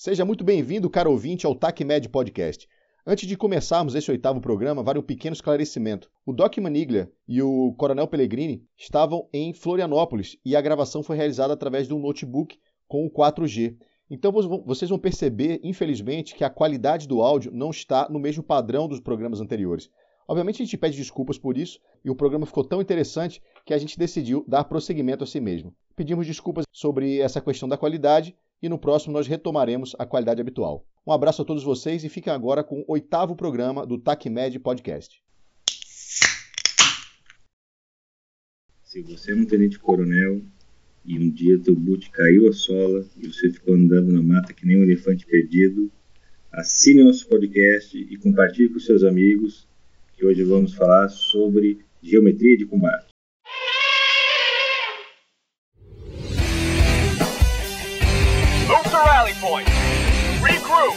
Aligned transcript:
Seja 0.00 0.24
muito 0.24 0.44
bem-vindo, 0.44 0.88
caro 0.88 1.10
ouvinte, 1.10 1.44
ao 1.44 1.56
TACMED 1.56 2.08
Podcast. 2.08 2.68
Antes 3.04 3.26
de 3.26 3.36
começarmos 3.36 3.96
esse 3.96 4.08
oitavo 4.08 4.40
programa, 4.40 4.80
vale 4.80 5.00
um 5.00 5.02
pequeno 5.02 5.34
esclarecimento. 5.34 6.08
O 6.24 6.32
Doc 6.32 6.56
Maniglia 6.58 7.10
e 7.26 7.42
o 7.42 7.74
Coronel 7.76 8.06
Pellegrini 8.06 8.64
estavam 8.76 9.28
em 9.32 9.52
Florianópolis 9.52 10.36
e 10.44 10.54
a 10.54 10.60
gravação 10.60 11.02
foi 11.02 11.16
realizada 11.16 11.52
através 11.52 11.88
de 11.88 11.94
um 11.94 11.98
notebook 11.98 12.56
com 12.86 13.06
o 13.06 13.10
4G. 13.10 13.76
Então 14.08 14.30
vocês 14.64 14.88
vão 14.88 15.00
perceber, 15.00 15.58
infelizmente, 15.64 16.36
que 16.36 16.44
a 16.44 16.50
qualidade 16.50 17.08
do 17.08 17.20
áudio 17.20 17.50
não 17.52 17.70
está 17.70 18.08
no 18.08 18.20
mesmo 18.20 18.44
padrão 18.44 18.86
dos 18.86 19.00
programas 19.00 19.40
anteriores. 19.40 19.90
Obviamente 20.28 20.62
a 20.62 20.64
gente 20.64 20.78
pede 20.78 20.96
desculpas 20.96 21.38
por 21.38 21.58
isso 21.58 21.80
e 22.04 22.10
o 22.10 22.14
programa 22.14 22.46
ficou 22.46 22.62
tão 22.62 22.80
interessante 22.80 23.42
que 23.66 23.74
a 23.74 23.78
gente 23.78 23.98
decidiu 23.98 24.44
dar 24.46 24.62
prosseguimento 24.62 25.24
a 25.24 25.26
si 25.26 25.40
mesmo. 25.40 25.74
Pedimos 25.96 26.24
desculpas 26.24 26.66
sobre 26.72 27.18
essa 27.18 27.40
questão 27.40 27.68
da 27.68 27.76
qualidade 27.76 28.36
e 28.62 28.68
no 28.68 28.78
próximo 28.78 29.12
nós 29.12 29.26
retomaremos 29.26 29.94
a 29.98 30.06
qualidade 30.06 30.40
habitual. 30.40 30.84
Um 31.06 31.12
abraço 31.12 31.42
a 31.42 31.44
todos 31.44 31.62
vocês 31.62 32.04
e 32.04 32.08
fiquem 32.08 32.32
agora 32.32 32.62
com 32.62 32.80
o 32.80 32.92
oitavo 32.92 33.34
programa 33.34 33.86
do 33.86 33.98
TACMED 33.98 34.58
Podcast. 34.58 35.22
Se 38.82 39.02
você 39.02 39.32
é 39.32 39.34
um 39.34 39.44
tenente-coronel 39.44 40.42
e 41.04 41.18
um 41.18 41.30
dia 41.30 41.58
teu 41.58 41.74
boot 41.74 42.10
caiu 42.10 42.48
a 42.48 42.52
sola 42.52 43.06
e 43.16 43.26
você 43.26 43.50
ficou 43.50 43.74
andando 43.74 44.12
na 44.12 44.22
mata 44.22 44.52
que 44.52 44.66
nem 44.66 44.78
um 44.78 44.82
elefante 44.82 45.24
perdido, 45.24 45.90
assine 46.52 47.04
nosso 47.04 47.28
podcast 47.28 47.96
e 47.96 48.16
compartilhe 48.16 48.70
com 48.70 48.78
seus 48.78 49.04
amigos 49.04 49.68
que 50.16 50.24
hoje 50.26 50.42
vamos 50.42 50.74
falar 50.74 51.08
sobre 51.08 51.78
geometria 52.02 52.56
de 52.56 52.66
combate. 52.66 53.07
Point. 59.48 59.68
Regroup. 60.44 60.94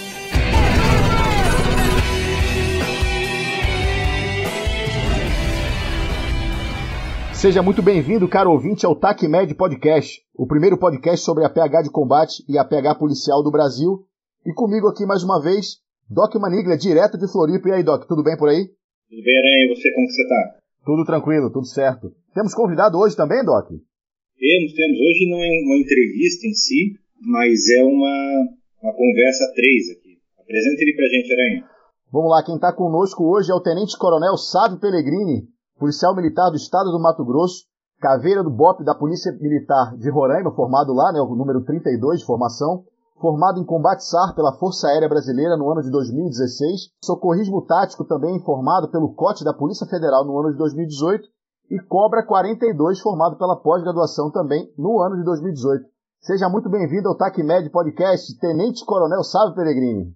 Seja 7.33 7.63
muito 7.63 7.81
bem-vindo, 7.81 8.27
caro 8.27 8.51
ouvinte, 8.51 8.85
ao 8.85 8.95
TACMED 8.95 9.55
Podcast, 9.55 10.21
o 10.35 10.45
primeiro 10.45 10.77
podcast 10.77 11.25
sobre 11.25 11.45
a 11.45 11.49
PH 11.49 11.83
de 11.83 11.89
combate 11.89 12.43
e 12.47 12.57
a 12.57 12.65
PH 12.65 12.95
policial 12.95 13.41
do 13.41 13.49
Brasil. 13.49 14.05
E 14.45 14.53
comigo 14.53 14.87
aqui 14.87 15.05
mais 15.05 15.23
uma 15.23 15.41
vez, 15.41 15.77
Doc 16.09 16.35
Maniglia, 16.35 16.77
direto 16.77 17.17
de 17.17 17.31
Floripa. 17.31 17.69
E 17.69 17.71
aí, 17.71 17.83
Doc, 17.83 18.05
tudo 18.05 18.21
bem 18.21 18.37
por 18.37 18.49
aí? 18.49 18.67
Tudo 19.09 19.23
bem, 19.23 19.37
Aranha. 19.39 19.65
E 19.65 19.75
você, 19.75 19.91
como 19.93 20.07
que 20.07 20.13
você 20.13 20.27
tá? 20.27 20.55
Tudo 20.85 21.05
tranquilo, 21.05 21.49
tudo 21.51 21.65
certo. 21.65 22.11
Temos 22.33 22.53
convidado 22.53 22.97
hoje 22.97 23.15
também, 23.15 23.43
Doc? 23.45 23.69
Temos, 23.69 24.73
temos. 24.73 24.99
Hoje 24.99 25.29
não 25.29 25.41
é 25.41 25.49
uma 25.65 25.77
entrevista 25.77 26.45
em 26.45 26.53
si, 26.53 26.99
mas 27.21 27.69
é 27.69 27.83
uma, 27.83 28.49
uma 28.81 28.93
conversa 28.93 29.51
três 29.53 29.89
aqui. 29.91 30.17
Apresenta 30.39 30.81
ele 30.81 30.95
pra 30.95 31.07
gente, 31.07 31.31
Aranha. 31.31 31.65
Vamos 32.11 32.31
lá, 32.31 32.43
quem 32.43 32.55
está 32.55 32.73
conosco 32.73 33.23
hoje 33.23 33.51
é 33.51 33.55
o 33.55 33.61
Tenente 33.61 33.97
Coronel 33.97 34.35
Sávio 34.35 34.79
Pellegrini, 34.79 35.47
policial 35.79 36.15
militar 36.15 36.49
do 36.49 36.57
estado 36.57 36.91
do 36.91 36.99
Mato 36.99 37.23
Grosso, 37.23 37.63
caveira 37.99 38.43
do 38.43 38.49
BOP 38.49 38.83
da 38.83 38.95
Polícia 38.95 39.31
Militar 39.39 39.95
de 39.95 40.09
Roraima, 40.09 40.51
formado 40.51 40.91
lá, 40.93 41.13
né, 41.13 41.21
o 41.21 41.35
número 41.35 41.63
32 41.63 42.19
de 42.19 42.25
formação, 42.25 42.83
formado 43.21 43.61
em 43.61 43.65
combate 43.65 44.03
SAR 44.03 44.35
pela 44.35 44.57
Força 44.57 44.87
Aérea 44.87 45.07
Brasileira 45.07 45.55
no 45.55 45.69
ano 45.69 45.83
de 45.83 45.91
2016, 45.91 46.89
socorrismo 47.05 47.61
tático 47.61 48.03
também 48.03 48.43
formado 48.43 48.89
pelo 48.89 49.13
COT 49.13 49.43
da 49.45 49.53
Polícia 49.53 49.85
Federal 49.85 50.25
no 50.25 50.37
ano 50.39 50.51
de 50.51 50.57
2018 50.57 51.29
e 51.69 51.79
Cobra 51.87 52.25
42 52.25 52.99
formado 52.99 53.37
pela 53.37 53.55
pós-graduação 53.55 54.31
também 54.31 54.67
no 54.77 54.99
ano 54.99 55.15
de 55.15 55.23
2018. 55.23 55.85
Seja 56.21 56.45
muito 56.45 56.69
bem-vindo 56.69 57.09
ao 57.09 57.17
TACMED 57.17 57.73
Podcast, 57.73 58.29
Tenente 58.37 58.85
Coronel 58.85 59.25
Sávio 59.25 59.57
Peregrini. 59.57 60.13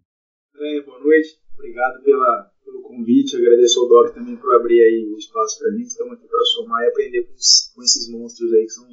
Bem, 0.53 0.85
boa 0.85 1.01
noite, 1.01 1.41
obrigado 1.57 1.97
pela, 2.05 2.45
pelo 2.61 2.85
convite, 2.85 3.33
agradeço 3.33 3.81
ao 3.81 3.89
Doc 3.89 4.13
também 4.13 4.37
por 4.37 4.53
abrir 4.53 4.85
aí 4.85 5.01
o 5.09 5.17
espaço 5.17 5.57
para 5.57 5.69
a 5.69 5.71
gente, 5.73 5.89
estamos 5.89 6.13
aqui 6.13 6.27
para 6.29 6.45
somar 6.45 6.85
e 6.85 6.89
aprender 6.93 7.25
com, 7.25 7.33
com, 7.33 7.81
esses 7.81 8.05
monstros 8.13 8.53
aí 8.53 8.69
que 8.69 8.77
são 8.77 8.85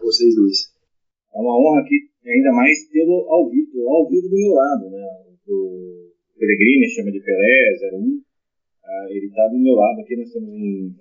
vocês 0.00 0.36
dois. 0.36 0.70
É 1.34 1.38
uma 1.42 1.58
honra 1.58 1.82
aqui, 1.82 2.06
ainda 2.22 2.54
mais 2.54 2.86
tê-lo 2.86 3.26
ao, 3.26 3.50
vivo, 3.50 3.90
ao 3.90 4.08
vivo 4.08 4.30
do 4.30 4.38
meu 4.38 4.54
lado, 4.54 4.90
né? 4.94 5.02
O 5.50 6.14
Peregrini 6.38 6.86
chama 6.94 7.10
de 7.10 7.18
Pelé, 7.18 7.98
01, 7.98 8.22
ah, 8.86 9.06
ele 9.10 9.26
está 9.26 9.42
do 9.50 9.58
meu 9.58 9.74
lado 9.74 9.98
aqui, 10.02 10.14
nós 10.14 10.28
estamos 10.28 10.54
em 10.54 10.94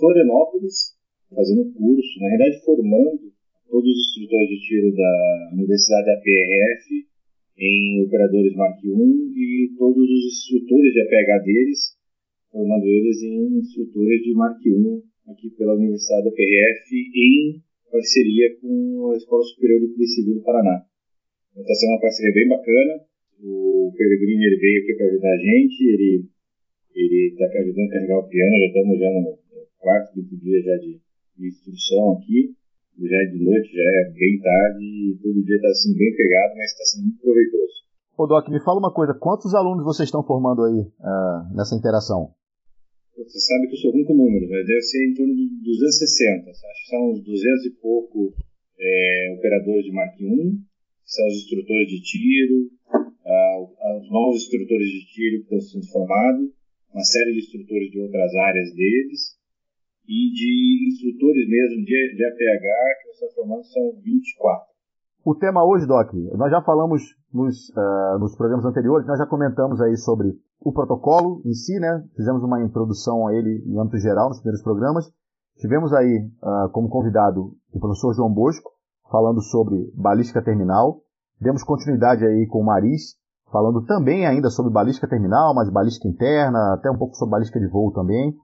Florianópolis, 0.00 0.96
fazendo 1.28 1.70
curso, 1.76 2.20
na 2.20 2.28
realidade 2.28 2.64
formando 2.64 3.30
todos 3.70 3.86
os 3.86 4.02
instrutores 4.10 4.48
de 4.50 4.58
tiro 4.66 4.90
da 4.92 5.50
Universidade 5.54 6.06
da 6.06 6.20
PRF 6.20 7.06
em 7.56 8.02
operadores 8.02 8.54
Mark 8.54 8.82
I 8.82 8.90
e 8.90 9.74
todos 9.78 10.02
os 10.02 10.24
instrutores 10.26 10.92
de 10.92 11.00
APH 11.00 11.44
deles, 11.44 11.78
formando 12.50 12.84
eles 12.84 13.22
em 13.22 13.58
instrutores 13.58 14.22
de 14.22 14.34
Mark 14.34 14.58
I 14.66 15.30
aqui 15.30 15.50
pela 15.56 15.74
Universidade 15.74 16.24
da 16.24 16.30
PRF 16.34 16.88
em 17.14 17.62
parceria 17.90 18.58
com 18.60 19.12
a 19.12 19.16
Escola 19.16 19.42
Superior 19.44 19.80
de 19.80 19.94
Polícia 19.94 20.22
Civil 20.22 20.34
do 20.34 20.42
Paraná. 20.42 20.82
Então 21.52 21.62
está 21.62 21.74
sendo 21.74 21.90
uma 21.90 22.00
parceria 22.00 22.34
bem 22.34 22.48
bacana. 22.48 22.94
O 23.42 23.92
Peregrini 23.96 24.46
ele 24.46 24.56
veio 24.56 24.82
aqui 24.82 24.94
para 24.94 25.06
ajudar 25.06 25.32
a 25.32 25.38
gente, 25.38 25.80
ele 25.84 26.24
ele 26.92 27.28
está 27.30 27.46
ajudando 27.46 27.86
a 27.86 27.92
carregar 27.92 28.18
o 28.18 28.28
piano, 28.28 28.58
já 28.58 28.66
estamos 28.66 28.98
já 28.98 29.10
no 29.10 29.38
quarto, 29.78 30.12
quinto 30.12 30.36
dia 30.42 30.60
já 30.60 30.76
de, 30.76 31.00
de 31.38 31.46
instrução 31.46 32.18
aqui 32.18 32.59
já 32.98 33.16
é 33.16 33.26
de 33.26 33.44
noite, 33.44 33.72
já 33.72 33.82
é 33.82 34.12
bem 34.12 34.40
tarde, 34.40 34.84
e 34.84 35.18
todo 35.22 35.44
dia 35.44 35.56
está 35.56 35.72
sendo 35.74 35.96
bem 35.96 36.14
pegado, 36.16 36.54
mas 36.56 36.70
está 36.70 36.84
sendo 36.84 37.02
muito 37.04 37.20
proveitoso. 37.20 37.74
Ô 38.16 38.26
Doc, 38.26 38.48
me 38.48 38.60
fala 38.60 38.78
uma 38.78 38.92
coisa, 38.92 39.14
quantos 39.14 39.54
alunos 39.54 39.84
vocês 39.84 40.08
estão 40.08 40.22
formando 40.22 40.64
aí 40.64 40.80
uh, 40.80 41.56
nessa 41.56 41.74
interação? 41.74 42.34
Você 43.16 43.40
sabe 43.40 43.68
que 43.68 43.74
eu 43.74 43.78
sou 43.78 43.92
ruim 43.92 44.04
com 44.04 44.14
números, 44.14 44.48
mas 44.48 44.66
deve 44.66 44.82
ser 44.82 45.04
em 45.08 45.14
torno 45.14 45.34
de 45.34 45.48
260. 45.62 46.50
Acho 46.50 46.60
que 46.60 46.88
são 46.88 47.10
uns 47.12 47.20
200 47.24 47.66
e 47.66 47.70
pouco 47.80 48.32
é, 48.80 49.34
operadores 49.36 49.84
de 49.84 49.92
Mark 49.92 50.20
I, 50.20 50.56
são 51.04 51.26
os 51.26 51.34
instrutores 51.34 51.88
de 51.88 52.00
tiro, 52.02 52.70
uh, 52.94 53.98
os 54.00 54.10
novos 54.10 54.42
instrutores 54.42 54.88
de 54.88 55.06
tiro 55.12 55.36
que 55.38 55.54
estão 55.54 55.60
sendo 55.60 55.86
formados, 55.92 56.50
uma 56.92 57.04
série 57.04 57.32
de 57.32 57.40
instrutores 57.40 57.90
de 57.90 58.00
outras 58.00 58.34
áreas 58.34 58.74
deles, 58.74 59.39
e 60.10 60.32
de 60.34 60.88
instrutores 60.90 61.46
mesmo 61.46 61.84
de, 61.84 62.16
de 62.16 62.24
APH, 62.26 62.66
que 62.98 63.06
nós 63.06 63.34
formando 63.34 63.64
são 63.64 63.92
24. 64.02 64.66
O 65.24 65.34
tema 65.36 65.64
hoje, 65.64 65.86
Doc, 65.86 66.12
nós 66.36 66.50
já 66.50 66.60
falamos 66.62 67.02
nos, 67.32 67.68
uh, 67.70 68.18
nos 68.18 68.34
programas 68.34 68.64
anteriores, 68.64 69.06
nós 69.06 69.18
já 69.18 69.26
comentamos 69.26 69.80
aí 69.80 69.96
sobre 69.96 70.34
o 70.60 70.72
protocolo 70.72 71.40
em 71.46 71.52
si, 71.52 71.78
né? 71.78 72.02
Fizemos 72.16 72.42
uma 72.42 72.60
introdução 72.60 73.28
a 73.28 73.34
ele 73.34 73.62
em 73.66 73.78
âmbito 73.78 73.98
geral 73.98 74.28
nos 74.28 74.38
primeiros 74.38 74.62
programas. 74.62 75.04
Tivemos 75.58 75.92
aí 75.92 76.26
uh, 76.42 76.68
como 76.72 76.88
convidado 76.88 77.52
o 77.72 77.78
professor 77.78 78.12
João 78.14 78.32
Bosco, 78.32 78.68
falando 79.12 79.40
sobre 79.42 79.92
balística 79.94 80.42
terminal. 80.42 81.02
Demos 81.40 81.62
continuidade 81.62 82.24
aí 82.24 82.46
com 82.48 82.60
o 82.60 82.64
Maris, 82.64 83.14
falando 83.52 83.84
também 83.84 84.26
ainda 84.26 84.50
sobre 84.50 84.72
balística 84.72 85.08
terminal, 85.08 85.54
mas 85.54 85.70
balística 85.70 86.08
interna, 86.08 86.74
até 86.74 86.90
um 86.90 86.98
pouco 86.98 87.14
sobre 87.14 87.32
balística 87.32 87.60
de 87.60 87.68
voo 87.68 87.92
também. 87.92 88.34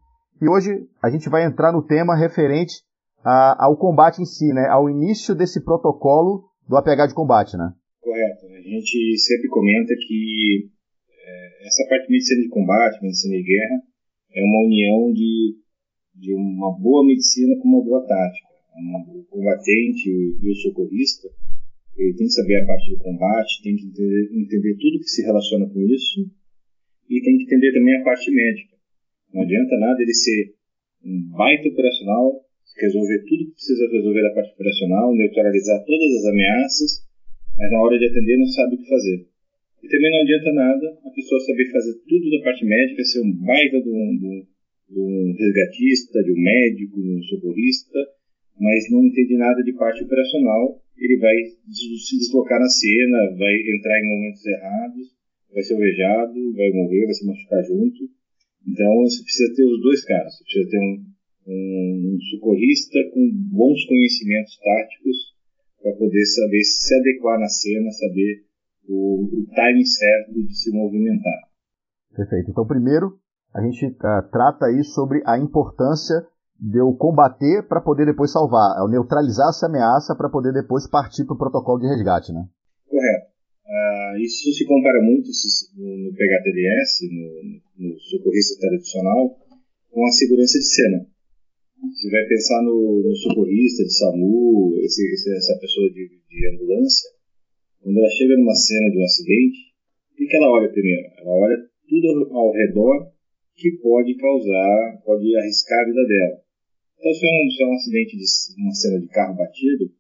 E 0.40 0.48
hoje 0.48 0.86
a 1.02 1.08
gente 1.08 1.28
vai 1.28 1.46
entrar 1.46 1.72
no 1.72 1.82
tema 1.82 2.14
referente 2.14 2.84
a, 3.24 3.64
ao 3.64 3.76
combate 3.76 4.20
em 4.20 4.26
si, 4.26 4.52
né? 4.52 4.68
Ao 4.68 4.88
início 4.90 5.34
desse 5.34 5.64
protocolo 5.64 6.44
do 6.68 6.76
APH 6.76 7.08
de 7.08 7.14
combate, 7.14 7.56
né? 7.56 7.72
Correto. 8.00 8.46
A 8.46 8.60
gente 8.60 9.18
sempre 9.18 9.48
comenta 9.48 9.94
que 9.96 10.68
é, 11.10 11.66
essa 11.66 11.88
parte 11.88 12.06
de 12.06 12.12
medicina 12.12 12.42
de 12.42 12.48
combate, 12.48 13.02
medicina 13.02 13.34
de 13.34 13.42
guerra, 13.42 13.82
é 14.34 14.42
uma 14.44 14.66
união 14.66 15.12
de, 15.12 15.56
de 16.14 16.34
uma 16.34 16.78
boa 16.78 17.04
medicina 17.06 17.56
com 17.56 17.68
uma 17.68 17.82
boa 17.82 18.06
tática. 18.06 18.46
O 19.08 19.24
combatente 19.30 20.10
e 20.10 20.50
o 20.50 20.54
socorrista, 20.54 21.28
ele 21.96 22.12
tem 22.12 22.26
que 22.26 22.32
saber 22.32 22.60
a 22.60 22.66
parte 22.66 22.90
de 22.90 22.98
combate, 22.98 23.62
tem 23.62 23.74
que 23.74 23.86
entender, 23.86 24.30
entender 24.34 24.76
tudo 24.76 25.00
que 25.00 25.08
se 25.08 25.22
relaciona 25.22 25.66
com 25.66 25.80
isso 25.80 26.30
e 27.08 27.22
tem 27.22 27.38
que 27.38 27.44
entender 27.44 27.72
também 27.72 27.96
a 27.96 28.04
parte 28.04 28.30
médica. 28.30 28.75
Não 29.32 29.42
adianta 29.42 29.76
nada 29.78 30.02
ele 30.02 30.14
ser 30.14 30.54
um 31.04 31.30
baita 31.36 31.68
operacional, 31.68 32.40
resolver 32.76 33.24
tudo 33.28 33.46
que 33.46 33.52
precisa 33.52 33.88
resolver 33.90 34.22
da 34.22 34.34
parte 34.34 34.52
operacional, 34.52 35.14
neutralizar 35.14 35.84
todas 35.84 36.12
as 36.18 36.24
ameaças, 36.26 37.06
mas 37.56 37.70
na 37.70 37.80
hora 37.80 37.98
de 37.98 38.06
atender 38.06 38.36
não 38.36 38.46
sabe 38.46 38.74
o 38.74 38.78
que 38.78 38.88
fazer. 38.88 39.26
E 39.82 39.88
também 39.88 40.10
não 40.10 40.20
adianta 40.22 40.52
nada 40.52 40.98
a 41.04 41.10
pessoa 41.10 41.40
saber 41.40 41.70
fazer 41.70 41.94
tudo 42.08 42.30
da 42.30 42.44
parte 42.44 42.64
médica, 42.64 43.04
ser 43.04 43.20
um 43.20 43.32
baita 43.32 43.80
de 43.80 43.88
um, 43.88 44.16
de 44.18 45.00
um, 45.00 45.34
resgatista, 45.38 46.22
de 46.22 46.32
um 46.32 46.42
médico, 46.42 47.00
de 47.00 47.10
um 47.10 47.22
socorrista, 47.22 47.98
mas 48.58 48.90
não 48.90 49.04
entende 49.04 49.36
nada 49.36 49.62
de 49.62 49.72
parte 49.74 50.02
operacional, 50.02 50.80
ele 50.96 51.18
vai 51.18 51.36
se 51.68 52.18
deslocar 52.18 52.58
na 52.58 52.68
cena, 52.68 53.36
vai 53.38 53.54
entrar 53.76 54.00
em 54.00 54.08
momentos 54.08 54.46
errados, 54.46 55.06
vai 55.52 55.62
ser 55.62 55.74
ovejado, 55.74 56.52
vai 56.54 56.70
morrer, 56.72 57.04
vai 57.04 57.14
se 57.14 57.26
machucar 57.26 57.62
junto. 57.64 58.08
Então 58.66 59.02
você 59.04 59.22
precisa 59.22 59.54
ter 59.54 59.64
os 59.64 59.80
dois 59.80 60.04
caras. 60.04 60.34
Você 60.34 60.44
precisa 60.44 60.70
ter 60.70 60.78
um, 60.78 61.06
um 61.46 62.18
socorrista 62.30 62.98
com 63.14 63.30
bons 63.52 63.84
conhecimentos 63.86 64.58
táticos 64.58 65.16
para 65.80 65.92
poder 65.92 66.24
saber 66.26 66.62
se 66.64 66.94
adequar 66.98 67.38
na 67.38 67.48
cena, 67.48 67.90
saber 67.92 68.44
o, 68.88 69.24
o 69.24 69.46
time 69.54 69.86
certo 69.86 70.34
de 70.34 70.54
se 70.56 70.72
movimentar. 70.72 71.46
Perfeito. 72.14 72.50
Então, 72.50 72.66
primeiro, 72.66 73.18
a 73.54 73.62
gente 73.62 73.86
uh, 73.86 74.30
trata 74.32 74.66
aí 74.66 74.82
sobre 74.82 75.22
a 75.24 75.38
importância 75.38 76.26
de 76.58 76.78
eu 76.78 76.92
combater 76.94 77.66
para 77.68 77.80
poder 77.80 78.06
depois 78.06 78.32
salvar, 78.32 78.78
ao 78.78 78.88
neutralizar 78.88 79.48
essa 79.50 79.66
ameaça 79.66 80.14
para 80.16 80.30
poder 80.30 80.52
depois 80.52 80.88
partir 80.88 81.24
para 81.24 81.34
o 81.34 81.38
protocolo 81.38 81.80
de 81.80 81.86
resgate, 81.86 82.32
né? 82.32 82.46
Correto. 82.88 83.25
Uh, 83.66 84.18
isso 84.22 84.52
se 84.52 84.64
compara 84.64 85.02
muito 85.02 85.26
no 85.26 86.14
PHTLS, 86.14 87.10
no, 87.10 87.88
no 87.88 87.98
socorrista 87.98 88.60
tradicional, 88.60 89.36
com 89.90 90.06
a 90.06 90.12
segurança 90.12 90.58
de 90.58 90.64
cena. 90.64 91.06
Você 91.82 92.08
vai 92.10 92.24
pensar 92.28 92.62
no, 92.62 93.02
no 93.02 93.14
socorrista 93.16 93.82
de 93.82 93.92
SAMU, 93.92 94.78
esse, 94.82 95.02
essa 95.36 95.58
pessoa 95.58 95.90
de, 95.90 96.08
de, 96.08 96.48
ambulância, 96.54 97.10
quando 97.82 97.98
ela 97.98 98.10
chega 98.10 98.36
numa 98.36 98.54
cena 98.54 98.90
de 98.90 98.98
um 98.98 99.04
acidente, 99.04 99.58
o 100.12 100.16
que, 100.16 100.36
ela 100.36 100.50
olha 100.50 100.72
primeiro? 100.72 101.08
Ela 101.18 101.32
olha 101.32 101.56
tudo 101.88 102.30
ao 102.32 102.52
redor 102.52 103.10
que 103.54 103.72
pode 103.82 104.14
causar, 104.16 105.02
pode 105.04 105.36
arriscar 105.36 105.80
a 105.82 105.86
vida 105.86 106.06
dela. 106.06 106.40
Então, 106.98 107.12
se 107.12 107.26
é 107.26 107.30
um, 107.30 107.50
se 107.50 107.62
é 107.62 107.66
um 107.66 107.74
acidente 107.74 108.16
de 108.16 108.62
uma 108.62 108.74
cena 108.74 109.00
de 109.00 109.08
carro 109.08 109.36
batido, 109.36 109.90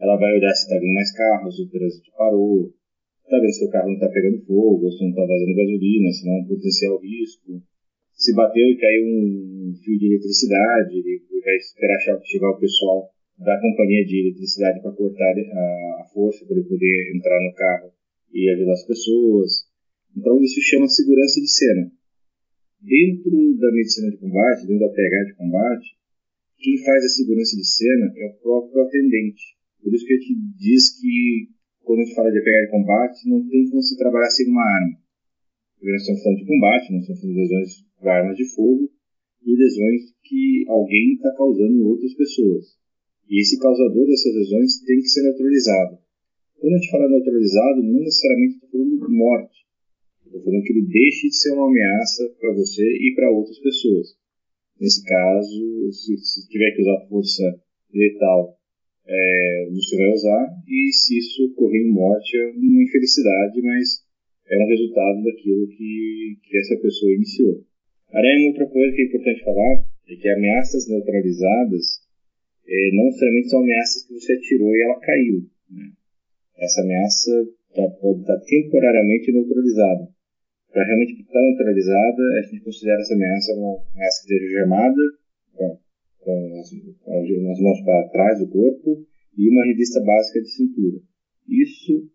ela 0.00 0.16
vai 0.16 0.32
olhar 0.36 0.54
se 0.54 0.62
está 0.62 0.78
vindo 0.78 0.94
mais 0.94 1.12
carros, 1.12 1.56
se 1.56 1.62
o 1.62 1.70
trânsito 1.70 2.10
parou, 2.16 2.72
está 3.30 3.38
vendo 3.38 3.54
se 3.54 3.64
o 3.64 3.70
carro 3.70 3.86
não 3.86 3.94
está 3.94 4.08
pegando 4.10 4.42
fogo, 4.42 4.84
ou 4.84 4.90
se 4.90 5.02
não 5.06 5.10
está 5.10 5.22
vazando 5.22 5.54
gasolina, 5.54 6.10
se 6.10 6.26
não 6.26 6.34
é 6.34 6.40
um 6.42 6.50
potencial 6.50 6.98
risco. 6.98 7.62
Se 8.12 8.34
bateu 8.34 8.66
e 8.66 8.76
caiu 8.76 9.06
um 9.06 9.72
fio 9.78 9.98
de 9.98 10.06
eletricidade, 10.06 10.98
ele 10.98 11.22
vai 11.40 11.56
esperar 11.56 11.98
chegar 12.26 12.50
o 12.50 12.58
pessoal 12.58 13.08
da 13.38 13.56
companhia 13.62 14.04
de 14.04 14.28
eletricidade 14.28 14.82
para 14.82 14.92
cortar 14.92 15.32
a, 15.32 16.04
força 16.12 16.44
para 16.44 16.56
ele 16.58 16.68
poder 16.68 17.16
entrar 17.16 17.40
no 17.40 17.54
carro 17.54 17.92
e 18.34 18.50
ajudar 18.50 18.72
as 18.72 18.86
pessoas. 18.86 19.70
Então 20.14 20.42
isso 20.42 20.60
chama 20.60 20.88
segurança 20.88 21.40
de 21.40 21.48
cena. 21.48 21.90
Dentro 22.82 23.56
da 23.56 23.70
medicina 23.72 24.10
de 24.10 24.18
combate, 24.18 24.66
dentro 24.66 24.80
da 24.80 24.92
PH 24.92 25.24
de 25.24 25.34
combate, 25.36 25.88
quem 26.58 26.76
faz 26.84 27.04
a 27.04 27.08
segurança 27.08 27.56
de 27.56 27.64
cena 27.64 28.12
é 28.16 28.26
o 28.26 28.42
próprio 28.42 28.82
atendente. 28.82 29.56
Por 29.82 29.94
isso 29.94 30.04
que 30.04 30.12
a 30.12 30.16
gente 30.16 30.34
diz 30.58 31.00
que 31.00 31.59
quando 31.90 32.02
a 32.02 32.04
gente 32.06 32.14
fala 32.14 32.30
de 32.30 32.38
PH 32.38 32.60
de 32.66 32.70
combate, 32.70 33.28
não 33.28 33.42
tem 33.50 33.68
como 33.68 33.82
se 33.82 33.98
trabalhar 33.98 34.30
sem 34.30 34.46
uma 34.46 34.62
arma. 34.62 34.94
Porque 35.74 35.90
nós 35.90 36.02
estamos 36.02 36.22
falando 36.22 36.38
de 36.38 36.46
combate, 36.46 36.92
nós 36.92 37.00
estamos 37.02 37.20
falando 37.20 37.34
de 37.34 37.42
lesões 37.42 37.70
com 37.98 38.08
armas 38.08 38.36
de 38.36 38.44
fogo 38.54 38.90
e 39.42 39.56
lesões 39.56 40.02
que 40.22 40.64
alguém 40.68 41.14
está 41.14 41.34
causando 41.34 41.74
em 41.74 41.82
outras 41.82 42.14
pessoas. 42.14 42.78
E 43.26 43.42
esse 43.42 43.58
causador 43.58 44.06
dessas 44.06 44.34
lesões 44.36 44.78
tem 44.86 44.98
que 45.02 45.08
ser 45.08 45.22
neutralizado. 45.22 45.98
Quando 46.62 46.74
a 46.74 46.78
gente 46.78 46.90
fala 46.92 47.10
neutralizado, 47.10 47.82
não 47.82 48.00
necessariamente 48.06 48.54
está 48.54 48.68
falando 48.70 48.94
de 48.94 49.10
morte. 49.10 49.58
Estou 50.26 50.42
falando 50.44 50.62
que 50.62 50.72
ele 50.72 50.86
deixe 50.86 51.26
de 51.26 51.34
ser 51.34 51.50
uma 51.54 51.66
ameaça 51.66 52.22
para 52.38 52.54
você 52.54 52.86
e 52.86 53.14
para 53.16 53.32
outras 53.34 53.58
pessoas. 53.58 54.14
Nesse 54.78 55.02
caso, 55.02 55.90
se, 55.90 56.16
se, 56.18 56.48
tiver 56.48 56.70
que 56.70 56.82
usar 56.82 57.08
força 57.08 57.42
letal, 57.92 58.59
é, 59.10 59.68
você 59.70 59.96
vai 59.96 60.12
usar, 60.12 60.46
e 60.68 60.92
se 60.92 61.18
isso 61.18 61.46
ocorrer 61.52 61.82
em 61.82 61.92
morte, 61.92 62.36
é 62.36 62.46
uma 62.46 62.82
infelicidade, 62.82 63.60
mas 63.60 64.06
é 64.48 64.58
um 64.58 64.68
resultado 64.68 65.24
daquilo 65.24 65.66
que, 65.66 66.38
que 66.42 66.58
essa 66.58 66.76
pessoa 66.76 67.12
iniciou. 67.14 67.64
Aranha, 68.12 68.48
outra 68.48 68.66
coisa 68.66 68.94
que 68.94 69.02
é 69.02 69.06
importante 69.06 69.44
falar 69.44 69.84
é 70.08 70.16
que 70.16 70.28
ameaças 70.28 70.88
neutralizadas 70.88 72.00
é, 72.66 72.90
não 72.94 73.04
necessariamente 73.06 73.48
são 73.48 73.60
ameaças 73.60 74.06
que 74.06 74.14
você 74.14 74.32
atirou 74.32 74.74
e 74.74 74.82
ela 74.82 75.00
caiu. 75.00 75.42
Né? 75.70 75.90
Essa 76.58 76.82
ameaça 76.82 77.30
tá, 77.74 77.88
pode 78.00 78.20
estar 78.20 78.38
temporariamente 78.40 79.32
neutralizada. 79.32 80.08
Para 80.70 80.84
realmente 80.84 81.20
estar 81.20 81.40
neutralizada, 81.40 82.22
a 82.38 82.42
gente 82.42 82.62
considera 82.62 83.00
essa 83.00 83.14
ameaça 83.14 83.52
uma 83.54 83.74
ameaça 83.92 84.26
que 84.26 84.34
esteja 84.34 84.60
gemada, 84.60 85.02
com, 86.20 86.60
as, 86.60 86.70
com 86.70 87.50
as 87.50 87.60
mãos 87.60 87.80
para 87.84 88.08
trás 88.08 88.38
do 88.38 88.48
corpo, 88.48 89.06
e 89.36 89.48
uma 89.48 89.64
revista 89.66 90.00
básica 90.00 90.40
de 90.40 90.50
cintura. 90.50 91.00
Isso 91.48 92.08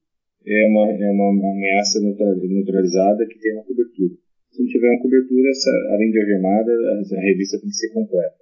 é 0.45 0.67
uma, 0.67 0.91
é 0.91 1.11
uma 1.11 1.51
ameaça 1.51 1.99
neutralizada 2.01 3.25
que 3.27 3.39
tem 3.39 3.53
uma 3.53 3.63
cobertura. 3.63 4.15
Se 4.51 4.61
não 4.61 4.67
tiver 4.67 4.89
uma 4.89 5.01
cobertura, 5.01 5.49
essa, 5.49 5.69
além 5.91 6.11
de 6.11 6.19
algemada, 6.19 6.71
a 6.71 7.21
revista 7.21 7.59
tem 7.59 7.69
que 7.69 7.75
ser 7.75 7.89
completa. 7.89 8.37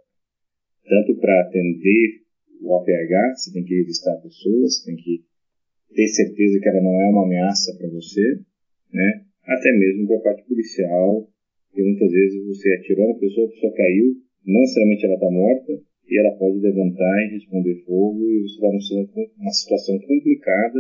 Tanto 0.86 1.20
para 1.20 1.42
atender 1.42 2.22
o 2.62 2.76
APH, 2.76 3.36
você 3.36 3.54
tem 3.54 3.64
que 3.64 3.76
revistar 3.76 4.14
a 4.16 4.22
pessoa, 4.22 4.68
você 4.68 4.86
tem 4.86 4.96
que 4.96 5.24
ter 5.96 6.08
certeza 6.08 6.60
que 6.60 6.70
ela 6.70 6.82
não 6.82 7.02
é 7.02 7.10
uma 7.10 7.26
ameaça 7.26 7.76
para 7.78 7.88
você, 7.90 8.40
né? 8.92 9.26
até 9.46 9.72
mesmo 9.78 10.08
para 10.08 10.18
a 10.18 10.22
parte 10.22 10.48
policial, 10.48 11.28
que 11.74 11.82
muitas 11.82 12.12
vezes 12.12 12.46
você 12.46 12.74
atirou 12.74 13.08
na 13.08 13.20
pessoa, 13.20 13.48
a 13.48 13.50
pessoa 13.50 13.74
caiu, 13.74 14.16
não 14.46 14.62
necessariamente 14.62 15.06
ela 15.06 15.16
está 15.16 15.32
morta, 15.32 15.72
e 16.08 16.20
ela 16.20 16.38
pode 16.38 16.60
levantar 16.60 17.26
e 17.26 17.34
responder 17.34 17.84
fogo, 17.86 18.30
e 18.30 18.42
você 18.44 18.60
vai 18.60 18.72
tá 18.72 19.22
numa 19.38 19.52
situação 19.52 20.00
complicada, 20.00 20.80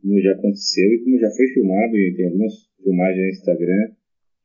como 0.00 0.20
já 0.20 0.32
aconteceu 0.32 0.92
e 0.92 1.04
como 1.04 1.18
já 1.18 1.30
foi 1.30 1.46
filmado, 1.48 1.96
e 1.96 2.14
tem 2.16 2.26
algumas 2.26 2.52
filmagens 2.82 3.22
no 3.22 3.30
Instagram 3.30 3.92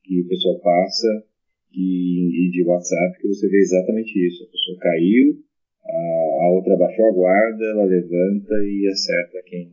que 0.04 0.22
o 0.22 0.28
pessoal 0.28 0.60
passa 0.60 1.25
e, 1.74 2.48
e 2.48 2.52
de 2.52 2.64
WhatsApp 2.64 3.19
que 3.19 3.28
você 3.28 3.48
vê 3.50 3.58
exatamente 3.58 4.14
isso. 4.28 4.44
A 4.44 4.52
pessoa 4.52 4.78
caiu, 4.80 5.44
a, 5.84 6.46
a 6.46 6.52
outra 6.52 6.78
baixou 6.78 7.06
a 7.06 7.13
guarda, 7.13 7.66
ela 7.66 7.86
levanta 7.86 8.54
e 8.63 8.88
acerta 8.88 9.44
quem, 9.46 9.72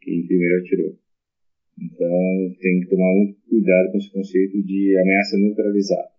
quem 0.00 0.26
primeiro 0.26 0.60
atirou. 0.60 0.96
Então 1.80 2.54
tem 2.60 2.80
que 2.80 2.90
tomar 2.90 3.14
muito 3.14 3.40
cuidado 3.48 3.90
com 3.90 3.98
esse 3.98 4.12
conceito 4.12 4.62
de 4.62 4.98
ameaça 4.98 5.36
neutralizada. 5.38 6.11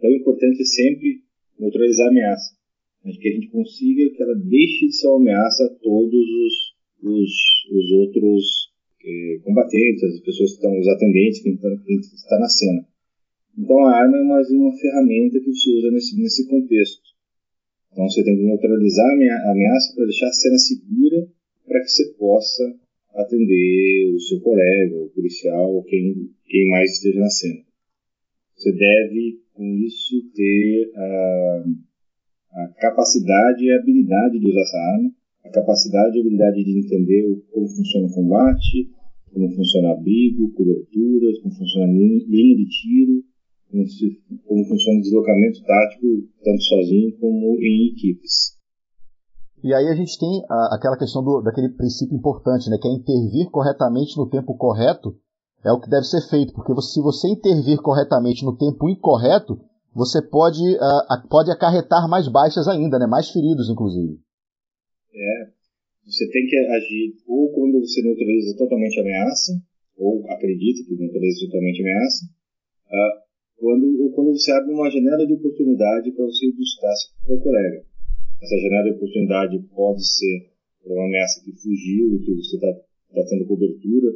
Então 0.00 0.08
o 0.08 0.16
importante 0.16 0.62
é 0.62 0.64
sempre 0.64 1.20
neutralizar 1.58 2.06
a 2.06 2.10
ameaça, 2.10 2.56
mas 3.04 3.18
que 3.18 3.28
a 3.28 3.32
gente 3.32 3.48
consiga 3.48 4.16
que 4.16 4.22
ela 4.22 4.34
deixe 4.34 4.86
de 4.86 4.96
ser 4.96 5.08
uma 5.08 5.20
ameaça 5.20 5.62
a 5.62 5.74
todos 5.74 6.14
os, 6.14 6.54
os, 7.02 7.30
os 7.70 7.92
outros 7.92 8.72
eh, 9.04 9.40
combatentes, 9.44 10.02
as 10.04 10.20
pessoas 10.20 10.52
que 10.52 10.56
estão, 10.56 10.78
os 10.78 10.88
atendentes, 10.88 11.42
quem 11.42 11.52
está, 11.52 11.68
quem 11.84 12.00
na 12.40 12.48
cena. 12.48 12.88
Então 13.58 13.78
a 13.84 13.94
arma 13.94 14.16
é 14.16 14.22
mais 14.22 14.50
uma 14.50 14.72
ferramenta 14.72 15.38
que 15.38 15.52
você 15.52 15.70
usa 15.70 15.90
nesse, 15.90 16.18
nesse 16.18 16.48
contexto. 16.48 17.02
Então 17.92 18.08
você 18.08 18.24
tem 18.24 18.38
que 18.38 18.42
neutralizar 18.42 19.06
a 19.06 19.50
ameaça 19.52 19.94
para 19.94 20.06
deixar 20.06 20.28
a 20.28 20.32
cena 20.32 20.56
segura 20.56 21.28
para 21.66 21.80
que 21.82 21.88
você 21.88 22.14
possa 22.14 22.74
atender 23.14 24.14
o 24.14 24.18
seu 24.18 24.40
colega, 24.40 24.96
o 24.96 25.10
policial, 25.10 25.74
ou 25.74 25.84
quem, 25.84 26.30
quem 26.46 26.70
mais 26.70 26.90
esteja 26.90 27.20
na 27.20 27.28
cena. 27.28 27.60
Você 28.56 28.72
deve, 28.72 29.39
com 29.54 29.64
isso, 29.76 30.16
ter 30.34 30.92
a, 30.96 31.64
a 32.52 32.68
capacidade 32.80 33.64
e 33.64 33.70
a 33.70 33.76
habilidade 33.76 34.38
de 34.38 34.46
usar 34.48 34.60
essa 34.60 34.78
arma, 34.94 35.10
a 35.44 35.50
capacidade 35.50 36.16
e 36.16 36.18
a 36.18 36.20
habilidade 36.22 36.64
de 36.64 36.78
entender 36.78 37.42
como 37.50 37.68
funciona 37.68 38.06
o 38.06 38.14
combate, 38.14 38.90
como 39.32 39.50
funciona 39.54 39.92
abrigo, 39.92 40.52
coberturas, 40.52 41.38
como 41.42 41.54
funciona 41.54 41.92
linha 41.92 42.56
de 42.56 42.66
tiro, 42.68 43.24
como, 43.70 43.86
se, 43.86 44.20
como 44.46 44.64
funciona 44.64 44.98
o 44.98 45.02
deslocamento 45.02 45.62
tático, 45.62 46.06
tanto 46.42 46.62
sozinho 46.62 47.16
como 47.18 47.56
em 47.60 47.92
equipes. 47.92 48.58
E 49.62 49.74
aí 49.74 49.88
a 49.88 49.94
gente 49.94 50.18
tem 50.18 50.42
a, 50.48 50.74
aquela 50.74 50.98
questão 50.98 51.22
do, 51.22 51.42
daquele 51.42 51.68
princípio 51.68 52.16
importante, 52.16 52.68
né, 52.70 52.78
que 52.80 52.88
é 52.88 52.92
intervir 52.92 53.50
corretamente 53.50 54.16
no 54.16 54.28
tempo 54.28 54.56
correto 54.56 55.16
é 55.64 55.72
o 55.72 55.80
que 55.80 55.90
deve 55.90 56.04
ser 56.04 56.22
feito, 56.28 56.52
porque 56.54 56.72
se 56.80 57.00
você 57.00 57.28
intervir 57.28 57.78
corretamente 57.82 58.44
no 58.44 58.56
tempo 58.56 58.88
incorreto, 58.88 59.60
você 59.94 60.22
pode, 60.22 60.62
uh, 60.62 61.28
pode 61.28 61.50
acarretar 61.50 62.08
mais 62.08 62.28
baixas 62.28 62.66
ainda, 62.68 62.98
né, 62.98 63.06
mais 63.06 63.30
feridos, 63.30 63.68
inclusive. 63.68 64.18
É, 65.12 65.50
você 66.06 66.30
tem 66.30 66.46
que 66.46 66.56
agir 66.56 67.14
ou 67.26 67.52
quando 67.52 67.80
você 67.80 68.00
neutraliza 68.02 68.56
totalmente 68.56 68.98
a 68.98 69.02
ameaça, 69.02 69.52
ou 69.98 70.24
acredita 70.30 70.88
que 70.88 70.96
neutraliza 70.96 71.46
totalmente 71.46 71.80
a 71.80 71.84
ameaça, 71.84 72.24
uh, 72.24 73.30
quando, 73.56 74.10
quando 74.14 74.30
você 74.32 74.50
abre 74.52 74.72
uma 74.72 74.90
janela 74.90 75.26
de 75.26 75.34
oportunidade 75.34 76.10
para 76.12 76.24
você 76.24 76.50
buscar 76.56 76.94
seu 77.26 77.38
colega. 77.38 77.84
Essa 78.40 78.56
janela 78.56 78.84
de 78.84 78.96
oportunidade 78.96 79.58
pode 79.74 80.06
ser 80.06 80.50
por 80.82 80.92
uma 80.92 81.04
ameaça 81.04 81.44
que 81.44 81.52
fugiu 81.52 82.14
e 82.16 82.24
que 82.24 82.34
você 82.36 82.56
está 82.56 82.72
tá 83.12 83.26
tendo 83.28 83.46
cobertura, 83.46 84.08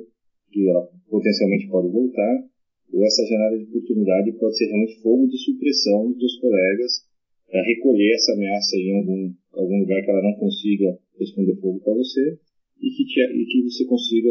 que 0.54 0.70
ela 0.70 0.87
potencialmente 1.11 1.66
pode 1.66 1.90
voltar, 1.90 2.46
ou 2.92 3.04
essa 3.04 3.26
janela 3.26 3.58
de 3.58 3.64
oportunidade 3.64 4.38
pode 4.38 4.56
ser 4.56 4.66
realmente 4.66 5.02
fogo 5.02 5.26
de 5.26 5.38
supressão 5.38 6.12
dos 6.12 6.38
colegas 6.38 7.11
para 7.50 7.61
recolher 7.66 8.14
essa 8.14 8.32
ameaça 8.32 8.76
em 8.76 8.96
algum, 8.96 9.34
algum 9.52 9.80
lugar 9.80 10.00
que 10.02 10.11
ela 10.11 10.23
não 10.23 10.34
consiga 10.38 10.96
responder 11.18 11.56
fogo 11.56 11.80
para 11.80 11.94
você 11.94 12.38
e 12.80 12.90
que, 12.90 13.04
te, 13.04 13.20
e 13.20 13.46
que 13.46 13.62
você 13.64 13.84
consiga, 13.84 14.30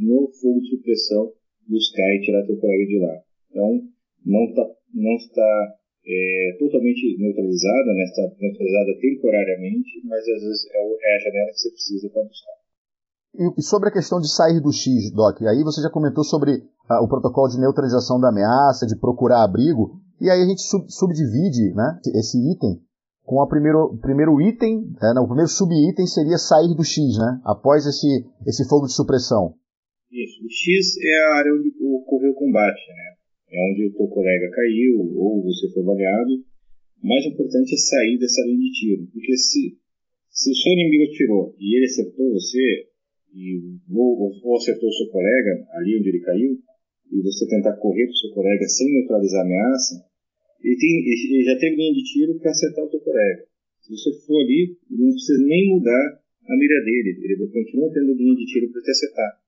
no 0.00 0.30
fogo 0.40 0.60
de 0.60 0.70
supressão, 0.70 1.32
buscar 1.66 2.14
e 2.14 2.20
tirar 2.20 2.46
seu 2.46 2.56
colega 2.56 2.86
de 2.86 2.98
lá. 2.98 3.22
Então, 3.50 3.82
não, 4.24 4.54
tá, 4.54 4.70
não 4.94 5.16
está 5.16 5.74
é, 6.06 6.56
totalmente 6.58 7.16
neutralizada, 7.18 7.94
né? 7.94 8.04
está 8.04 8.22
neutralizada 8.40 8.98
temporariamente, 9.00 10.00
mas 10.04 10.20
às 10.20 10.42
vezes 10.42 10.66
é, 10.72 10.78
é 10.78 11.16
a 11.16 11.18
janela 11.18 11.50
que 11.50 11.58
você 11.58 11.70
precisa 11.70 12.10
para 12.10 12.22
buscar. 12.24 12.57
E 13.38 13.62
sobre 13.62 13.88
a 13.88 13.92
questão 13.92 14.20
de 14.20 14.28
sair 14.28 14.60
do 14.60 14.72
X, 14.72 15.12
Doc, 15.12 15.40
aí 15.42 15.62
você 15.62 15.80
já 15.80 15.88
comentou 15.88 16.24
sobre 16.24 16.60
ah, 16.88 17.02
o 17.04 17.08
protocolo 17.08 17.48
de 17.48 17.60
neutralização 17.60 18.18
da 18.18 18.30
ameaça, 18.30 18.84
de 18.84 18.98
procurar 18.98 19.44
abrigo, 19.44 20.00
e 20.20 20.28
aí 20.28 20.42
a 20.42 20.46
gente 20.46 20.62
sub 20.62 20.84
subdivide 20.90 21.72
né, 21.72 22.00
esse 22.16 22.36
item 22.50 22.82
com 23.28 23.36
o 23.36 23.46
primeiro, 23.46 23.92
primeiro 24.00 24.40
item, 24.40 24.88
é, 25.04 25.12
não, 25.12 25.24
o 25.24 25.28
primeiro 25.28 25.52
subitem 25.52 26.08
seria 26.08 26.40
sair 26.40 26.72
do 26.72 26.80
X, 26.80 26.96
né? 27.20 27.36
Após 27.44 27.84
esse, 27.84 28.24
esse 28.48 28.64
fogo 28.64 28.88
de 28.88 28.96
supressão. 28.96 29.52
Isso. 30.08 30.40
O 30.40 30.48
X 30.48 30.96
é 30.96 31.14
a 31.28 31.34
área 31.36 31.52
onde 31.52 31.68
ocorreu 31.76 32.32
o 32.32 32.40
combate, 32.40 32.80
né? 32.88 33.20
É 33.52 33.56
onde 33.68 33.84
o 33.84 33.92
teu 33.92 34.08
colega 34.08 34.48
caiu 34.48 35.12
ou 35.12 35.44
você 35.44 35.68
foi 35.74 35.84
baleado. 35.84 36.40
O 37.04 37.06
mais 37.06 37.20
importante 37.26 37.68
é 37.68 37.76
sair 37.76 38.16
dessa 38.16 38.40
linha 38.48 38.64
de 38.64 38.72
tiro, 38.72 39.04
porque 39.12 39.36
se, 39.36 39.76
se 40.32 40.50
o 40.50 40.56
seu 40.56 40.72
inimigo 40.72 41.12
atirou 41.12 41.54
e 41.60 41.76
ele 41.76 41.84
acertou 41.84 42.32
você, 42.32 42.88
e, 43.34 43.78
ou, 43.90 44.32
ou 44.42 44.56
acertou 44.56 44.88
o 44.88 44.92
seu 44.92 45.08
colega 45.08 45.66
ali 45.72 45.98
onde 45.98 46.08
ele 46.08 46.20
caiu, 46.20 46.58
e 47.10 47.22
você 47.22 47.46
tentar 47.48 47.76
correr 47.76 48.04
para 48.04 48.12
o 48.12 48.16
seu 48.16 48.30
colega 48.30 48.68
sem 48.68 48.92
neutralizar 48.92 49.40
a 49.40 49.44
ameaça, 49.44 49.94
ele, 50.62 50.76
tem, 50.76 50.90
ele 51.06 51.44
já 51.44 51.58
teve 51.58 51.76
linha 51.76 51.94
de 51.94 52.04
tiro 52.04 52.38
para 52.38 52.50
acertar 52.50 52.84
o 52.84 52.90
teu 52.90 53.00
colega. 53.00 53.44
Se 53.80 53.92
você 53.92 54.12
for 54.26 54.40
ali, 54.42 54.76
ele 54.90 55.02
não 55.04 55.12
precisa 55.12 55.38
nem 55.46 55.68
mudar 55.68 56.20
a 56.48 56.56
mira 56.56 56.84
dele, 56.84 57.20
ele 57.24 57.46
continua 57.48 57.92
tendo 57.92 58.14
linha 58.14 58.34
de 58.34 58.46
tiro 58.46 58.70
para 58.70 58.82
te 58.82 58.90
acertar. 58.90 59.40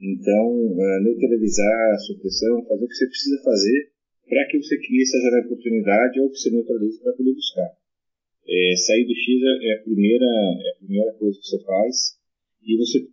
Então, 0.00 0.46
uh, 0.74 1.02
neutralizar 1.02 1.94
a 1.94 1.98
supressão, 1.98 2.64
fazer 2.66 2.84
o 2.84 2.88
que 2.88 2.94
você 2.94 3.06
precisa 3.06 3.42
fazer 3.42 3.90
para 4.28 4.46
que 4.46 4.58
você 4.58 4.78
crie 4.78 5.02
essa 5.02 5.46
oportunidade 5.46 6.20
ou 6.20 6.30
que 6.30 6.38
você 6.38 6.50
neutralize 6.50 7.00
para 7.00 7.12
poder 7.14 7.34
buscar. 7.34 7.70
É, 8.46 8.76
sair 8.76 9.04
do 9.04 9.14
X 9.14 9.42
é 9.62 9.72
a, 9.74 9.82
primeira, 9.82 10.26
é 10.26 10.70
a 10.70 10.78
primeira 10.78 11.12
coisa 11.14 11.38
que 11.38 11.46
você 11.46 11.62
faz 11.64 12.17
e 12.62 12.76
você 12.76 13.06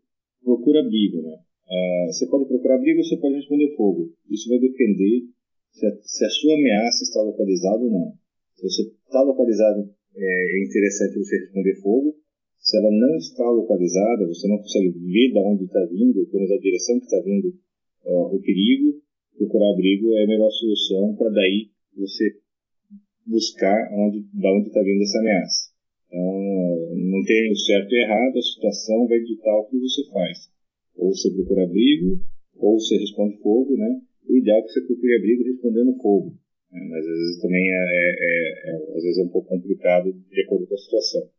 procura 0.43 0.81
abrigo. 0.81 1.21
Né? 1.21 1.37
Uh, 1.65 2.13
você 2.13 2.27
pode 2.27 2.45
procurar 2.45 2.75
abrigo 2.75 2.99
ou 2.99 3.03
você 3.03 3.17
pode 3.17 3.35
responder 3.35 3.75
fogo. 3.75 4.13
Isso 4.29 4.49
vai 4.49 4.59
depender 4.59 5.27
se 5.71 5.85
a, 5.85 5.91
se 6.01 6.25
a 6.25 6.29
sua 6.29 6.53
ameaça 6.55 7.03
está 7.03 7.21
localizada 7.21 7.83
ou 7.83 7.91
não. 7.91 8.13
Se 8.55 8.63
você 8.63 8.81
está 8.83 9.21
localizado, 9.21 9.89
é, 10.15 10.59
é 10.59 10.63
interessante 10.63 11.19
você 11.19 11.37
responder 11.37 11.75
fogo. 11.81 12.15
Se 12.59 12.77
ela 12.77 12.89
não 12.89 13.15
está 13.17 13.49
localizada, 13.49 14.25
você 14.25 14.47
não 14.47 14.57
consegue 14.57 14.89
ver 14.89 15.31
de 15.31 15.39
onde 15.39 15.65
está 15.65 15.85
vindo, 15.85 16.25
pelo 16.27 16.43
menos 16.43 16.51
a 16.51 16.61
direção 16.61 16.97
que 16.99 17.05
está 17.05 17.21
vindo 17.21 17.49
uh, 18.05 18.35
o 18.35 18.41
perigo, 18.41 19.01
procurar 19.37 19.71
abrigo 19.71 20.15
é 20.15 20.23
a 20.23 20.27
melhor 20.27 20.49
solução 20.49 21.15
para 21.15 21.29
daí 21.29 21.69
você 21.95 22.39
buscar 23.25 23.91
onde, 23.93 24.25
da 24.33 24.51
onde 24.51 24.67
está 24.67 24.81
vindo 24.81 25.01
essa 25.03 25.19
ameaça. 25.19 25.64
Então, 26.07 26.95
não 26.95 27.23
tem 27.23 27.51
o 27.51 27.55
certo 27.55 27.91
e 27.93 28.03
errado, 28.03 28.37
a 28.37 28.41
situação 28.41 29.07
vai 29.07 29.19
ditar 29.19 29.55
o 29.59 29.65
que 29.65 29.79
você 29.79 30.05
faz. 30.11 30.49
Ou 30.95 31.13
você 31.13 31.31
procura 31.31 31.63
abrigo, 31.63 32.19
ou 32.55 32.79
você 32.79 32.97
responde 32.97 33.37
fogo, 33.41 33.75
né? 33.75 34.01
o 34.27 34.37
ideal 34.37 34.59
é 34.59 34.61
que 34.63 34.69
você 34.69 34.81
procure 34.81 35.15
abrigo 35.15 35.43
respondendo 35.43 35.97
fogo. 36.01 36.33
Né? 36.71 36.79
Mas 36.89 37.05
às 37.05 37.17
vezes 37.17 37.41
também 37.41 37.61
é, 37.61 37.73
é, 37.73 38.05
é, 38.19 38.71
é, 38.71 38.97
às 38.97 39.03
vezes 39.03 39.17
é 39.19 39.23
um 39.23 39.29
pouco 39.29 39.49
complicado 39.49 40.11
de 40.11 40.41
acordo 40.41 40.67
com 40.67 40.73
a 40.73 40.77
situação. 40.77 41.29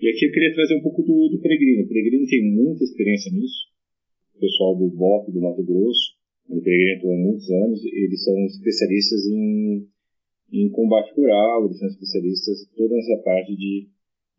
E 0.00 0.08
aqui 0.08 0.26
eu 0.26 0.32
queria 0.32 0.54
trazer 0.54 0.74
um 0.76 0.82
pouco 0.82 1.02
do, 1.02 1.28
do 1.28 1.38
Peregrino. 1.38 1.84
O 1.84 1.88
Peregrino 1.88 2.26
tem 2.26 2.42
muita 2.50 2.82
experiência 2.82 3.30
nisso. 3.32 3.70
O 4.34 4.40
pessoal 4.40 4.76
do 4.76 4.88
BOP 4.88 5.30
do 5.30 5.40
Mato 5.40 5.62
Grosso, 5.62 6.16
o 6.48 6.60
Peregrino 6.60 6.98
atuou 6.98 7.16
muitos 7.16 7.48
anos, 7.50 7.84
eles 7.84 8.24
são 8.24 8.34
especialistas 8.46 9.26
em, 9.26 9.86
em 10.52 10.68
combate 10.70 11.14
rural, 11.14 11.64
eles 11.64 11.78
são 11.78 11.88
especialistas 11.88 12.62
em 12.62 12.76
toda 12.76 12.98
essa 12.98 13.22
parte 13.22 13.54
de, 13.54 13.88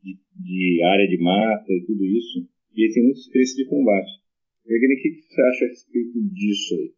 de, 0.06 0.14
de 0.38 0.84
área 0.84 1.08
de 1.10 1.18
mata 1.18 1.74
e 1.74 1.84
tudo 1.86 2.06
isso. 2.06 2.46
E 2.76 2.86
ele 2.86 2.94
tem 2.94 3.04
muita 3.04 3.20
experiência 3.20 3.58
de 3.58 3.70
combate. 3.70 4.12
Peregrino, 4.64 4.94
o 4.94 5.02
que 5.02 5.10
você 5.22 5.42
acha 5.42 5.66
a 5.66 5.68
respeito 5.70 6.22
disso 6.30 6.76
aí? 6.76 6.94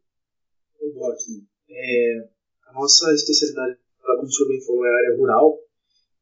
aqui. 1.12 1.48
É, 1.70 2.30
a 2.68 2.74
nossa 2.74 3.14
especialidade, 3.14 3.80
como 4.02 4.24
o 4.24 4.32
senhor 4.32 4.50
bem 4.50 4.62
falou, 4.62 4.86
é 4.86 4.90
a 4.90 4.98
área 4.98 5.18
rural. 5.18 5.60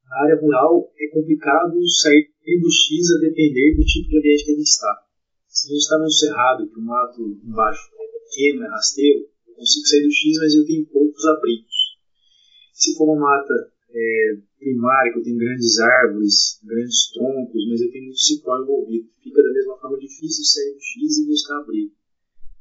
Na 0.05 0.23
área 0.23 0.41
rural 0.41 0.91
é 0.99 1.07
complicado 1.09 1.73
sair 1.87 2.29
do 2.61 2.71
X 2.71 3.11
a 3.17 3.21
depender 3.21 3.75
do 3.75 3.85
tipo 3.85 4.09
de 4.09 4.17
ambiente 4.19 4.45
que 4.45 4.51
a 4.51 4.55
gente 4.55 4.67
está. 4.67 4.93
Se 5.47 5.67
a 5.67 5.69
gente 5.71 5.81
está 5.81 5.97
num 5.97 6.09
cerrado, 6.09 6.67
que 6.67 6.79
o 6.79 6.83
mato 6.83 7.39
embaixo 7.43 7.89
é 7.93 8.19
pequeno, 8.19 8.65
é 8.65 8.69
rasteiro, 8.69 9.29
eu 9.47 9.53
consigo 9.55 9.85
sair 9.87 10.03
do 10.03 10.11
X, 10.11 10.37
mas 10.39 10.55
eu 10.55 10.65
tenho 10.65 10.85
poucos 10.87 11.25
abrigos. 11.25 11.75
Se 12.73 12.95
for 12.97 13.05
uma 13.05 13.21
mata 13.21 13.71
é, 13.89 14.37
primária, 14.59 15.13
que 15.13 15.19
eu 15.19 15.23
tenho 15.23 15.37
grandes 15.37 15.79
árvores, 15.79 16.59
grandes 16.63 17.11
troncos, 17.11 17.67
mas 17.69 17.81
eu 17.81 17.91
tenho 17.91 18.05
muito 18.05 18.19
cipó 18.19 18.61
envolvido, 18.61 19.09
fica 19.21 19.41
da 19.41 19.51
mesma 19.51 19.77
forma 19.77 19.97
difícil 19.97 20.43
sair 20.43 20.73
do 20.73 20.81
X 20.81 21.17
e 21.17 21.27
buscar 21.27 21.59
abrigo. 21.59 21.93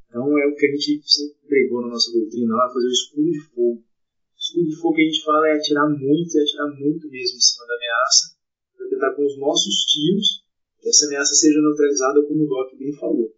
Então 0.08 0.38
é 0.38 0.46
o 0.46 0.54
que 0.54 0.66
a 0.66 0.70
gente 0.70 1.02
sempre 1.04 1.38
pregou 1.48 1.82
na 1.82 1.88
nossa 1.88 2.12
doutrina 2.12 2.54
lá, 2.54 2.72
fazer 2.72 2.86
o 2.86 2.90
escudo 2.90 3.30
de 3.30 3.40
fogo. 3.40 3.82
O 3.82 4.38
escudo 4.38 4.68
de 4.68 4.76
fogo 4.76 4.94
que 4.94 5.02
a 5.02 5.04
gente 5.06 5.24
fala 5.24 5.48
é 5.48 5.52
atirar 5.54 5.88
muito 5.90 6.36
e 6.36 6.40
atirar 6.40 6.70
muito 6.78 7.10
mesmo 7.10 7.36
em 7.36 7.40
cima 7.40 7.66
da 7.66 7.74
ameaça, 7.74 8.36
para 8.76 8.88
tentar 8.88 9.14
com 9.16 9.26
os 9.26 9.38
nossos 9.38 9.74
tiros 9.86 10.44
que 10.80 10.88
essa 10.88 11.06
ameaça 11.06 11.34
seja 11.34 11.60
neutralizada, 11.60 12.22
como 12.28 12.44
o 12.44 12.46
Doc 12.46 12.78
bem 12.78 12.92
falou. 12.92 13.34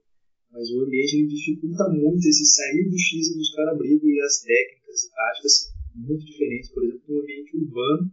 Mas 0.51 0.69
o 0.71 0.83
ambiente 0.83 1.27
dificulta 1.29 1.89
muito 1.89 2.27
esse 2.27 2.45
sair 2.45 2.91
do 2.91 2.99
X 2.99 3.31
e 3.31 3.39
buscar 3.39 3.69
abrigo 3.69 4.09
e 4.09 4.21
as 4.21 4.43
técnicas 4.43 5.05
e 5.05 5.11
táticas 5.11 5.76
muito 5.97 6.25
diferentes. 6.25 6.71
Por 6.71 6.85
exemplo, 6.85 7.03
no 7.09 7.21
ambiente 7.23 7.57
urbano, 7.57 8.13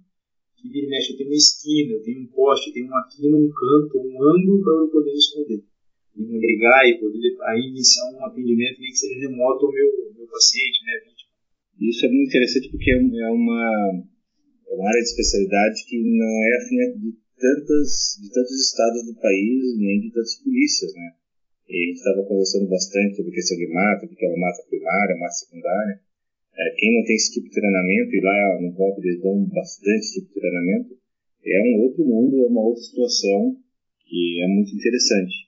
que 0.55 0.69
vira 0.69 0.87
e 0.87 0.89
mexe, 0.89 1.17
tenho 1.17 1.29
uma 1.29 1.35
esquina, 1.35 1.99
tenho 2.03 2.21
um 2.21 2.27
poste, 2.27 2.73
tenho 2.73 2.87
uma 2.87 3.07
quina, 3.07 3.37
um 3.37 3.49
canto, 3.49 3.99
um 3.99 4.23
ângulo 4.23 4.63
para 4.63 4.73
eu 4.73 4.87
poder 4.89 5.13
esconder 5.13 5.63
e 6.15 6.21
não 6.23 6.39
brigar 6.39 6.85
e 6.87 6.99
poder 6.99 7.35
aí 7.49 7.69
iniciar 7.69 8.05
um 8.13 8.25
atendimento 8.25 8.79
nem 8.79 8.91
que 8.91 8.97
seja 8.97 9.19
remoto 9.19 9.65
ao 9.65 9.73
meu, 9.73 9.89
meu 10.15 10.27
paciente, 10.27 10.85
né, 10.85 10.93
vítima. 11.09 11.31
Isso 11.81 12.05
é 12.05 12.09
muito 12.09 12.29
interessante 12.29 12.69
porque 12.69 12.91
é, 12.91 12.97
é 12.97 13.31
uma, 13.31 14.03
é 14.69 14.73
uma 14.73 14.87
área 14.87 15.01
de 15.01 15.09
especialidade 15.09 15.85
que 15.89 15.97
não 15.99 16.33
é 16.45 16.57
afim 16.57 16.99
de, 17.01 17.17
tantas, 17.37 18.17
de 18.21 18.29
tantos 18.31 18.57
estados 18.61 19.05
do 19.05 19.15
país, 19.15 19.77
nem 19.77 19.99
de 19.99 20.11
tantas 20.11 20.35
polícias, 20.43 20.93
né. 20.93 21.11
E 21.67 21.73
a 21.73 21.87
gente 21.87 21.97
estava 21.97 22.23
conversando 22.27 22.69
bastante 22.69 23.15
sobre 23.15 23.31
questão 23.31 23.57
de 23.57 23.67
mata, 23.73 24.05
porque 24.07 24.25
é 24.25 24.29
uma 24.29 24.47
mata 24.47 24.63
primária, 24.69 25.17
mata 25.17 25.33
secundária. 25.33 25.99
É, 26.55 26.75
quem 26.77 26.93
não 26.93 27.03
tem 27.05 27.15
esse 27.15 27.33
tipo 27.33 27.47
de 27.47 27.55
treinamento, 27.55 28.15
e 28.15 28.21
lá 28.21 28.61
no 28.61 28.71
golpe 28.73 29.01
eles 29.01 29.21
dão 29.21 29.43
bastante 29.45 29.99
esse 29.99 30.21
tipo 30.21 30.33
de 30.33 30.39
treinamento, 30.39 30.97
é 31.45 31.61
um 31.61 31.81
outro 31.83 32.05
mundo, 32.05 32.43
é 32.43 32.47
uma 32.47 32.61
outra 32.61 32.81
situação 32.81 33.57
que 34.05 34.41
é 34.41 34.47
muito 34.47 34.73
interessante 34.75 35.43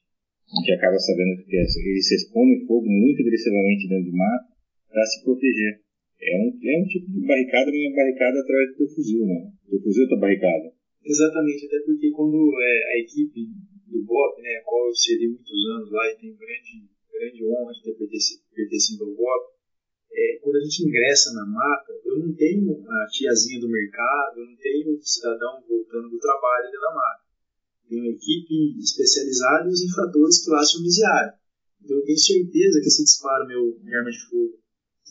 gente 0.53 0.71
acaba 0.71 0.97
sabendo 0.97 1.43
que 1.43 1.55
eles 1.55 2.11
respondem 2.11 2.65
fogo 2.65 2.87
muito 2.87 3.21
agressivamente 3.21 3.87
dentro 3.87 4.11
de 4.11 4.17
mato 4.17 4.53
para 4.89 5.05
se 5.05 5.23
proteger. 5.23 5.81
É 6.21 6.37
um, 6.37 6.47
é 6.47 6.79
um 6.79 6.85
tipo 6.87 7.11
de 7.11 7.27
barricada, 7.27 7.71
mas 7.71 7.75
é 7.75 7.87
uma 7.87 7.95
barricada 7.95 8.39
através 8.39 8.69
do 8.71 8.77
teu 8.77 8.87
fuzil, 8.87 9.25
né? 9.25 9.51
O 9.67 9.69
teu 9.71 9.81
fuzil 9.81 10.05
é 10.05 10.07
tua 10.07 10.19
barricada. 10.19 10.71
Exatamente, 11.03 11.65
até 11.65 11.79
porque 11.85 12.09
quando 12.11 12.37
é, 12.61 12.93
a 12.93 12.99
equipe 12.99 13.45
do 13.91 14.03
BOP, 14.03 14.41
né, 14.41 14.57
a 14.57 14.63
qual 14.63 14.87
eu 14.87 14.95
servi 14.95 15.27
muitos 15.27 15.59
anos 15.75 15.91
lá 15.91 16.09
e 16.09 16.15
tenho 16.15 16.35
grande, 16.37 16.89
grande 17.11 17.45
honra 17.45 17.73
de 17.73 17.83
ter 17.83 17.93
pertencido 17.93 19.03
ao 19.03 19.13
BOP, 19.13 19.54
é, 20.15 20.39
quando 20.41 20.55
a 20.55 20.61
gente 20.61 20.87
ingressa 20.87 21.33
na 21.33 21.45
mata, 21.45 21.91
eu 22.05 22.19
não 22.19 22.33
tenho 22.33 22.71
a 22.89 23.07
tiazinha 23.07 23.59
do 23.59 23.69
mercado, 23.69 24.39
eu 24.39 24.45
não 24.45 24.55
tenho 24.55 24.95
um 24.95 25.01
cidadão 25.01 25.61
voltando 25.67 26.09
do 26.09 26.19
trabalho 26.19 26.71
da 26.71 26.95
mata 26.95 27.25
tem 27.89 27.99
uma 27.99 28.11
equipe 28.11 28.77
especializada 28.79 29.69
e 29.69 29.71
os 29.71 29.81
infratores 29.81 30.43
que 30.43 30.49
lá 30.49 30.63
se 30.63 30.77
homiciaram. 30.77 31.33
Então 31.83 31.97
eu 31.97 32.03
tenho 32.03 32.17
certeza 32.17 32.79
que 32.81 32.87
esse 32.87 33.03
disparo 33.03 33.47
meu 33.47 33.77
de 33.77 33.95
arma 33.95 34.09
de 34.09 34.19
fogo, 34.29 34.57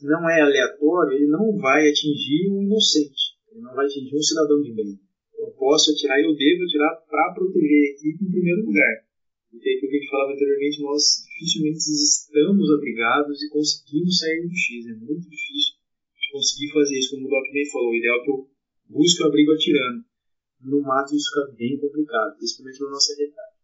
não 0.03 0.29
é 0.29 0.41
aleatório, 0.43 1.17
ele 1.17 1.29
não 1.29 1.57
vai 1.57 1.89
atingir 1.89 2.51
um 2.51 2.63
inocente, 2.63 3.39
ele 3.51 3.61
não 3.61 3.75
vai 3.75 3.87
atingir 3.87 4.15
um 4.15 4.23
cidadão 4.23 4.61
de 4.61 4.75
bem. 4.75 4.99
Eu 5.39 5.51
posso 5.53 5.93
atirar 5.93 6.19
e 6.21 6.25
eu 6.25 6.35
devo 6.35 6.65
atirar 6.65 6.97
para 7.09 7.35
proteger 7.35 7.71
a 7.71 7.93
equipe 7.93 8.25
em 8.25 8.31
primeiro 8.31 8.67
lugar. 8.67 9.04
Porque 9.55 9.71
é 9.71 9.73
aquilo 9.79 9.91
que 9.91 9.97
a 9.97 10.01
gente 10.01 10.11
falava 10.11 10.33
anteriormente, 10.35 10.83
nós 10.83 11.03
dificilmente 11.31 11.79
estamos 11.79 12.67
abrigados 12.75 13.39
e 13.39 13.49
conseguimos 13.49 14.19
sair 14.19 14.43
do 14.43 14.51
X. 14.51 14.87
É 14.91 14.95
muito 14.99 15.31
difícil 15.31 15.79
de 16.19 16.33
conseguir 16.33 16.73
fazer 16.75 16.99
isso, 16.99 17.11
como 17.15 17.27
o 17.27 17.31
Doc 17.31 17.47
bem 17.53 17.71
falou. 17.71 17.91
O 17.91 17.95
ideal 17.95 18.19
é 18.19 18.25
que 18.25 18.31
eu 18.31 18.49
busque 18.91 19.23
o 19.23 19.27
abrigo 19.27 19.53
atirando 19.53 20.05
no 20.65 20.81
mato 20.81 21.15
isso 21.15 21.29
fica 21.29 21.53
bem 21.57 21.79
complicado, 21.79 22.37
principalmente 22.37 22.81
na 22.83 22.91
nossa 22.91 23.15
realidade. 23.17 23.55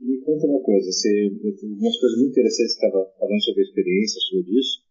Me 0.00 0.18
conta 0.18 0.46
uma 0.46 0.62
coisa, 0.62 0.92
você, 0.92 1.30
umas 1.62 1.98
coisas 1.98 2.18
muito 2.18 2.30
interessantes 2.30 2.76
que 2.76 2.86
estava 2.86 3.04
falando 3.18 3.42
sobre 3.42 3.60
a 3.62 3.64
experiência 3.64 4.20
sobre 4.20 4.58
isso, 4.58 4.82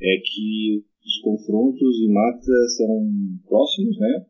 é 0.00 0.16
que 0.18 0.84
os 1.04 1.18
confrontos 1.22 1.96
em 2.00 2.12
mata 2.12 2.68
são 2.76 3.06
próximos, 3.46 3.98
né? 3.98 4.26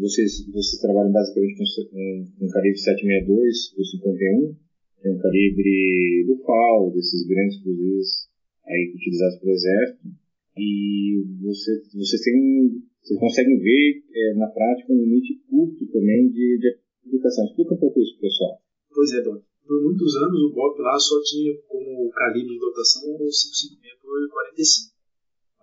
Vocês, 0.00 0.46
vocês 0.46 0.80
trabalham 0.80 1.12
basicamente 1.12 1.56
com, 1.56 2.26
com 2.38 2.48
calibre 2.48 2.78
762 2.78 3.74
ou 3.78 3.84
51, 3.84 4.56
tem 5.02 5.12
um 5.12 5.18
calibre 5.18 6.24
do 6.26 6.36
FAL, 6.44 6.90
desses 6.92 7.26
grandes 7.26 7.62
fuzis 7.62 8.28
aí 8.66 8.92
utilizados 8.94 9.38
pelo 9.38 9.52
exército, 9.52 10.08
e 10.56 11.24
você, 11.42 11.82
você 11.94 12.22
tem 12.22 12.82
vocês 13.04 13.20
conseguem 13.20 13.58
ver 13.58 14.02
é, 14.14 14.34
na 14.34 14.46
prática 14.46 14.90
um 14.90 14.96
limite 14.96 15.34
curto 15.50 15.86
também 15.92 16.30
de, 16.30 16.58
de 16.58 16.78
aplicação. 17.04 17.44
Explica 17.44 17.74
um 17.74 17.78
pouco 17.78 18.00
isso, 18.00 18.18
pessoal. 18.18 18.58
Pois 18.90 19.12
é, 19.12 19.20
Dom. 19.20 19.42
por 19.66 19.82
muitos 19.82 20.16
anos 20.16 20.40
o 20.40 20.54
BOP 20.54 20.80
lá 20.80 20.98
só 20.98 21.20
tinha 21.22 21.52
como 21.68 22.08
calibre 22.12 22.54
de 22.54 22.58
dotação 22.58 23.02
o 23.12 23.18
556 23.18 24.00
por 24.00 24.28
45. 24.30 24.94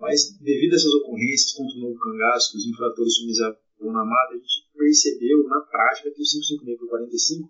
Mas 0.02 0.38
devido 0.40 0.74
a 0.74 0.76
essas 0.76 0.94
ocorrências 0.94 1.54
contra 1.54 1.78
o 1.78 1.82
novo 1.82 1.98
cangaço, 1.98 2.52
que 2.52 2.58
os 2.60 2.68
infratores 2.68 3.18
se 3.82 3.92
na 3.92 4.06
mata, 4.06 4.34
a 4.34 4.38
gente 4.38 4.70
percebeu 4.78 5.44
na 5.50 5.62
prática 5.62 6.12
que 6.12 6.22
o 6.22 6.26
556 6.26 6.78
por 6.78 6.90
45 6.90 7.50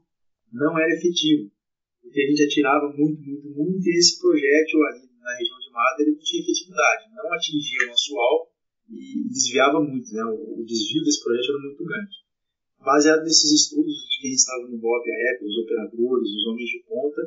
não 0.54 0.80
era 0.80 0.96
efetivo. 0.96 1.52
Porque 2.02 2.22
a 2.22 2.28
gente 2.28 2.44
atirava 2.44 2.88
muito, 2.96 3.22
muito, 3.22 3.50
muito 3.52 3.84
e 3.88 3.98
esse 4.00 4.20
projétil 4.20 4.80
ali 4.88 5.12
na 5.20 5.38
região 5.38 5.60
de 5.60 5.72
mata 5.72 6.02
ele 6.02 6.12
não 6.12 6.20
tinha 6.20 6.42
efetividade, 6.42 7.14
não 7.14 7.34
atingia 7.34 7.86
o 7.86 7.88
nosso 7.88 8.18
alvo 8.18 8.48
e 8.90 9.28
desviava 9.30 9.80
muito, 9.84 10.12
né? 10.12 10.24
o, 10.26 10.62
o 10.62 10.66
desvio 10.66 11.04
desse 11.04 11.24
projétil 11.24 11.56
era 11.56 11.64
muito 11.64 11.84
grande. 11.84 12.16
Baseado 12.80 13.24
nesses 13.24 13.52
estudos 13.52 13.94
de 14.10 14.22
quem 14.22 14.32
estava 14.32 14.68
no 14.68 14.78
BOP 14.80 15.06
à 15.12 15.32
época, 15.32 15.46
os 15.46 15.58
operadores, 15.60 16.30
os 16.30 16.48
homens 16.48 16.70
de 16.70 16.84
ponta, 16.88 17.22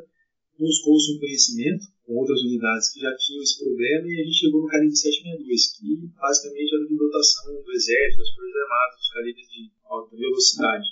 buscou-se 0.57 1.15
um 1.15 1.19
conhecimento 1.19 1.87
com 2.05 2.15
outras 2.15 2.39
unidades 2.41 2.93
que 2.93 2.99
já 2.99 3.15
tinham 3.17 3.41
esse 3.41 3.59
problema 3.63 4.07
e 4.07 4.21
a 4.21 4.23
gente 4.23 4.39
chegou 4.39 4.61
no 4.61 4.67
calibre 4.67 4.95
762, 4.95 5.77
que 5.77 6.07
basicamente 6.15 6.75
era 6.75 6.87
de 6.87 6.95
dotação 6.95 7.63
do 7.63 7.71
Exército, 7.71 8.19
das 8.19 8.31
Forças 8.35 8.55
Armadas, 8.55 8.97
dos 8.97 9.09
calibres 9.13 9.47
de 9.49 9.71
alta 9.85 10.15
velocidade. 10.15 10.87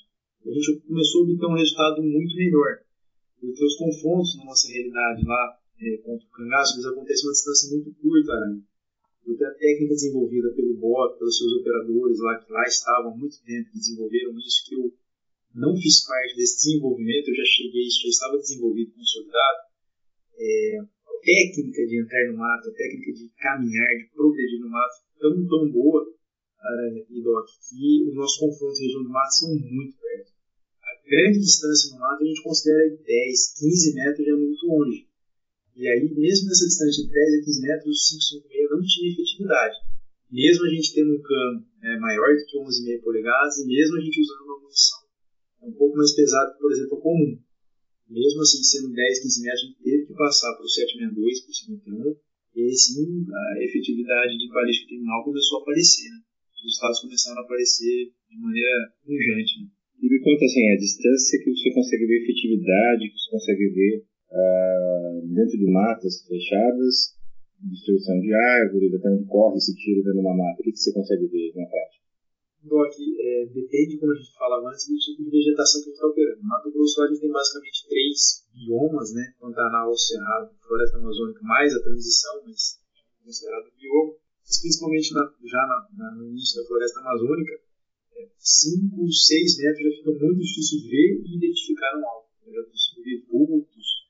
A 0.45 0.51
gente 0.51 0.81
começou 0.81 1.21
a 1.21 1.23
obter 1.23 1.45
um 1.45 1.55
resultado 1.55 2.03
muito 2.03 2.35
melhor, 2.35 2.79
porque 3.39 3.63
os 3.63 3.75
confrontos 3.75 4.35
na 4.37 4.45
nossa 4.45 4.67
realidade 4.67 5.25
lá 5.25 5.57
é, 5.79 5.97
contra 5.97 6.27
o 6.27 6.31
cangaço 6.31 6.75
eles 6.75 6.85
acontecem 6.85 7.27
uma 7.27 7.33
distância 7.33 7.69
muito 7.71 7.93
curta, 7.95 8.33
né? 8.39 8.61
porque 9.23 9.43
a 9.45 9.53
técnica 9.53 9.95
desenvolvida 9.95 10.53
pelo 10.53 10.75
BOP, 10.75 11.17
pelos 11.17 11.37
seus 11.37 11.53
operadores 11.53 12.19
lá, 12.19 12.39
que 12.39 12.51
lá 12.51 12.63
estavam 12.63 13.13
há 13.13 13.15
muito 13.15 13.41
tempo, 13.43 13.71
que 13.71 13.79
desenvolveram 13.79 14.37
isso, 14.37 14.63
que 14.67 14.75
eu 14.75 14.93
não 15.53 15.77
fiz 15.77 16.03
parte 16.05 16.35
desse 16.35 16.57
desenvolvimento, 16.57 17.29
eu 17.29 17.35
já 17.35 17.45
cheguei, 17.45 17.85
isso 17.85 18.01
já 18.01 18.09
estava 18.09 18.37
desenvolvido, 18.37 18.91
consolidado. 18.91 19.59
É, 20.35 20.79
a 20.81 21.13
técnica 21.21 21.85
de 21.85 22.01
entrar 22.01 22.31
no 22.31 22.37
mato, 22.37 22.69
a 22.69 22.73
técnica 22.73 23.13
de 23.13 23.29
caminhar, 23.37 23.89
de 23.97 24.09
progredir 24.13 24.59
no 24.59 24.69
mato, 24.69 24.95
tão, 25.19 25.47
tão 25.47 25.71
boa, 25.71 26.03
Aranha 26.59 27.05
e 27.07 27.21
Doc, 27.21 27.45
que 27.69 28.09
os 28.09 28.15
nossos 28.15 28.39
confrontos 28.39 28.79
em 28.79 28.85
região 28.85 29.03
de 29.03 29.09
mato 29.09 29.33
são 29.33 29.49
muito 29.49 29.95
perto. 29.99 30.31
A 30.81 31.09
grande 31.09 31.39
distância 31.39 31.91
no 31.93 31.99
mato 31.99 32.23
a 32.23 32.25
gente 32.25 32.41
considera 32.41 32.97
10, 33.05 33.53
15 33.59 33.93
metros 33.93 34.25
já 34.25 34.31
é 34.31 34.35
muito 34.35 34.65
longe. 34.65 35.07
E 35.75 35.87
aí, 35.87 36.13
mesmo 36.15 36.47
nessa 36.47 36.65
distância 36.65 37.03
de 37.03 37.11
10 37.11 37.33
a 37.33 37.45
15 37.45 37.61
metros, 37.61 37.85
o 37.85 38.17
556 38.17 38.69
não 38.71 38.81
tinha 38.81 39.11
efetividade. 39.11 39.75
Mesmo 40.31 40.65
a 40.65 40.69
gente 40.69 40.93
tendo 40.93 41.13
um 41.13 41.21
cano 41.21 41.65
né, 41.81 41.97
maior 41.99 42.35
do 42.35 42.45
que 42.45 42.57
11,5 42.57 43.03
polegadas 43.03 43.57
e 43.57 43.67
mesmo 43.67 43.97
a 43.97 44.01
gente 44.01 44.21
usando 44.21 44.45
uma 44.45 44.59
munição 44.61 45.02
um 45.65 45.71
pouco 45.73 45.95
mais 45.97 46.13
pesada 46.15 46.53
que, 46.53 46.59
por 46.59 46.71
exemplo, 46.71 46.97
a 46.97 47.01
comum. 47.01 47.39
Mesmo 48.09 48.41
assim, 48.41 48.61
sendo 48.63 48.93
10, 48.93 49.21
15 49.23 49.41
metros, 49.41 49.61
a 49.61 49.65
gente 49.65 49.83
teve 49.83 50.05
que 50.05 50.13
passar 50.13 50.53
para 50.53 50.65
o 50.65 50.69
762, 50.69 51.41
para 51.41 51.51
o 51.51 51.55
51, 51.55 52.15
e 52.55 52.61
aí 52.61 52.75
sim 52.75 53.25
a 53.31 53.63
efetividade 53.63 54.37
de 54.37 54.47
balística 54.49 54.89
criminal 54.89 55.23
começou 55.23 55.59
a 55.59 55.61
aparecer. 55.61 56.09
Né? 56.11 56.19
Os 56.53 56.61
resultados 56.61 56.99
começaram 56.99 57.41
a 57.41 57.45
aparecer 57.45 58.11
de 58.29 58.37
maneira 58.37 58.93
pungente. 59.01 59.63
Né? 59.63 59.67
E 60.03 60.05
me 60.09 60.19
conta 60.19 60.45
assim, 60.45 60.69
a 60.69 60.77
distância 60.77 61.39
que 61.39 61.49
você 61.49 61.71
consegue 61.73 62.05
ver 62.05 62.21
efetividade, 62.21 63.09
que 63.09 63.17
você 63.17 63.31
consegue 63.31 63.67
ver 63.69 64.05
uh, 64.29 65.27
dentro 65.33 65.57
de 65.57 65.65
matas 65.71 66.27
fechadas, 66.27 67.15
destruição 67.63 68.19
de 68.19 68.33
árvores, 68.33 68.93
até 68.93 69.09
onde 69.09 69.25
corre 69.25 69.57
esse 69.57 69.73
tiro 69.75 70.03
dentro 70.03 70.19
de 70.19 70.25
uma 70.27 70.35
mata. 70.35 70.59
O 70.59 70.63
que 70.63 70.75
você 70.75 70.91
consegue 70.91 71.25
ver 71.27 71.53
na 71.55 71.65
prática? 71.65 72.02
Doc, 72.63 72.93
é, 72.95 73.45
depende, 73.53 73.97
como 73.97 74.11
a 74.11 74.15
gente 74.15 74.33
falava 74.33 74.69
antes, 74.69 74.87
do 74.87 74.97
tipo 74.97 75.23
de 75.23 75.29
vegetação 75.29 75.81
que 75.81 75.87
a 75.87 75.91
gente 75.91 75.95
está 75.95 76.07
operando. 76.07 76.41
No 76.41 76.47
Mato 76.47 76.71
Grosso 76.71 77.01
a 77.01 77.07
gente 77.07 77.19
tem 77.19 77.31
basicamente 77.31 77.87
três 77.87 78.45
biomas, 78.53 79.13
né? 79.13 79.33
Pantanal, 79.39 79.95
Cerrado, 79.95 80.51
Floresta 80.61 80.97
Amazônica, 80.97 81.39
mais 81.43 81.75
a 81.75 81.81
transição, 81.81 82.43
mas 82.45 82.79
considerado 83.23 83.71
bioma. 83.77 84.15
Mas 84.45 84.61
principalmente 84.61 85.13
na, 85.13 85.33
já 85.43 85.61
na, 85.67 85.87
na, 85.97 86.15
no 86.15 86.29
início 86.29 86.61
da 86.61 86.67
Floresta 86.67 86.99
Amazônica, 86.99 87.53
5, 88.37 89.03
é, 89.03 89.11
6 89.11 89.57
metros 89.57 89.83
já 89.83 89.97
fica 89.97 90.25
muito 90.25 90.39
difícil 90.41 90.79
ver 90.89 91.21
e 91.25 91.37
identificar 91.37 91.99
um 91.99 92.07
alvo. 92.07 92.27
Eu 92.45 92.53
já 92.53 92.63
consigo 92.69 93.03
ver 93.03 93.25
vultos, 93.31 94.03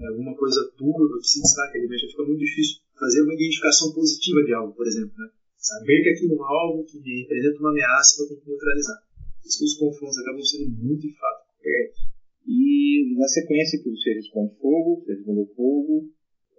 é 0.00 0.06
alguma 0.06 0.36
coisa 0.36 0.70
turva 0.76 1.18
que 1.18 1.28
se 1.28 1.42
destaca 1.42 1.76
ali, 1.76 1.88
mas 1.88 2.00
já 2.00 2.08
fica 2.08 2.24
muito 2.24 2.38
difícil 2.38 2.80
fazer 2.98 3.22
uma 3.22 3.34
identificação 3.34 3.92
positiva 3.92 4.42
de 4.44 4.54
algo, 4.54 4.74
por 4.74 4.86
exemplo. 4.86 5.12
Né? 5.16 5.30
Saber 5.70 6.02
que 6.02 6.08
aquilo 6.10 6.34
é 6.34 6.48
algo 6.50 6.82
que 6.82 6.98
representa 6.98 7.60
uma 7.62 7.70
ameaça 7.70 8.16
que 8.16 8.22
eu 8.22 8.28
tenho 8.34 8.40
que 8.42 8.50
neutralizar. 8.50 8.98
Por 9.38 9.46
isso 9.46 9.58
que 9.58 9.64
os 9.70 9.78
confrontos 9.78 10.18
acabam 10.18 10.42
sendo 10.42 10.66
muito, 10.82 11.06
de 11.06 11.14
fato, 11.14 11.46
perto. 11.62 11.98
E 12.42 13.14
na 13.14 13.28
sequência 13.28 13.78
que 13.78 13.88
você 13.88 14.14
responde 14.14 14.58
fogo, 14.58 14.98
você 14.98 15.14
respondeu 15.14 15.46
fogo, 15.54 16.10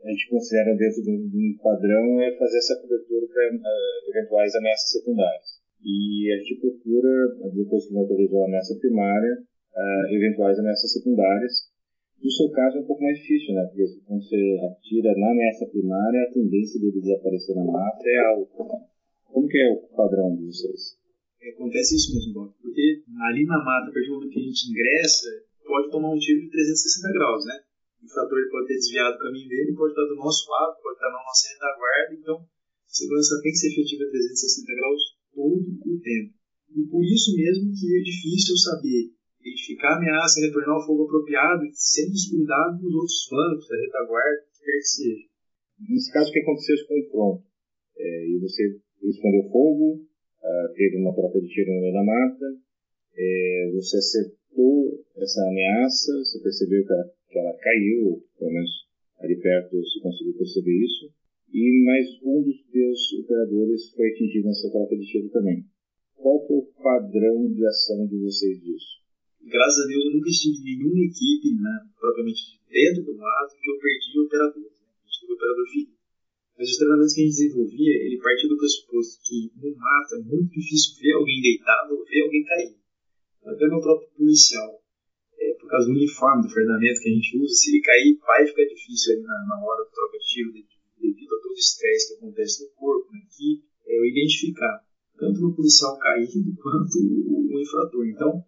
a 0.02 0.10
gente 0.10 0.30
considera 0.30 0.78
dentro 0.80 1.04
de 1.04 1.12
um 1.12 1.58
padrão 1.62 2.22
é 2.22 2.32
fazer 2.40 2.58
essa 2.58 2.80
cobertura 2.80 3.28
para 3.28 3.52
uh, 3.52 4.10
eventuais 4.16 4.56
ameaças 4.56 4.92
secundárias. 4.92 5.60
E 5.84 6.32
a 6.32 6.38
gente 6.38 6.62
procura, 6.62 7.12
depois 7.52 7.88
que 7.88 7.94
neutralizou 7.94 8.44
a 8.44 8.48
ameaça 8.48 8.80
primária, 8.80 9.44
uh, 9.76 10.16
eventuais 10.16 10.58
ameaças 10.58 10.94
secundárias, 10.94 11.68
no 12.24 12.32
seu 12.32 12.50
caso 12.52 12.78
é 12.78 12.80
um 12.80 12.86
pouco 12.86 13.04
mais 13.04 13.18
difícil, 13.18 13.56
né? 13.56 13.66
Porque 13.66 13.84
quando 14.08 14.24
você 14.24 14.40
atira 14.72 15.12
na 15.18 15.32
ameaça 15.32 15.66
primária, 15.66 16.22
a 16.24 16.32
tendência 16.32 16.80
dele 16.80 17.02
desaparecer 17.02 17.56
na 17.56 17.66
mata 17.66 18.04
é 18.08 18.20
alta. 18.20 18.91
Como 19.32 19.48
que 19.48 19.58
é 19.58 19.72
o 19.72 19.88
padrão 19.96 20.36
de 20.36 20.46
vocês? 20.46 21.00
É, 21.42 21.50
acontece 21.52 21.96
isso 21.96 22.14
mesmo, 22.14 22.34
Bob. 22.34 22.54
Porque 22.62 23.04
ali 23.32 23.46
na 23.46 23.64
mata, 23.64 23.90
a 23.90 23.94
partir 23.94 24.10
do 24.10 24.16
momento 24.16 24.32
que 24.32 24.40
a 24.40 24.44
gente 24.44 24.70
ingressa, 24.70 25.28
pode 25.66 25.90
tomar 25.90 26.12
um 26.14 26.20
tiro 26.20 26.42
de 26.42 26.50
360 26.52 27.14
graus, 27.14 27.46
né? 27.46 27.58
O 28.02 28.06
infrator 28.06 28.40
pode 28.52 28.68
ter 28.68 28.76
desviado 28.76 29.16
o 29.16 29.20
caminho 29.20 29.48
dele, 29.48 29.74
pode 29.74 29.94
estar 29.94 30.04
do 30.04 30.16
nosso 30.16 30.50
lado, 30.52 30.82
pode 30.84 30.96
estar 30.96 31.10
na 31.10 31.24
nossa 31.24 31.48
retaguarda, 31.48 32.14
então 32.14 32.36
a 32.36 32.92
segurança 32.92 33.40
tem 33.42 33.52
que 33.52 33.58
ser 33.58 33.72
efetiva 33.72 34.04
a 34.04 34.12
360 34.12 34.76
graus 34.76 35.02
todo 35.32 35.64
o 35.64 36.00
tempo. 36.02 36.34
E 36.76 36.82
por 36.92 37.04
isso 37.04 37.36
mesmo 37.36 37.72
que 37.72 37.88
é 37.88 38.02
difícil 38.04 38.58
saber 38.58 39.16
identificar 39.40 39.96
a 39.96 39.98
ameaça 39.98 40.40
e 40.40 40.46
retornar 40.46 40.76
ao 40.76 40.86
fogo 40.86 41.06
apropriado 41.06 41.64
sem 41.74 42.10
descuidar 42.12 42.78
dos 42.78 42.94
outros 42.94 43.26
flancos, 43.28 43.68
da 43.68 43.78
retaguarda, 43.78 44.44
o 44.44 44.52
que 44.52 44.66
quer 44.66 44.78
que 44.78 44.84
seja. 44.84 45.26
Nesse 45.82 46.14
caso, 46.14 46.30
o 46.30 46.34
que 46.34 46.40
aconteceu 46.40 46.76
esse 46.76 46.88
confronto? 46.88 47.44
É, 47.98 48.28
e 48.30 48.40
você 48.40 48.80
respondeu 49.08 49.50
fogo, 49.50 49.94
uh, 49.96 50.74
teve 50.74 50.98
uma 50.98 51.14
troca 51.14 51.40
de 51.40 51.48
tiro 51.48 51.74
no 51.74 51.82
meio 51.82 51.94
da 51.94 52.04
mata, 52.04 52.46
é, 53.16 53.72
você 53.74 53.98
acertou 53.98 55.04
essa 55.18 55.42
ameaça, 55.48 56.18
você 56.20 56.40
percebeu 56.40 56.86
que 56.86 56.94
ela, 56.94 57.12
que 57.30 57.38
ela 57.40 57.54
caiu, 57.58 58.24
pelo 58.38 58.52
menos 58.52 58.72
ali 59.20 59.36
perto 59.38 59.78
você 59.78 60.00
conseguiu 60.00 60.34
perceber 60.38 60.78
isso, 60.84 61.12
e 61.54 61.84
mais 61.86 62.08
um 62.24 62.42
dos 62.44 62.64
teus 62.72 63.14
operadores 63.24 63.92
foi 63.92 64.10
atingido 64.10 64.48
nessa 64.48 64.72
troca 64.72 64.96
de 64.96 65.06
tiro 65.06 65.30
também. 65.30 65.66
Qual 66.16 66.46
que 66.46 66.54
é 66.54 66.56
o 66.56 66.66
padrão 66.82 67.52
de 67.52 67.66
ação 67.66 68.08
de 68.08 68.18
vocês 68.18 68.62
disso? 68.62 69.02
graças 69.48 69.84
a 69.84 69.88
Deus 69.88 70.06
eu 70.06 70.14
nunca 70.14 70.30
estive 70.30 70.58
em 70.58 70.78
nenhuma 70.78 71.04
equipe, 71.06 71.54
né, 71.56 71.90
propriamente 72.00 72.42
dentro 72.70 73.04
do 73.04 73.18
mato, 73.18 73.56
que 73.62 73.70
eu 73.70 73.80
perdi 73.80 74.20
operadores. 74.20 74.80
Né? 74.80 74.88
A 74.88 75.08
gente 75.08 75.22
teve 75.22 75.34
operador 75.34 75.66
ferido. 75.68 76.01
Mas 76.58 76.70
os 76.70 76.78
treinamentos 76.78 77.14
que 77.14 77.22
a 77.22 77.24
gente 77.26 77.38
desenvolvia, 77.38 77.94
ele 78.06 78.22
partia 78.22 78.50
do 78.50 78.58
pressuposto 78.58 79.22
que 79.24 79.52
no 79.56 79.76
mato 79.76 80.16
é 80.16 80.20
muito 80.20 80.52
difícil 80.52 80.96
ver 81.02 81.14
alguém 81.14 81.42
deitado 81.42 81.96
ou 81.96 82.06
ver 82.06 82.22
alguém 82.22 82.44
cair. 82.44 82.76
Até 83.46 83.68
meu 83.68 83.82
próprio 83.82 84.10
policial, 84.16 84.82
é, 85.40 85.54
por 85.60 85.68
causa 85.68 85.88
do 85.88 85.94
uniforme 85.94 86.44
do 86.44 86.54
fardamento 86.54 87.02
que 87.02 87.10
a 87.10 87.14
gente 87.14 87.38
usa, 87.38 87.56
se 87.56 87.72
ele 87.72 87.82
cair, 87.82 88.18
vai 88.22 88.46
ficar 88.46 88.66
difícil 88.66 89.14
ali 89.14 89.24
na, 89.24 89.46
na 89.50 89.66
hora 89.66 89.84
do 89.84 89.92
troca 89.92 90.18
de 90.20 90.26
tiro, 90.26 90.54
devido 90.54 91.36
a 91.36 91.42
todo 91.42 91.52
o 91.52 91.58
estresse 91.58 92.10
que 92.10 92.14
acontece 92.22 92.64
no 92.64 92.70
corpo, 92.78 93.12
na 93.12 93.20
equipe, 93.20 93.66
é, 93.88 93.98
eu 93.98 94.06
identificar 94.06 94.86
tanto 95.18 95.42
no 95.42 95.56
policial 95.56 95.98
caído 95.98 96.32
quanto 96.62 96.98
o, 97.02 97.50
o 97.50 97.62
infrator. 97.62 98.06
Então, 98.08 98.44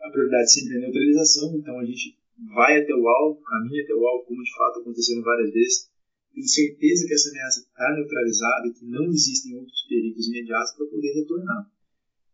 a 0.00 0.10
prioridade 0.10 0.52
sempre 0.52 0.74
é 0.74 0.76
a 0.78 0.80
neutralização, 0.80 1.56
então 1.56 1.78
a 1.78 1.84
gente 1.84 2.16
vai 2.54 2.80
até 2.80 2.94
o 2.94 3.08
alvo, 3.08 3.42
caminha 3.42 3.82
até 3.82 3.94
o 3.94 4.06
alvo, 4.06 4.24
como 4.24 4.42
de 4.42 4.54
fato 4.56 4.80
acontecendo 4.80 5.22
várias 5.22 5.52
vezes, 5.52 5.90
tem 6.32 6.44
certeza 6.46 7.06
que 7.06 7.14
essa 7.14 7.30
ameaça 7.30 7.60
está 7.60 7.94
neutralizada 7.94 8.66
e 8.68 8.72
que 8.72 8.86
não 8.86 9.06
existem 9.10 9.56
outros 9.56 9.86
perigos 9.88 10.28
imediatos 10.28 10.72
para 10.76 10.86
poder 10.86 11.12
retornar. 11.14 11.70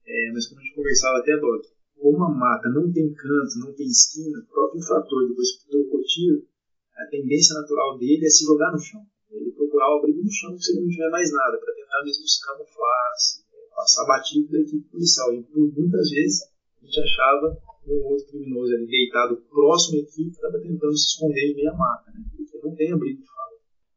É, 0.07 0.33
mas 0.33 0.47
como 0.47 0.61
a 0.61 0.65
gente 0.65 0.75
conversava 0.75 1.19
até, 1.19 1.37
Doc, 1.39 1.65
como 1.97 2.25
a 2.25 2.31
mata 2.31 2.69
não 2.69 2.93
tem 2.93 3.13
canto, 3.15 3.59
não 3.65 3.73
tem 3.73 3.87
esquina, 3.87 4.39
o 4.41 4.47
próprio 4.47 4.81
infrator, 4.81 5.29
depois 5.29 5.57
que 5.57 5.71
trocou 5.71 6.03
tiro, 6.03 6.45
a 6.97 7.07
tendência 7.07 7.55
natural 7.55 7.99
dele 7.99 8.27
é 8.27 8.31
se 8.31 8.45
jogar 8.45 8.73
no 8.73 8.79
chão. 8.79 9.01
Ele 9.31 9.51
procurar 9.51 9.91
o 9.91 9.99
abrigo 9.99 10.23
no 10.23 10.31
chão 10.31 10.57
se 10.59 10.73
ele 10.73 10.83
não 10.83 10.91
tiver 10.91 11.11
mais 11.11 11.33
nada, 11.33 11.59
para 11.59 11.75
tentar 11.75 12.05
mesmo 12.05 12.29
se 12.29 12.45
camuflar, 12.45 13.13
se, 13.17 13.45
passar 13.75 14.07
batido 14.07 14.51
da 14.51 14.61
equipe 14.61 14.89
policial. 14.89 15.35
E 15.35 15.43
por 15.43 15.73
muitas 15.75 16.11
vezes 16.11 16.43
a 16.81 16.85
gente 16.85 17.01
achava 17.01 17.59
um 17.87 18.05
outro 18.07 18.27
criminoso 18.29 18.75
ali 18.75 18.87
deitado 18.87 19.37
próximo 19.51 19.99
à 19.99 20.03
equipe 20.03 20.31
estava 20.31 20.59
tentando 20.61 20.97
se 20.97 21.07
esconder 21.13 21.51
em 21.51 21.55
meia 21.57 21.75
mata, 21.75 22.11
né? 22.13 22.25
Porque 22.37 22.59
não 22.63 22.75
tem 22.75 22.93
abrigo. 22.93 23.23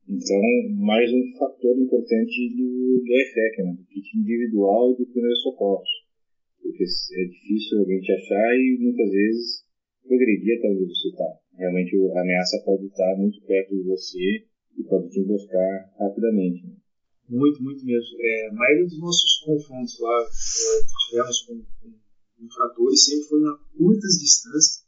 Então, 0.09 0.39
mais 0.79 1.11
um 1.11 1.37
fator 1.37 1.77
importante 1.77 2.55
do, 2.55 3.03
do 3.03 3.11
EFEC, 3.11 3.61
né? 3.61 3.73
Do 3.75 3.83
kit 3.83 4.17
individual 4.17 4.95
de 4.95 5.05
primeiros 5.05 5.41
socorros. 5.41 5.89
Porque 6.61 6.83
é 6.83 7.25
difícil 7.25 7.79
alguém 7.79 7.99
te 7.99 8.13
achar 8.13 8.55
e 8.55 8.77
muitas 8.79 9.11
vezes 9.11 9.65
progredir 10.07 10.59
até 10.59 10.69
onde 10.69 10.85
você 10.85 11.09
está. 11.09 11.25
realmente 11.57 11.93
a 12.15 12.21
ameaça 12.21 12.63
pode 12.63 12.85
estar 12.85 13.17
muito 13.17 13.41
perto 13.41 13.75
de 13.75 13.83
você 13.83 14.45
e 14.77 14.83
pode 14.83 15.09
te 15.09 15.19
emboscar 15.19 15.93
rapidamente. 15.99 16.65
Né? 16.65 16.75
Muito, 17.27 17.61
muito 17.61 17.85
mesmo. 17.85 18.17
É, 18.21 18.47
a 18.47 18.53
maioria 18.53 18.85
dos 18.85 18.99
nossos 18.99 19.41
confrontos 19.43 19.99
lá 19.99 20.21
é, 20.21 20.83
que 20.83 21.09
tivemos 21.09 21.41
com, 21.41 21.55
com 21.83 22.45
infratores 22.45 23.03
sempre 23.03 23.27
foram 23.27 23.47
a 23.49 23.57
curtas 23.77 24.17
distâncias. 24.21 24.86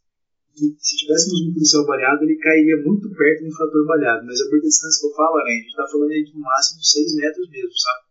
E 0.59 0.75
se 0.75 0.97
tivéssemos 0.97 1.39
um 1.47 1.53
policial 1.53 1.85
baleado, 1.87 2.23
ele 2.23 2.35
cairia 2.35 2.75
muito 2.83 3.07
perto 3.15 3.41
do 3.41 3.47
infrator 3.47 3.85
baleado. 3.87 4.25
Mas 4.25 4.41
a 4.41 4.49
curta 4.49 4.67
distância 4.67 4.99
que 4.99 5.07
eu 5.07 5.15
falo, 5.15 5.39
né, 5.39 5.51
a 5.51 5.55
gente 5.55 5.71
está 5.71 5.87
falando 5.87 6.11
aí 6.11 6.23
de 6.23 6.33
no 6.35 6.41
máximo 6.41 6.83
6 6.83 7.15
metros 7.15 7.49
mesmo, 7.49 7.71
sabe? 7.71 8.01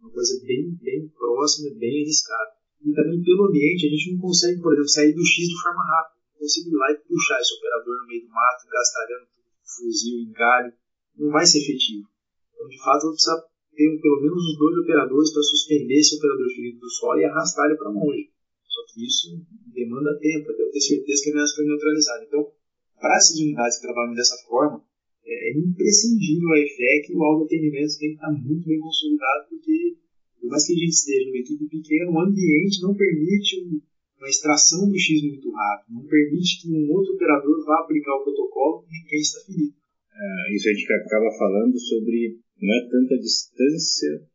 Uma 0.00 0.10
coisa 0.10 0.40
bem, 0.46 0.70
bem 0.82 1.08
próxima, 1.08 1.74
bem 1.74 2.02
arriscada. 2.06 2.54
E 2.84 2.92
também 2.94 3.22
pelo 3.22 3.50
ambiente, 3.50 3.86
a 3.86 3.90
gente 3.90 4.12
não 4.14 4.20
consegue, 4.20 4.62
por 4.62 4.72
exemplo, 4.72 4.88
sair 4.88 5.12
do 5.12 5.26
X 5.26 5.48
de 5.48 5.62
forma 5.62 5.82
rápida. 5.82 6.22
Não 6.30 6.38
consegue 6.38 6.68
ir 6.70 6.76
lá 6.78 6.92
e 6.92 6.96
puxar 7.02 7.40
esse 7.40 7.54
operador 7.58 7.96
no 7.98 8.06
meio 8.06 8.22
do 8.22 8.30
mato, 8.30 8.70
gastalhando 8.70 9.26
fuzil, 9.66 10.20
engalho. 10.22 10.72
Não 11.18 11.30
vai 11.30 11.44
ser 11.44 11.58
efetivo. 11.58 12.06
Então, 12.54 12.68
de 12.68 12.78
fato, 12.78 13.06
eu 13.06 13.12
preciso 13.12 13.42
ter 13.74 14.00
pelo 14.00 14.22
menos 14.22 14.40
os 14.46 14.58
dois 14.58 14.78
operadores 14.78 15.32
para 15.32 15.42
suspender 15.42 15.98
esse 15.98 16.16
operador 16.16 16.46
ferido 16.54 16.78
do 16.78 16.90
solo 16.90 17.18
e 17.18 17.24
arrastar 17.24 17.66
ele 17.66 17.76
para 17.76 17.90
longe. 17.90 18.30
Só 18.76 18.84
que 18.92 19.06
isso 19.06 19.40
demanda 19.72 20.18
tempo, 20.20 20.52
até 20.52 20.62
eu 20.62 20.70
ter 20.70 20.80
certeza 20.80 21.22
que 21.24 21.30
a 21.30 21.32
ameaça 21.32 21.56
foi 21.56 21.64
neutralizada. 21.64 22.24
Então, 22.28 22.52
para 23.00 23.16
essas 23.16 23.40
unidades 23.40 23.80
que 23.80 23.86
trabalham 23.88 24.12
dessa 24.12 24.36
forma, 24.46 24.84
é, 25.24 25.48
é 25.48 25.52
imprescindível 25.56 26.50
a 26.52 26.60
EFEC 26.60 27.08
e 27.08 27.16
o 27.16 27.24
autoatendimento 27.24 27.96
tem 27.98 28.10
que 28.10 28.14
estar 28.20 28.32
muito 28.32 28.68
bem 28.68 28.78
consolidado, 28.78 29.48
porque 29.48 29.96
por 30.40 30.50
mais 30.50 30.66
que 30.66 30.74
a 30.74 30.76
gente 30.76 30.92
esteja 30.92 31.24
numa 31.24 31.38
equipe 31.38 31.64
pequena, 31.72 32.10
o 32.10 32.20
ambiente 32.20 32.82
não 32.82 32.94
permite 32.94 33.64
um, 33.64 33.80
uma 34.18 34.28
extração 34.28 34.88
do 34.88 34.98
X 34.98 35.22
muito 35.24 35.50
rápido, 35.50 35.94
não 35.94 36.04
permite 36.04 36.60
que 36.60 36.68
um 36.68 36.92
outro 36.92 37.14
operador 37.14 37.64
vá 37.64 37.80
aplicar 37.80 38.14
o 38.14 38.24
protocolo 38.24 38.84
em 38.92 39.08
quem 39.08 39.20
está 39.20 39.40
ferido. 39.40 39.74
É, 40.12 40.54
isso 40.54 40.68
a 40.68 40.72
gente 40.72 40.92
acaba 40.92 41.32
falando 41.32 41.80
sobre 41.80 42.38
não 42.60 42.74
é 42.74 42.88
tanta 42.90 43.18
distância 43.18 44.28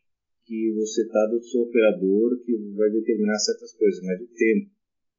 que 0.51 0.75
você 0.75 1.07
está 1.07 1.31
do 1.31 1.39
seu 1.39 1.61
operador 1.61 2.35
que 2.43 2.51
vai 2.75 2.91
determinar 2.91 3.39
certas 3.39 3.71
coisas, 3.71 4.03
mas 4.03 4.19
o 4.19 4.27
tempo. 4.35 4.67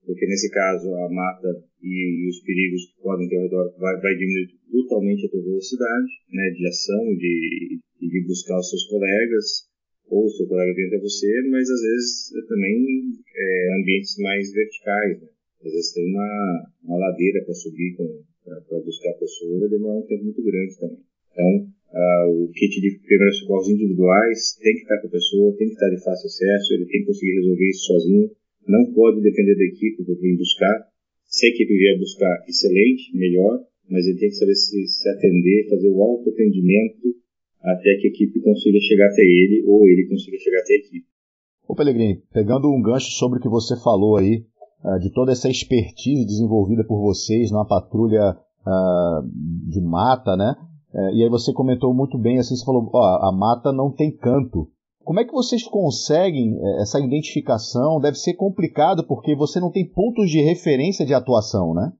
Porque 0.05 0.27
nesse 0.27 0.51
caso 0.51 0.93
a 0.93 1.09
mata 1.09 1.49
e, 1.81 1.89
e 1.89 2.29
os 2.29 2.41
perigos 2.45 2.93
que 2.93 3.01
podem 3.01 3.29
ter 3.31 3.37
ao 3.37 3.45
redor 3.45 3.73
vai, 3.79 3.99
vai 3.99 4.13
diminuir 4.13 4.53
brutalmente 4.69 5.25
a 5.25 5.31
tua 5.31 5.43
velocidade 5.43 6.13
né, 6.29 6.51
de 6.51 6.69
ação, 6.69 7.17
de, 7.17 7.81
de 7.99 8.27
buscar 8.27 8.59
os 8.61 8.69
seus 8.69 8.85
colegas, 8.89 9.73
ou 10.13 10.27
o 10.27 10.29
seu 10.29 10.47
colega 10.47 10.75
vem 10.75 10.89
até 10.89 10.99
você, 10.99 11.49
mas 11.49 11.71
às 11.71 11.81
vezes 11.81 12.35
é 12.37 12.47
também 12.47 12.85
é, 13.35 13.81
ambientes 13.81 14.19
mais 14.19 14.53
verticais. 14.53 15.19
Né? 15.23 15.29
Às 15.65 15.73
vezes 15.73 15.93
tem 15.95 16.11
uma, 16.13 16.73
uma 16.85 16.99
ladeira 16.99 17.43
para 17.43 17.55
subir 17.55 17.97
para 17.97 18.81
buscar 18.85 19.11
a 19.11 19.19
pessoa, 19.19 19.61
vai 19.61 19.69
demorar 19.71 19.97
um 19.97 20.07
tempo 20.07 20.25
muito 20.25 20.43
grande 20.43 20.79
também. 20.79 21.01
Então, 21.33 21.73
uh, 21.93 22.45
o 22.45 22.49
kit 22.53 22.81
de 22.81 22.99
primeiros 23.05 23.39
socorros 23.39 23.69
individuais 23.69 24.57
tem 24.61 24.75
que 24.75 24.83
estar 24.83 24.99
com 25.01 25.09
a 25.09 25.11
pessoa, 25.11 25.57
tem 25.57 25.69
que 25.69 25.75
estar 25.75 25.91
de 25.91 26.03
fácil 26.03 26.27
acesso, 26.27 26.75
ele 26.75 26.87
tem 26.87 27.01
que 27.01 27.07
conseguir 27.07 27.35
resolver 27.37 27.69
isso 27.69 27.87
sozinho, 27.87 28.31
não 28.67 28.93
pode 28.93 29.21
depender 29.21 29.55
da 29.55 29.65
equipe 29.65 30.05
para 30.05 30.15
vir 30.15 30.37
buscar. 30.37 30.89
Se 31.27 31.47
a 31.47 31.51
equipe 31.51 31.73
vier 31.73 31.99
buscar, 31.99 32.45
excelente, 32.49 33.17
melhor, 33.17 33.61
mas 33.89 34.07
ele 34.07 34.19
tem 34.19 34.29
que 34.29 34.37
saber 34.37 34.55
se, 34.55 34.87
se 34.87 35.09
atender, 35.09 35.69
fazer 35.69 35.89
o 35.89 36.03
autoatendimento 36.03 37.15
até 37.63 37.97
que 38.01 38.09
a 38.09 38.11
equipe 38.11 38.41
consiga 38.41 38.79
chegar 38.81 39.07
até 39.07 39.23
ele 39.23 39.65
ou 39.67 39.89
ele 39.89 40.09
consiga 40.09 40.39
chegar 40.39 40.61
até 40.61 40.75
a 40.75 40.79
equipe. 40.79 41.07
Ô 41.69 41.75
Pellegrini, 41.75 42.23
pegando 42.33 42.69
um 42.69 42.83
gancho 42.83 43.11
sobre 43.13 43.39
o 43.39 43.43
que 43.43 43.49
você 43.49 43.75
falou 43.83 44.17
aí, 44.17 44.45
uh, 44.85 44.99
de 45.01 45.13
toda 45.13 45.33
essa 45.33 45.49
expertise 45.49 46.27
desenvolvida 46.27 46.85
por 46.85 47.01
vocês 47.01 47.51
na 47.51 47.65
patrulha 47.65 48.37
uh, 48.67 49.71
de 49.71 49.81
mata, 49.81 50.37
né? 50.37 50.55
Uh, 50.95 51.11
e 51.15 51.25
aí 51.25 51.29
você 51.29 51.53
comentou 51.53 51.95
muito 51.95 52.19
bem, 52.19 52.39
assim, 52.39 52.55
você 52.55 52.65
falou, 52.65 52.91
ó, 52.93 53.29
a 53.29 53.33
mata 53.33 53.73
não 53.73 53.91
tem 53.91 54.15
canto. 54.15 54.69
Como 55.05 55.19
é 55.19 55.25
que 55.25 55.33
vocês 55.33 55.65
conseguem 55.65 56.55
eh, 56.55 56.83
essa 56.83 57.01
identificação? 57.01 57.99
Deve 57.99 58.17
ser 58.17 58.35
complicado 58.35 59.05
porque 59.05 59.35
você 59.35 59.59
não 59.59 59.71
tem 59.71 59.89
pontos 59.89 60.31
de 60.31 60.41
referência 60.41 61.05
de 61.05 61.13
atuação, 61.13 61.75
né? 61.75 61.91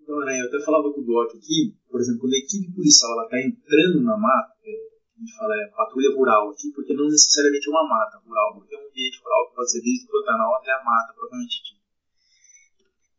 Então, 0.00 0.16
né, 0.20 0.40
eu 0.40 0.46
até 0.48 0.64
falava 0.64 0.88
com 0.92 1.00
o 1.00 1.04
Doc 1.04 1.36
aqui, 1.36 1.76
por 1.90 2.00
exemplo, 2.00 2.20
quando 2.20 2.32
a 2.32 2.38
equipe 2.38 2.72
policial 2.72 3.12
está 3.24 3.36
entrando 3.44 4.00
na 4.02 4.16
mata, 4.16 4.56
a 4.64 5.18
gente 5.18 5.36
fala 5.36 5.52
é 5.52 5.66
patrulha 5.68 6.16
rural 6.16 6.50
aqui, 6.50 6.72
porque 6.72 6.94
não 6.94 7.04
necessariamente 7.08 7.68
é 7.68 7.70
uma 7.72 7.88
mata 7.88 8.20
rural, 8.24 8.54
porque 8.54 8.74
é 8.74 8.78
um 8.78 8.88
ambiente 8.88 9.20
rural 9.20 9.48
que 9.48 9.56
pode 9.56 9.70
ser 9.72 9.80
desde 9.80 10.04
o 10.06 10.12
Pantanal 10.12 10.54
até 10.56 10.72
a 10.72 10.84
mata, 10.84 11.12
propriamente 11.12 11.60
dita. 11.64 11.75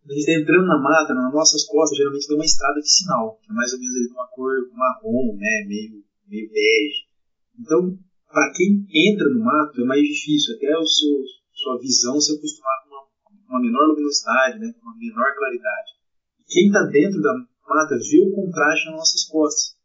A 0.08 0.13
gente 0.15 0.24
está 0.24 0.39
entrando 0.39 0.67
na 0.67 0.80
mata, 0.80 1.13
nas 1.13 1.34
nossas 1.34 1.67
costas, 1.67 1.98
geralmente 1.98 2.28
tem 2.28 2.38
uma 2.38 2.46
estrada 2.46 2.80
vicinal, 2.80 3.36
que 3.43 3.52
é 3.52 3.54
mais 3.54 3.74
ou 3.74 3.80
menos 3.80 4.08
de 4.08 4.13
uma 4.13 4.28
cor 4.32 4.56
marrom, 4.72 5.36
né, 5.36 5.65
meio, 5.67 6.00
meio 6.32 6.48
bege. 6.48 7.12
Então, 7.60 7.91
para 8.32 8.54
quem 8.56 8.88
entra 8.88 9.28
no 9.28 9.43
mato, 9.43 9.82
é 9.82 9.84
mais 9.84 10.02
difícil, 10.02 10.56
até 10.56 10.78
o 10.78 10.88
seu, 10.88 11.12
sua 11.52 11.78
visão 11.80 12.22
se 12.22 12.32
acostumar 12.32 12.88
com 12.88 12.96
uma, 12.96 13.04
uma 13.52 13.60
menor 13.60 13.84
luminosidade, 13.89 14.60
né, 14.60 14.72
com 14.80 14.88
uma 14.88 14.96
menor 14.96 15.36
claridade. 15.36 15.91
Quem 16.48 16.67
está 16.67 16.84
dentro 16.88 17.22
da 17.22 17.34
mata 17.67 18.00
vê 18.00 18.24
o 18.24 18.32
contraste 18.32 18.86
nas 18.88 18.96
nossas 18.96 19.28
costas. 19.28 19.76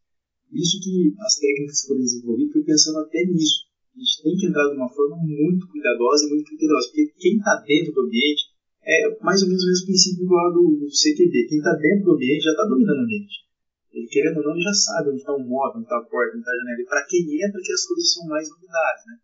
Isso 0.53 0.79
que 0.79 1.15
as 1.19 1.35
técnicas 1.35 1.81
foram 1.83 1.99
desenvolvidas 1.99 2.53
foi 2.53 2.63
pensando 2.63 2.99
até 2.99 3.25
nisso. 3.25 3.67
A 3.91 3.99
gente 3.99 4.23
tem 4.23 4.37
que 4.37 4.47
entrar 4.47 4.69
de 4.69 4.77
uma 4.77 4.87
forma 4.87 5.17
muito 5.17 5.67
cuidadosa 5.67 6.25
e 6.25 6.29
muito 6.29 6.45
criteriosa, 6.47 6.87
porque 6.87 7.11
quem 7.19 7.35
está 7.35 7.61
dentro 7.67 7.91
do 7.91 8.01
ambiente 8.07 8.52
é 8.85 9.23
mais 9.23 9.41
ou 9.41 9.47
menos 9.47 9.63
o 9.63 9.67
mesmo 9.67 9.85
princípio 9.85 10.27
lá 10.27 10.49
do, 10.51 10.87
CQB. 10.91 11.47
Quem 11.47 11.57
está 11.57 11.73
dentro 11.75 12.05
do 12.05 12.11
ambiente 12.13 12.43
já 12.43 12.51
está 12.51 12.65
dominando 12.67 12.99
o 12.99 13.03
ambiente. 13.03 13.47
Ele, 13.93 14.07
querendo 14.07 14.37
ou 14.37 14.43
não, 14.43 14.59
já 14.59 14.73
sabe 14.73 15.09
onde 15.09 15.19
está 15.19 15.33
o 15.33 15.39
móvel, 15.39 15.77
onde 15.77 15.85
está 15.85 15.97
a 15.97 16.03
porta, 16.03 16.33
onde 16.33 16.41
está 16.41 16.51
a 16.51 16.57
janela. 16.57 16.81
E 16.81 16.85
para 16.85 17.05
quem 17.05 17.21
entra, 17.39 17.61
que 17.61 17.71
as 17.71 17.85
coisas 17.85 18.13
são 18.13 18.25
mais 18.27 18.49
novidades. 18.49 19.03
Né? 19.07 19.15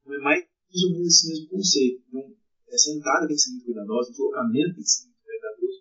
Então 0.00 0.14
é 0.14 0.18
mais 0.18 0.44
ou 0.84 0.92
menos 0.92 1.08
esse 1.08 1.28
mesmo 1.28 1.48
conceito. 1.48 2.02
Então, 2.08 2.24
essa 2.72 2.90
entrada 2.90 3.26
tem 3.26 3.36
que 3.36 3.42
ser 3.42 3.50
muito 3.50 3.66
cuidadosa, 3.66 4.08
o 4.08 4.12
deslocamento 4.12 4.74
tem 4.74 4.84
que 4.84 4.88
ser 4.88 5.04
muito 5.04 5.20
cuidadoso. 5.20 5.78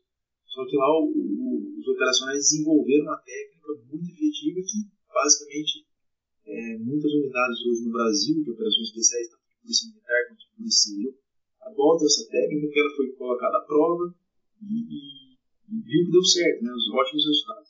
Só 0.47 0.65
que 0.67 0.75
lá 0.75 0.89
o, 0.99 1.07
o, 1.07 1.79
os 1.79 1.87
operacionais 1.87 2.51
desenvolveram 2.51 3.05
uma 3.05 3.21
técnica 3.23 3.71
muito 3.87 4.11
efetiva 4.11 4.59
que 4.59 4.77
basicamente 5.07 5.87
é, 6.45 6.77
muitas 6.79 7.11
unidades 7.13 7.63
hoje 7.63 7.85
no 7.85 7.91
Brasil 7.91 8.43
de 8.43 8.51
operações 8.51 8.87
especiais, 8.87 9.29
tanto 9.29 9.47
de 9.47 9.61
polícia 9.61 9.87
militar 9.87 10.27
quanto 10.27 10.39
de 10.39 10.55
polícia 10.57 10.91
civil, 10.91 11.15
adotam 11.61 12.05
essa 12.05 12.27
técnica 12.29 12.79
ela 12.79 12.95
foi 12.95 13.11
colocada 13.13 13.57
à 13.57 13.61
prova 13.61 14.13
e, 14.61 15.35
e, 15.69 15.81
viu 15.81 16.05
que 16.05 16.11
deu 16.11 16.23
certo, 16.23 16.63
né, 16.63 16.71
os 16.71 16.89
ótimos 16.93 17.25
resultados. 17.25 17.69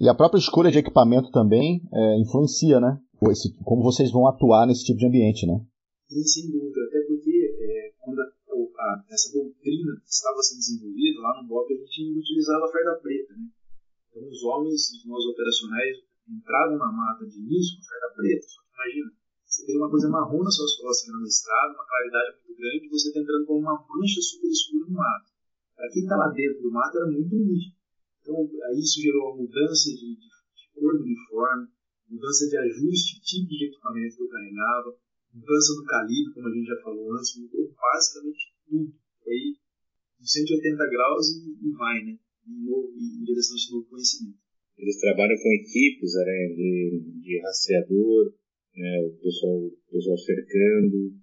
E 0.00 0.08
a 0.08 0.14
própria 0.14 0.38
escolha 0.38 0.70
de 0.70 0.78
equipamento 0.78 1.30
também 1.30 1.82
é, 1.92 2.20
influencia, 2.20 2.78
né? 2.78 3.00
Esse, 3.30 3.52
como 3.64 3.82
vocês 3.82 4.12
vão 4.12 4.28
atuar 4.28 4.66
nesse 4.66 4.84
tipo 4.84 4.98
de 4.98 5.06
ambiente, 5.06 5.44
né? 5.44 5.58
Sim, 6.06 6.22
sem 6.22 6.50
dúvida. 6.50 6.78
Até 6.86 7.00
porque 7.02 7.34
é, 7.34 7.92
quando 7.98 8.20
a, 8.20 8.24
a, 8.24 9.04
essa 9.10 9.32
doutrina 9.34 10.00
estava 10.06 10.38
sendo 10.38 10.58
desenvolvida, 10.58 11.20
lá 11.20 11.42
no 11.42 11.48
BOP 11.48 11.66
a 11.74 11.76
gente 11.76 12.14
utilizava 12.16 12.64
a 12.64 12.70
farda 12.70 12.94
preta, 13.02 13.34
né? 13.34 13.50
Então 14.08 14.22
os 14.28 14.42
homens, 14.44 14.86
os 14.94 15.04
nossos 15.04 15.34
operacionais, 15.34 15.98
entravam 16.30 16.78
na 16.78 16.92
mata 16.92 17.26
de 17.26 17.36
início 17.36 17.78
com 17.78 17.88
farda 17.90 18.14
preta. 18.14 18.46
Só 18.46 18.62
que 18.62 18.70
imagina, 18.70 19.10
você 19.44 19.66
tem 19.66 19.76
uma 19.76 19.90
coisa 19.90 20.08
marrom 20.08 20.44
nas 20.44 20.54
suas 20.54 20.76
costas 20.76 21.04
que 21.04 21.10
é 21.10 21.14
na 21.18 21.26
estrada, 21.26 21.74
uma 21.74 21.86
claridade 21.86 22.36
muito 22.36 22.47
grande, 22.58 22.90
você 22.90 23.08
está 23.08 23.20
entrando 23.20 23.46
com 23.46 23.58
uma 23.58 23.78
mancha 23.88 24.20
super 24.20 24.50
escura 24.50 24.86
no 24.86 24.98
mato. 24.98 25.30
Para 25.76 25.88
quem 25.90 26.02
está 26.02 26.16
lá 26.16 26.28
dentro 26.34 26.60
do 26.60 26.70
mato 26.70 26.98
era 26.98 27.06
muito 27.06 27.34
nítido. 27.34 27.78
Então, 28.20 28.34
aí 28.66 28.78
isso 28.78 29.00
gerou 29.00 29.30
uma 29.30 29.42
mudança 29.42 29.90
de, 29.94 30.18
de, 30.18 30.26
de 30.26 30.64
cor 30.74 30.98
do 30.98 31.04
uniforme, 31.04 31.68
mudança 32.10 32.48
de 32.48 32.56
ajuste, 32.58 33.22
tipo 33.22 33.48
de 33.48 33.66
equipamento 33.70 34.16
que 34.16 34.22
eu 34.22 34.28
carregava, 34.28 34.90
mudança 35.32 35.74
do 35.78 35.84
calibre, 35.84 36.34
como 36.34 36.48
a 36.48 36.52
gente 36.52 36.66
já 36.66 36.82
falou 36.82 37.14
antes, 37.14 37.38
mudou 37.38 37.72
basicamente 37.78 38.52
tudo. 38.66 38.92
Foi 39.22 39.38
180 40.20 40.90
graus 40.90 41.26
e, 41.30 41.68
e 41.68 41.72
vai, 41.72 42.02
né? 42.04 42.18
Em, 42.46 42.64
novo, 42.64 42.92
em 42.96 43.24
direção 43.24 43.54
a 43.54 43.58
esse 43.58 43.72
novo 43.72 43.86
conhecimento. 43.86 44.38
Eles 44.78 45.00
trabalham 45.00 45.36
com 45.36 45.52
equipes 45.54 46.14
né, 46.14 46.54
de, 46.54 47.20
de 47.20 47.40
rastreador, 47.42 48.32
né, 48.76 49.02
o, 49.02 49.18
pessoal, 49.20 49.66
o 49.66 49.78
pessoal 49.90 50.18
cercando. 50.18 51.14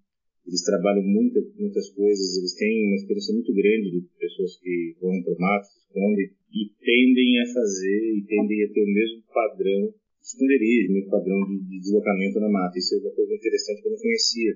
Eles 0.45 0.61
trabalham 0.61 1.01
muita, 1.01 1.41
muitas 1.57 1.89
coisas, 1.89 2.37
eles 2.37 2.53
têm 2.53 2.85
uma 2.85 2.95
experiência 2.95 3.33
muito 3.33 3.51
grande 3.53 3.91
de 3.91 4.07
pessoas 4.19 4.57
que 4.61 4.95
vão 5.01 5.23
para 5.23 5.33
o 5.33 5.39
mato, 5.39 5.65
se 5.65 5.79
escondem, 5.79 6.29
e 6.53 6.69
tendem 6.85 7.41
a 7.41 7.45
fazer, 7.51 8.01
e 8.13 8.23
tendem 8.29 8.63
a 8.63 8.69
ter 8.69 8.83
o 8.83 8.93
mesmo 8.93 9.23
padrão 9.33 9.81
de 9.89 10.27
esconderijo, 10.27 10.91
o 10.91 10.93
mesmo 10.93 11.09
padrão 11.09 11.39
de, 11.49 11.57
de 11.65 11.79
deslocamento 11.79 12.39
na 12.39 12.49
mata. 12.49 12.77
Isso 12.77 12.93
é 12.93 12.99
uma 12.99 13.15
coisa 13.15 13.33
interessante 13.33 13.81
que 13.81 13.87
eu 13.87 13.91
não 13.91 13.97
conhecia. 13.97 14.53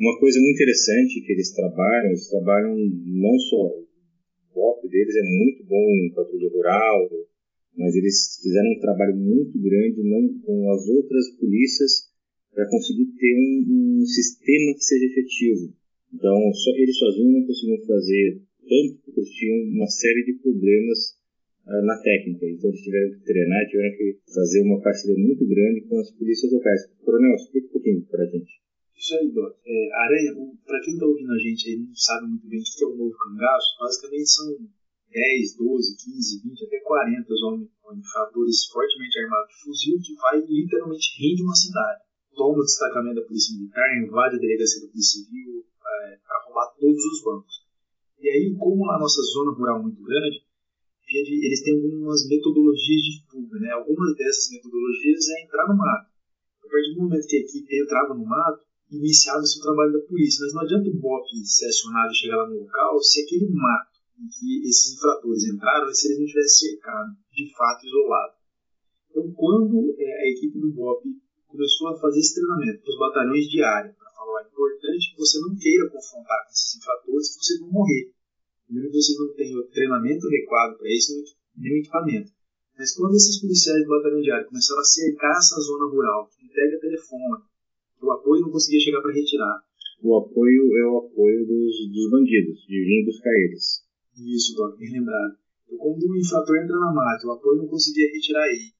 Uma 0.00 0.18
coisa 0.18 0.40
muito 0.40 0.56
interessante 0.56 1.20
que 1.20 1.32
eles 1.32 1.52
trabalham, 1.52 2.08
eles 2.08 2.28
trabalham 2.30 2.74
não 3.04 3.38
só 3.38 3.60
o 3.60 3.86
BOP 4.54 4.88
deles 4.88 5.14
é 5.14 5.22
muito 5.22 5.64
bom 5.64 5.90
em 5.94 6.12
patrulha 6.14 6.48
rural, 6.48 7.10
mas 7.76 7.94
eles 7.94 8.40
fizeram 8.42 8.70
um 8.70 8.80
trabalho 8.80 9.16
muito 9.16 9.60
grande 9.60 10.02
não, 10.02 10.40
com 10.40 10.72
as 10.72 10.88
outras 10.88 11.30
polícias 11.38 12.09
para 12.54 12.68
conseguir 12.68 13.06
ter 13.16 13.34
um, 13.34 14.00
um, 14.00 14.06
sistema 14.06 14.74
que 14.74 14.84
seja 14.84 15.06
efetivo. 15.06 15.74
Então, 16.12 16.52
só 16.52 16.70
eles 16.76 16.98
sozinhos 16.98 17.32
não 17.32 17.46
conseguiam 17.46 17.86
fazer 17.86 18.42
tanto 18.70 19.02
porque 19.04 19.20
eles 19.20 19.30
tinham 19.30 19.56
uma 19.74 19.86
série 19.86 20.24
de 20.24 20.34
problemas 20.42 21.18
uh, 21.66 21.82
na 21.86 21.96
técnica. 21.98 22.46
Então 22.46 22.70
eles 22.70 22.82
tiveram 22.82 23.10
que 23.10 23.24
treinar, 23.24 23.66
tiveram 23.68 23.96
que 23.96 24.18
fazer 24.34 24.62
uma 24.62 24.80
parceria 24.80 25.18
muito 25.18 25.46
grande 25.46 25.82
com 25.82 25.98
as 25.98 26.10
polícias 26.12 26.52
locais. 26.52 26.86
Coronel, 27.04 27.34
explica 27.34 27.66
um 27.66 27.72
pouquinho 27.72 28.02
para 28.06 28.24
a 28.24 28.26
gente. 28.26 28.60
Isso 28.96 29.14
aí, 29.16 29.32
Doc. 29.32 29.56
É, 29.64 29.88
Aranha, 29.94 30.34
para 30.66 30.80
quem 30.82 30.94
está 30.94 31.06
ouvindo 31.06 31.32
a 31.32 31.38
gente 31.38 31.70
aí 31.70 31.76
não 31.78 31.94
sabe 31.94 32.28
muito 32.28 32.46
bem 32.46 32.60
o 32.60 32.62
que 32.62 32.84
é 32.84 32.86
o 32.86 32.96
novo 32.96 33.16
cangaço, 33.16 33.78
basicamente 33.80 34.28
são 34.28 34.46
10, 35.10 35.56
12, 35.56 35.96
15, 35.96 36.42
20, 36.44 36.64
até 36.66 36.80
40 36.80 37.26
homens, 37.48 37.70
infratores 37.96 38.66
fortemente 38.70 39.18
armados 39.18 39.48
de 39.48 39.62
fuzil 39.64 39.98
que 40.04 40.14
vai 40.14 40.40
literalmente 40.44 41.16
rende 41.18 41.42
uma 41.42 41.54
cidade. 41.54 42.09
Toma 42.40 42.56
o 42.56 42.64
destacamento 42.64 43.20
da 43.20 43.26
Polícia 43.28 43.52
Militar, 43.52 43.84
invade 44.00 44.36
a 44.36 44.40
delegacia 44.40 44.80
da 44.80 44.88
Polícia 44.88 45.20
Civil 45.20 45.60
é, 45.60 46.16
para 46.24 46.40
roubar 46.48 46.72
todos 46.72 47.04
os 47.04 47.22
bancos. 47.22 47.68
E 48.16 48.30
aí, 48.30 48.56
como 48.56 48.90
a 48.90 48.98
nossa 48.98 49.20
zona 49.20 49.52
rural 49.52 49.80
é 49.80 49.82
muito 49.82 50.00
grande, 50.00 50.40
eles 51.04 51.60
têm 51.60 51.76
algumas 51.76 52.26
metodologias 52.26 53.02
de 53.04 53.28
fuga. 53.28 53.60
Né? 53.60 53.68
Algumas 53.72 54.16
dessas 54.16 54.52
metodologias 54.52 55.28
é 55.28 55.44
entrar 55.44 55.68
no 55.68 55.76
mato. 55.76 56.08
A 56.64 56.68
partir 56.70 56.94
do 56.94 57.02
momento 57.02 57.26
que 57.28 57.36
a 57.36 57.40
equipe 57.40 57.76
entrava 57.76 58.14
no 58.14 58.24
mato, 58.24 58.64
iniciava-se 58.90 59.58
o 59.58 59.62
trabalho 59.62 59.92
da 59.92 60.00
polícia. 60.08 60.42
Mas 60.46 60.54
não 60.54 60.62
adianta 60.62 60.88
o 60.88 60.96
BOP 60.96 61.28
ser 61.44 61.66
acionado 61.66 62.10
e 62.10 62.16
chegar 62.16 62.36
lá 62.38 62.48
no 62.48 62.56
local 62.56 63.02
se 63.02 63.20
aquele 63.20 63.52
mato 63.52 64.00
em 64.16 64.28
que 64.32 64.66
esses 64.66 64.96
infratores 64.96 65.44
entraram, 65.44 65.92
se 65.92 66.08
eles 66.08 66.20
não 66.20 66.26
tivessem 66.26 66.70
cercado, 66.70 67.10
de 67.36 67.52
fato 67.54 67.84
isolado. 67.84 68.32
Então, 69.10 69.30
quando 69.36 69.94
é, 69.98 70.22
a 70.24 70.30
equipe 70.30 70.58
do 70.58 70.72
BOP 70.72 71.04
começou 71.50 71.88
a 71.88 71.98
fazer 71.98 72.20
esse 72.20 72.34
treinamento 72.34 72.82
para 72.82 72.90
os 72.90 72.98
batalhões 72.98 73.44
de 73.46 73.62
área, 73.62 73.92
para 73.98 74.10
falar, 74.12 74.42
é 74.42 74.46
importante 74.46 75.12
que 75.12 75.18
você 75.18 75.38
não 75.40 75.56
queira 75.56 75.90
confrontar 75.90 76.46
com 76.46 76.50
esses 76.52 76.76
infratores, 76.76 77.36
que 77.36 77.44
vocês 77.44 77.60
vão 77.60 77.70
morrer. 77.70 78.12
Primeiro 78.66 78.90
que 78.90 78.96
vocês 79.02 79.18
não 79.18 79.34
têm 79.34 79.56
o 79.58 79.66
treinamento 79.68 80.26
adequado 80.26 80.78
para 80.78 80.88
isso, 80.88 81.12
nem 81.56 81.72
o 81.74 81.76
equipamento. 81.78 82.30
Mas 82.78 82.94
quando 82.94 83.14
esses 83.14 83.40
policiais 83.40 83.82
do 83.82 83.90
batalhão 83.90 84.20
de 84.20 84.30
área 84.30 84.46
começaram 84.46 84.80
a 84.80 84.84
cercar 84.84 85.36
essa 85.36 85.60
zona 85.60 85.90
rural, 85.90 86.30
que 86.30 86.46
entrega 86.46 86.80
telefone, 86.80 87.42
o 88.00 88.10
apoio 88.12 88.42
não 88.42 88.50
conseguia 88.50 88.80
chegar 88.80 89.02
para 89.02 89.12
retirar. 89.12 89.60
O 90.02 90.16
apoio 90.16 90.78
é 90.78 90.86
o 90.86 90.98
apoio 90.98 91.46
dos, 91.46 91.92
dos 91.92 92.10
bandidos, 92.10 92.64
de 92.66 92.84
vir 92.84 93.04
buscar 93.04 93.30
eles. 93.30 93.84
Isso, 94.16 94.56
Doc, 94.56 94.78
bem 94.78 94.92
lembrado. 94.92 95.36
Então, 95.66 95.76
quando 95.76 96.02
o 96.08 96.16
infrator 96.16 96.56
entra 96.56 96.78
na 96.78 96.92
mata, 96.92 97.26
o 97.26 97.32
apoio 97.32 97.58
não 97.58 97.68
conseguia 97.68 98.08
retirar 98.08 98.46
ele. 98.48 98.72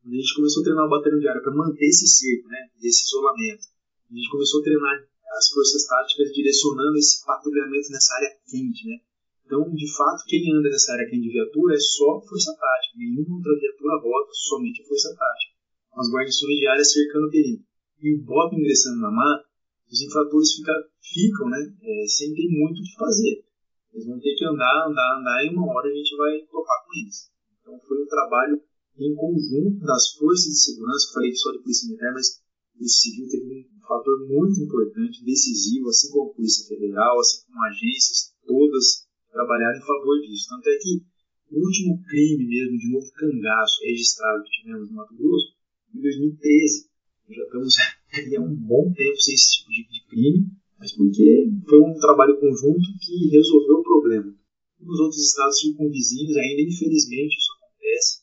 Quando 0.00 0.14
a 0.14 0.16
gente 0.16 0.34
começou 0.34 0.60
a 0.60 0.64
treinar 0.64 0.86
o 0.86 0.90
batalhão 0.90 1.18
de 1.20 1.28
área 1.28 1.42
para 1.42 1.54
manter 1.54 1.86
esse 1.86 2.06
cerco, 2.08 2.48
né, 2.48 2.68
esse 2.82 3.04
isolamento, 3.04 3.64
a 4.10 4.14
gente 4.14 4.30
começou 4.30 4.60
a 4.60 4.64
treinar 4.64 4.96
as 5.36 5.48
forças 5.48 5.86
táticas 5.86 6.32
direcionando 6.32 6.96
esse 6.96 7.24
patrulhamento 7.24 7.90
nessa 7.92 8.14
área 8.16 8.32
quente, 8.48 8.88
né? 8.88 8.96
Então, 9.44 9.66
de 9.74 9.88
fato, 9.94 10.24
quem 10.26 10.46
anda 10.54 10.68
nessa 10.70 10.92
área 10.94 11.08
quente 11.10 11.26
de 11.26 11.32
viatura 11.32 11.74
é 11.74 11.80
só 11.80 12.20
força 12.22 12.54
tática. 12.54 12.96
Nenhuma 12.96 13.36
outra 13.36 13.52
viatura 13.58 13.98
rota, 13.98 14.30
somente 14.32 14.82
a 14.82 14.86
força 14.86 15.10
tática. 15.10 15.54
As 15.94 16.08
guarnições 16.08 16.56
de 16.56 16.66
área 16.66 16.84
cercando 16.84 17.26
o 17.26 17.30
perímetro. 17.30 17.66
E 18.00 18.14
o 18.14 18.22
BOP 18.22 18.54
ingressando 18.54 19.00
na 19.00 19.10
mata, 19.10 19.44
os 19.90 20.00
infratores 20.00 20.54
fica, 20.54 20.72
ficam 21.02 21.48
né, 21.50 21.58
é, 21.82 22.06
sem 22.06 22.32
ter 22.32 22.48
muito 22.48 22.78
o 22.78 22.84
que 22.84 22.94
fazer. 22.94 23.44
Eles 23.92 24.06
vão 24.06 24.20
ter 24.20 24.34
que 24.36 24.44
andar, 24.44 24.86
andar, 24.86 25.18
andar 25.18 25.44
e 25.44 25.50
uma 25.50 25.66
hora 25.66 25.88
a 25.88 25.94
gente 25.94 26.16
vai 26.16 26.40
topar 26.46 26.86
com 26.86 26.94
eles. 27.02 27.30
Então 27.60 27.78
foi 27.86 28.02
um 28.02 28.06
trabalho 28.06 28.62
em 28.98 29.14
conjunto 29.14 29.80
das 29.80 30.12
forças 30.14 30.44
de 30.44 30.58
segurança, 30.58 31.06
eu 31.08 31.14
falei 31.14 31.34
só 31.34 31.52
de 31.52 31.58
polícia 31.58 31.86
militar, 31.88 32.12
mas 32.12 32.40
a 32.74 32.78
polícia 32.78 33.10
civil 33.10 33.28
teve 33.28 33.66
um 33.74 33.80
fator 33.86 34.28
muito 34.28 34.60
importante, 34.60 35.24
decisivo, 35.24 35.88
assim 35.88 36.10
como 36.10 36.30
a 36.30 36.34
polícia 36.34 36.66
federal, 36.66 37.18
assim 37.20 37.46
como 37.46 37.64
agências, 37.64 38.34
todas 38.46 39.06
trabalharam 39.32 39.78
em 39.78 39.86
favor 39.86 40.20
disso. 40.20 40.48
Tanto 40.48 40.68
é 40.68 40.76
que 40.78 41.02
o 41.50 41.64
último 41.64 42.02
crime 42.04 42.46
mesmo 42.46 42.78
de 42.78 42.92
novo 42.92 43.10
cangaço 43.12 43.80
registrado 43.82 44.44
que 44.44 44.50
tivemos 44.50 44.88
no 44.90 44.96
Mato 44.96 45.14
Grosso, 45.14 45.54
em 45.94 46.00
2013. 46.00 46.90
Já 47.30 47.44
estamos 47.44 47.74
há 47.78 48.40
um 48.40 48.56
bom 48.56 48.92
tempo 48.92 49.20
sem 49.20 49.34
esse 49.34 49.58
tipo 49.58 49.70
de, 49.70 49.82
de 49.88 50.06
crime 50.08 50.60
mas 50.80 50.96
porque 50.96 51.52
foi 51.68 51.78
um 51.78 51.94
trabalho 52.00 52.40
conjunto 52.40 52.88
que 53.02 53.28
resolveu 53.28 53.76
o 53.76 53.82
problema. 53.82 54.34
Nos 54.80 54.98
outros 54.98 55.22
estados 55.22 55.60
circunvizinhos 55.60 56.34
ainda, 56.38 56.62
infelizmente, 56.62 57.36
isso 57.36 57.52
acontece, 57.52 58.19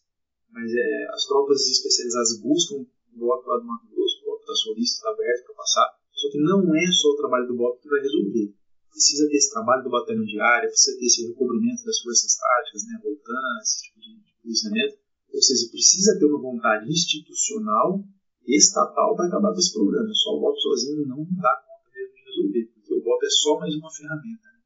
mas 0.58 0.74
é, 0.74 1.06
as 1.13 1.26
tropas 1.30 1.62
especializadas 1.70 2.41
buscam 2.41 2.82
o 2.82 3.17
BOP 3.17 3.46
lá 3.46 3.58
do 3.62 3.65
Mato 3.65 3.86
Grosso, 3.93 4.17
o 4.22 4.26
BOP 4.26 4.41
está 4.41 4.56
solista, 4.56 4.98
está 4.98 5.10
aberto 5.13 5.46
para 5.46 5.56
passar, 5.56 5.88
só 6.12 6.32
que 6.32 6.39
não 6.41 6.65
é 6.74 6.86
só 6.91 7.10
o 7.13 7.17
trabalho 7.17 7.48
do 7.48 7.56
BOP 7.56 7.78
que 7.80 7.89
vai 7.89 8.02
resolver. 8.02 8.58
Precisa 8.89 9.30
ter 9.30 9.38
esse 9.38 9.52
trabalho 9.54 9.84
do 9.84 9.93
batalhão 9.93 10.26
de 10.26 10.39
área, 10.41 10.67
precisa 10.67 10.98
ter 10.98 11.06
esse 11.06 11.28
recobrimento 11.28 11.86
das 11.86 12.00
forças 12.02 12.34
táticas, 12.34 12.82
né, 12.89 12.98
Rotan, 13.06 13.62
esse 13.62 13.86
tipo 13.86 14.00
de, 14.02 14.17
de 14.17 14.34
policiamento, 14.41 14.98
ou 15.30 15.41
seja, 15.41 15.70
precisa 15.70 16.17
ter 16.17 16.26
uma 16.26 16.41
vontade 16.41 16.89
institucional, 16.89 18.02
estatal, 18.48 19.15
para 19.15 19.28
acabar 19.28 19.54
com 19.54 19.60
esse 19.60 19.74
problema. 19.74 20.10
Só 20.13 20.34
o 20.34 20.41
BOP 20.41 20.58
sozinho 20.58 21.06
não 21.06 21.22
dá 21.38 21.54
resolver, 21.93 22.65
porque 22.74 22.93
o 22.93 23.04
BOP 23.04 23.24
é 23.24 23.30
só 23.30 23.60
mais 23.60 23.76
uma 23.76 23.91
ferramenta. 23.93 24.48
Né? 24.50 24.60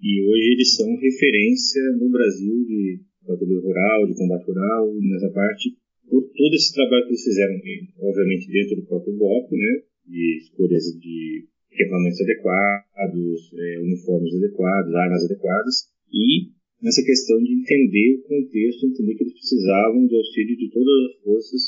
E 0.00 0.24
hoje 0.24 0.52
eles 0.52 0.76
são 0.76 0.88
referência 0.96 1.82
no 2.00 2.10
Brasil 2.10 2.64
de 2.64 3.09
patrulha 3.26 3.60
rural, 3.60 4.06
de 4.06 4.16
combate 4.16 4.46
rural, 4.46 4.94
nessa 5.00 5.30
parte, 5.30 5.76
por 6.08 6.22
todo 6.22 6.54
esse 6.54 6.74
trabalho 6.74 7.04
que 7.04 7.10
eles 7.10 7.24
fizeram, 7.24 7.54
obviamente 8.00 8.50
dentro 8.50 8.76
do 8.76 8.86
próprio 8.86 9.14
BOP, 9.16 9.56
né, 9.56 9.82
de 10.06 10.38
escolhas 10.38 10.84
de 10.98 11.46
equipamentos 11.70 12.20
adequados, 12.20 13.52
é, 13.54 13.78
uniformes 13.80 14.34
adequados, 14.34 14.94
armas 14.94 15.24
adequadas, 15.24 15.74
e 16.12 16.50
nessa 16.82 17.02
questão 17.04 17.38
de 17.42 17.52
entender 17.54 18.18
o 18.18 18.22
contexto, 18.22 18.86
entender 18.86 19.14
que 19.14 19.24
eles 19.24 19.34
precisavam 19.34 20.06
do 20.06 20.16
auxílio 20.16 20.56
de 20.56 20.70
todas 20.70 21.10
as 21.10 21.22
forças 21.22 21.62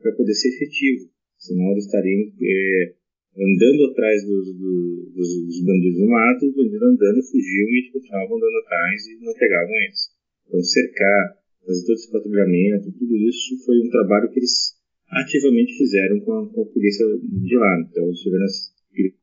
para 0.00 0.12
poder 0.12 0.34
ser 0.34 0.48
efetivo, 0.48 1.10
senão 1.38 1.72
eles 1.72 1.84
estariam 1.84 2.32
é, 2.40 2.94
andando 3.36 3.90
atrás 3.90 4.24
dos, 4.24 4.52
dos, 4.56 5.14
dos, 5.14 5.64
bandidos 5.64 6.00
no 6.00 6.08
mato, 6.08 6.46
os 6.46 6.54
bandidos 6.54 6.82
andando, 6.82 7.22
fugiam 7.22 7.68
e 7.68 7.90
continuavam 7.92 8.36
andando 8.36 8.58
atrás 8.58 9.06
e 9.06 9.24
não 9.24 9.34
pegavam 9.34 9.74
eles. 9.86 10.21
Então, 10.46 10.62
cercar, 10.62 11.38
fazer 11.66 11.86
todo 11.86 11.94
esse 11.94 12.10
patrulhamento, 12.10 12.92
tudo 12.92 13.16
isso 13.16 13.64
foi 13.64 13.78
um 13.78 13.90
trabalho 13.90 14.30
que 14.30 14.38
eles 14.38 14.74
ativamente 15.08 15.76
fizeram 15.76 16.20
com 16.20 16.32
a, 16.32 16.48
com 16.48 16.62
a 16.62 16.66
polícia 16.66 17.06
de 17.06 17.56
lá. 17.56 17.80
Então, 17.80 18.04
eles 18.04 18.20
tiveram 18.20 18.46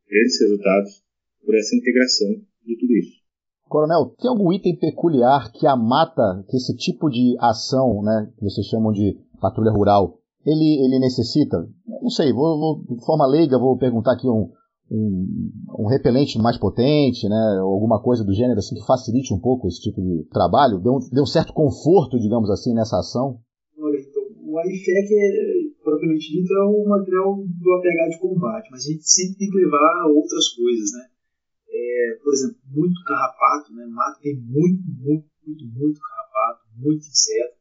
grandes 0.07 0.41
resultados 0.41 1.03
por 1.45 1.55
essa 1.55 1.75
integração 1.75 2.29
de 2.65 2.77
tudo 2.77 2.93
isso. 2.97 3.19
Coronel, 3.67 4.15
tem 4.19 4.29
algum 4.29 4.51
item 4.51 4.77
peculiar 4.77 5.51
que 5.51 5.67
a 5.67 5.75
mata, 5.75 6.43
que 6.49 6.57
esse 6.57 6.75
tipo 6.75 7.09
de 7.09 7.35
ação, 7.39 8.01
né, 8.01 8.31
que 8.35 8.43
vocês 8.43 8.65
chamam 8.65 8.91
de 8.91 9.15
patrulha 9.39 9.71
rural, 9.71 10.19
ele, 10.45 10.83
ele 10.83 10.99
necessita? 10.99 11.57
Não 12.01 12.09
sei, 12.09 12.33
vou, 12.33 12.57
vou, 12.57 12.97
de 12.97 13.05
forma 13.05 13.27
leiga, 13.27 13.59
vou 13.59 13.77
perguntar 13.77 14.13
aqui 14.13 14.27
um, 14.27 14.51
um, 14.91 15.51
um, 15.79 15.87
repelente 15.87 16.37
mais 16.37 16.57
potente, 16.57 17.27
né, 17.27 17.59
alguma 17.61 18.01
coisa 18.01 18.23
do 18.23 18.33
gênero 18.33 18.59
assim 18.59 18.75
que 18.75 18.85
facilite 18.85 19.33
um 19.33 19.39
pouco 19.39 19.67
esse 19.67 19.81
tipo 19.81 20.01
de 20.01 20.25
trabalho, 20.31 20.77
um, 20.77 20.99
dê 21.11 21.21
um 21.21 21.25
certo 21.25 21.53
conforto, 21.53 22.19
digamos 22.19 22.49
assim, 22.49 22.73
nessa 22.73 22.97
ação? 22.97 23.39
Olha, 23.77 23.97
então, 23.97 24.23
o 24.45 24.59
IFEC, 24.59 25.13
é, 25.13 25.83
propriamente 25.83 26.31
dito, 26.31 26.53
é 26.53 26.63
o 26.65 26.89
material 26.89 27.37
do 27.37 27.73
APH 27.73 28.09
de 28.09 28.19
combate, 28.19 28.69
mas 28.71 28.85
a 28.85 28.91
gente 28.91 29.07
sempre 29.07 29.37
tem 29.37 29.49
que 29.49 29.57
levar 29.57 30.07
outras 30.07 30.49
coisas, 30.49 30.91
né? 30.93 31.05
É, 31.71 32.17
por 32.23 32.33
exemplo, 32.33 32.57
muito 32.73 33.03
carrapato, 33.05 33.73
né? 33.73 33.85
Mato 33.85 34.19
tem 34.21 34.35
muito, 34.41 34.83
muito, 34.99 35.27
muito, 35.45 35.65
muito 35.65 35.99
carrapato, 36.01 36.65
muito 36.75 37.05
inseto. 37.05 37.59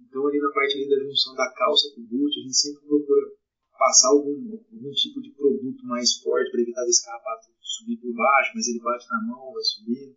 Então, 0.00 0.26
ali 0.26 0.38
na 0.38 0.50
parte 0.52 0.74
ali 0.74 0.88
da 0.88 1.04
junção 1.04 1.34
da 1.34 1.52
calça 1.52 1.88
com 1.94 2.00
o 2.00 2.04
boot, 2.04 2.38
a 2.38 2.42
gente 2.42 2.56
sempre 2.56 2.86
procura 2.86 3.37
passar 3.78 4.08
algum, 4.08 4.34
algum 4.34 4.90
tipo 4.90 5.22
de 5.22 5.30
produto 5.30 5.86
mais 5.86 6.18
forte 6.18 6.50
para 6.50 6.60
evitar 6.60 6.84
desse 6.84 7.04
carrapato 7.04 7.46
subir 7.78 7.96
por 7.98 8.12
baixo, 8.12 8.52
mas 8.54 8.66
ele 8.68 8.80
bate 8.80 9.06
na 9.08 9.22
mão, 9.22 9.52
vai 9.52 9.62
subir. 9.62 10.16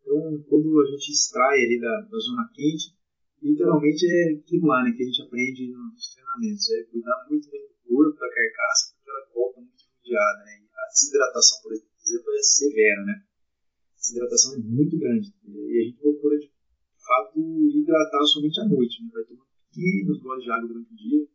Então, 0.00 0.42
quando 0.48 0.80
a 0.80 0.86
gente 0.90 1.12
extrai 1.12 1.62
ali 1.62 1.78
da, 1.78 2.00
da 2.00 2.18
zona 2.18 2.48
quente, 2.54 2.96
literalmente 3.42 4.06
é 4.06 4.32
aquilo 4.34 4.66
lá 4.66 4.82
né, 4.82 4.92
que 4.96 5.02
a 5.02 5.06
gente 5.06 5.22
aprende 5.22 5.70
nos 5.70 6.14
treinamentos: 6.14 6.70
é 6.70 6.82
cuidar 6.84 7.26
muito 7.28 7.50
bem 7.50 7.62
do 7.68 7.74
corpo, 7.86 8.18
da 8.18 8.30
carcaça, 8.30 8.94
porque 8.96 9.10
ela 9.10 9.28
volta 9.34 9.60
muito 9.60 9.82
judiada. 10.02 10.44
Né? 10.44 10.64
A 10.72 10.88
desidratação, 10.88 11.62
por 11.62 11.72
exemplo, 11.72 12.32
é 12.32 12.42
severa. 12.42 13.04
Né? 13.04 13.14
A 13.22 13.96
desidratação 13.96 14.54
é 14.54 14.58
muito 14.58 14.98
grande 14.98 15.32
e 15.44 15.78
a 15.78 15.84
gente 15.84 15.98
procura 15.98 16.38
de 16.38 16.50
fato, 16.98 17.38
hidratar 17.38 18.24
somente 18.24 18.60
à 18.60 18.64
noite. 18.64 19.02
Né? 19.02 19.10
Vai 19.12 19.24
tomar 19.24 19.46
pequenos 19.70 20.22
goles 20.22 20.44
de 20.44 20.50
água 20.50 20.68
durante 20.68 20.92
o 20.92 20.96
dia, 20.96 21.26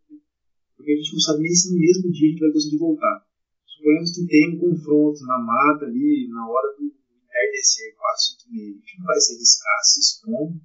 porque 0.76 0.92
a 0.92 0.96
gente 0.96 1.14
não 1.14 1.17
sabe 1.28 1.44
nem 1.44 1.54
se 1.54 1.72
no 1.72 1.80
mesmo 1.80 2.12
dia 2.12 2.28
a 2.28 2.32
gente 2.32 2.40
vai 2.40 2.52
conseguir 2.52 2.78
voltar. 2.78 3.26
Suponhamos 3.66 4.12
que 4.12 4.26
tem 4.26 4.56
um 4.56 4.60
confronto 4.60 5.20
na 5.26 5.40
mata 5.40 5.86
ali, 5.86 6.28
na 6.30 6.50
hora 6.50 6.76
do 6.78 6.86
entardecer, 6.86 7.96
4, 7.96 8.24
5 8.24 8.44
e 8.48 8.56
meia. 8.56 8.72
A 8.72 8.80
gente 8.80 9.00
não 9.00 9.06
vai 9.06 9.20
se 9.20 9.34
arriscar 9.34 9.80
se 9.84 10.00
expondo 10.00 10.62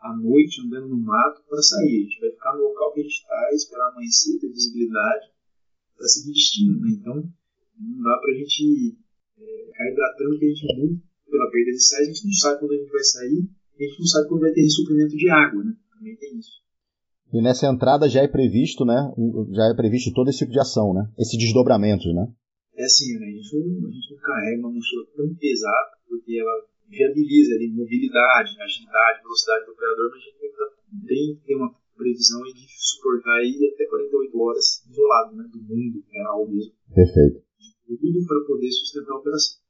à 0.00 0.16
noite, 0.16 0.60
andando 0.60 0.88
no 0.88 1.00
mato, 1.00 1.42
para 1.48 1.62
sair. 1.62 1.96
A 1.96 2.04
gente 2.04 2.20
vai 2.20 2.30
ficar 2.30 2.54
no 2.54 2.62
local 2.62 2.92
que 2.92 3.00
a 3.00 3.02
gente 3.02 3.14
está, 3.14 3.50
esperar 3.54 3.88
amanhecer, 3.90 4.38
ter 4.38 4.48
visibilidade, 4.48 5.26
para 5.96 6.06
seguir 6.06 6.32
destino. 6.32 6.80
Né? 6.80 6.88
Então, 6.98 7.16
não 7.16 8.02
dá 8.02 8.18
para 8.18 8.32
a 8.32 8.36
gente 8.36 8.98
é, 9.38 9.66
ficar 9.66 9.90
hidratando, 9.90 10.30
porque 10.30 10.46
a 10.46 10.48
gente, 10.48 10.78
muito 10.78 11.02
pela 11.30 11.50
perda 11.50 11.70
de 11.70 11.80
sais, 11.80 12.08
a 12.08 12.12
gente 12.12 12.26
não 12.26 12.32
sabe 12.34 12.60
quando 12.60 12.72
a 12.72 12.76
gente 12.76 12.92
vai 12.92 13.04
sair 13.04 13.48
a 13.82 13.84
gente 13.84 13.98
não 13.98 14.06
sabe 14.06 14.28
quando 14.28 14.40
vai 14.42 14.52
ter 14.52 14.68
suprimento 14.68 15.16
de 15.16 15.28
água, 15.28 15.64
né? 15.64 15.76
Também 15.92 16.16
tem 16.16 16.38
isso. 16.38 16.61
E 17.32 17.40
nessa 17.40 17.66
entrada 17.66 18.08
já 18.08 18.20
é 18.20 18.28
previsto, 18.28 18.84
né? 18.84 19.10
Já 19.52 19.72
é 19.72 19.74
previsto 19.74 20.12
todo 20.12 20.28
esse 20.28 20.40
tipo 20.40 20.52
de 20.52 20.60
ação, 20.60 20.92
né? 20.92 21.08
Esse 21.18 21.38
desdobramento, 21.38 22.12
né? 22.12 22.28
É 22.76 22.84
assim, 22.84 23.18
né? 23.18 23.26
A 23.26 23.30
gente 23.30 23.56
não, 23.56 23.88
a 23.88 23.92
gente 23.92 24.12
não 24.12 24.20
carrega 24.20 24.60
uma 24.60 24.72
mochila 24.72 25.04
tão 25.16 25.34
pesada, 25.34 25.96
porque 26.06 26.38
ela 26.38 26.52
viabiliza 26.88 27.54
ali 27.54 27.72
mobilidade, 27.72 28.52
agilidade, 28.60 29.22
velocidade 29.22 29.64
do 29.64 29.72
operador, 29.72 30.10
mas 30.12 30.20
a 30.20 30.24
gente 30.24 30.38
tem 30.40 31.36
que 31.36 31.46
ter 31.46 31.56
uma 31.56 31.72
previsão 31.96 32.42
de 32.42 32.66
suportar 32.68 33.40
aí 33.40 33.56
até 33.72 33.86
48 33.86 34.38
horas 34.38 34.84
isolado, 34.84 35.36
né? 35.36 35.44
Do 35.48 35.60
mundo 35.62 36.04
real 36.12 36.46
mesmo. 36.48 36.72
Perfeito. 36.94 37.40
Tudo 37.88 38.26
para 38.26 38.40
poder 38.46 38.70
sustentar 38.72 39.12
a 39.12 39.18
operação. 39.18 39.62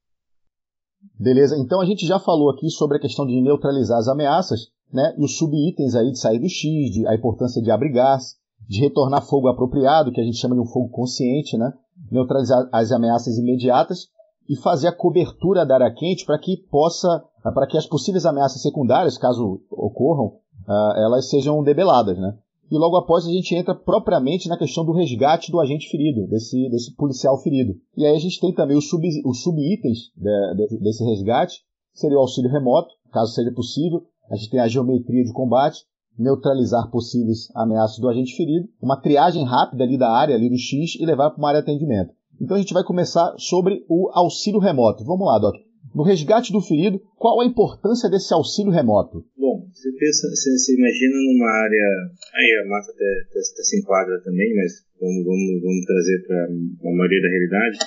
Beleza, 1.18 1.56
então 1.58 1.80
a 1.80 1.84
gente 1.84 2.06
já 2.06 2.18
falou 2.18 2.50
aqui 2.50 2.70
sobre 2.70 2.96
a 2.96 3.00
questão 3.00 3.26
de 3.26 3.40
neutralizar 3.42 3.98
as 3.98 4.08
ameaças, 4.08 4.70
né? 4.92 5.14
E 5.18 5.24
os 5.24 5.36
subitens 5.36 5.94
aí 5.94 6.10
de 6.10 6.18
sair 6.18 6.38
do 6.38 6.48
X, 6.48 6.90
de, 6.90 7.06
a 7.06 7.14
importância 7.14 7.62
de 7.62 7.70
abrigar-se, 7.70 8.36
de 8.68 8.80
retornar 8.80 9.26
fogo 9.26 9.48
apropriado, 9.48 10.12
que 10.12 10.20
a 10.20 10.24
gente 10.24 10.38
chama 10.38 10.54
de 10.54 10.60
um 10.60 10.66
fogo 10.66 10.88
consciente, 10.88 11.56
né? 11.56 11.72
Neutralizar 12.10 12.68
as 12.72 12.92
ameaças 12.92 13.38
imediatas 13.38 14.08
e 14.48 14.56
fazer 14.56 14.88
a 14.88 14.96
cobertura 14.96 15.64
da 15.64 15.74
área 15.74 15.94
quente 15.94 16.26
para 16.26 16.38
que 16.38 16.56
possa, 16.70 17.24
para 17.42 17.66
que 17.66 17.78
as 17.78 17.86
possíveis 17.86 18.26
ameaças 18.26 18.60
secundárias, 18.60 19.16
caso 19.16 19.60
ocorram, 19.70 20.26
uh, 20.68 20.98
elas 20.98 21.28
sejam 21.28 21.62
debeladas, 21.62 22.18
né? 22.18 22.36
E 22.70 22.78
logo 22.78 22.96
após 22.96 23.26
a 23.26 23.30
gente 23.30 23.54
entra 23.54 23.74
propriamente 23.74 24.48
na 24.48 24.56
questão 24.56 24.82
do 24.82 24.92
resgate 24.92 25.52
do 25.52 25.60
agente 25.60 25.90
ferido, 25.90 26.26
desse, 26.26 26.70
desse 26.70 26.94
policial 26.96 27.36
ferido. 27.42 27.74
E 27.94 28.06
aí 28.06 28.16
a 28.16 28.18
gente 28.18 28.40
tem 28.40 28.54
também 28.54 28.76
os, 28.76 28.88
sub, 28.88 29.06
subitens 29.34 30.10
de, 30.16 30.54
de, 30.54 30.78
desse 30.78 31.04
resgate, 31.04 31.60
seria 31.92 32.16
o 32.16 32.20
auxílio 32.20 32.50
remoto, 32.50 32.88
caso 33.12 33.34
seja 33.34 33.52
possível, 33.52 34.02
a 34.30 34.36
gente 34.36 34.50
tem 34.50 34.60
a 34.60 34.68
geometria 34.68 35.24
de 35.24 35.32
combate, 35.32 35.84
neutralizar 36.18 36.90
possíveis 36.90 37.48
ameaças 37.54 37.98
do 37.98 38.08
agente 38.08 38.36
ferido, 38.36 38.68
uma 38.80 39.00
triagem 39.00 39.44
rápida 39.44 39.84
ali 39.84 39.98
da 39.98 40.10
área, 40.10 40.34
ali 40.34 40.48
do 40.48 40.58
X, 40.58 40.96
e 41.00 41.06
levar 41.06 41.30
para 41.30 41.38
uma 41.38 41.48
área 41.48 41.62
de 41.62 41.70
atendimento. 41.70 42.12
Então 42.40 42.56
a 42.56 42.60
gente 42.60 42.74
vai 42.74 42.84
começar 42.84 43.34
sobre 43.38 43.84
o 43.88 44.10
auxílio 44.12 44.60
remoto. 44.60 45.04
Vamos 45.04 45.26
lá, 45.26 45.38
Doc. 45.38 45.54
No 45.94 46.02
resgate 46.02 46.52
do 46.52 46.60
ferido, 46.60 47.00
qual 47.16 47.40
a 47.40 47.46
importância 47.46 48.08
desse 48.08 48.32
auxílio 48.32 48.72
remoto? 48.72 49.24
Bom, 49.36 49.68
você 49.70 49.90
pensa, 49.92 50.28
você, 50.28 50.50
você 50.56 50.74
imagina 50.74 51.14
numa 51.16 51.50
área, 51.50 51.86
aí 52.34 52.64
a 52.64 52.68
mata 52.68 52.90
até, 52.90 53.04
até, 53.28 53.38
até 53.38 53.62
se 53.62 53.78
enquadra 53.78 54.20
também, 54.22 54.54
mas 54.56 54.72
vamos, 54.98 55.24
vamos, 55.24 55.62
vamos 55.62 55.84
trazer 55.84 56.24
para 56.26 56.44
a 56.44 56.96
maioria 56.96 57.22
da 57.22 57.28
realidade. 57.28 57.78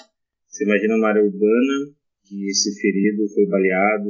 Você 0.48 0.64
imagina 0.66 0.96
uma 0.96 1.10
área 1.10 1.24
urbana 1.24 1.92
que 2.26 2.48
esse 2.48 2.80
ferido 2.80 3.28
foi 3.34 3.46
baleado, 3.48 4.10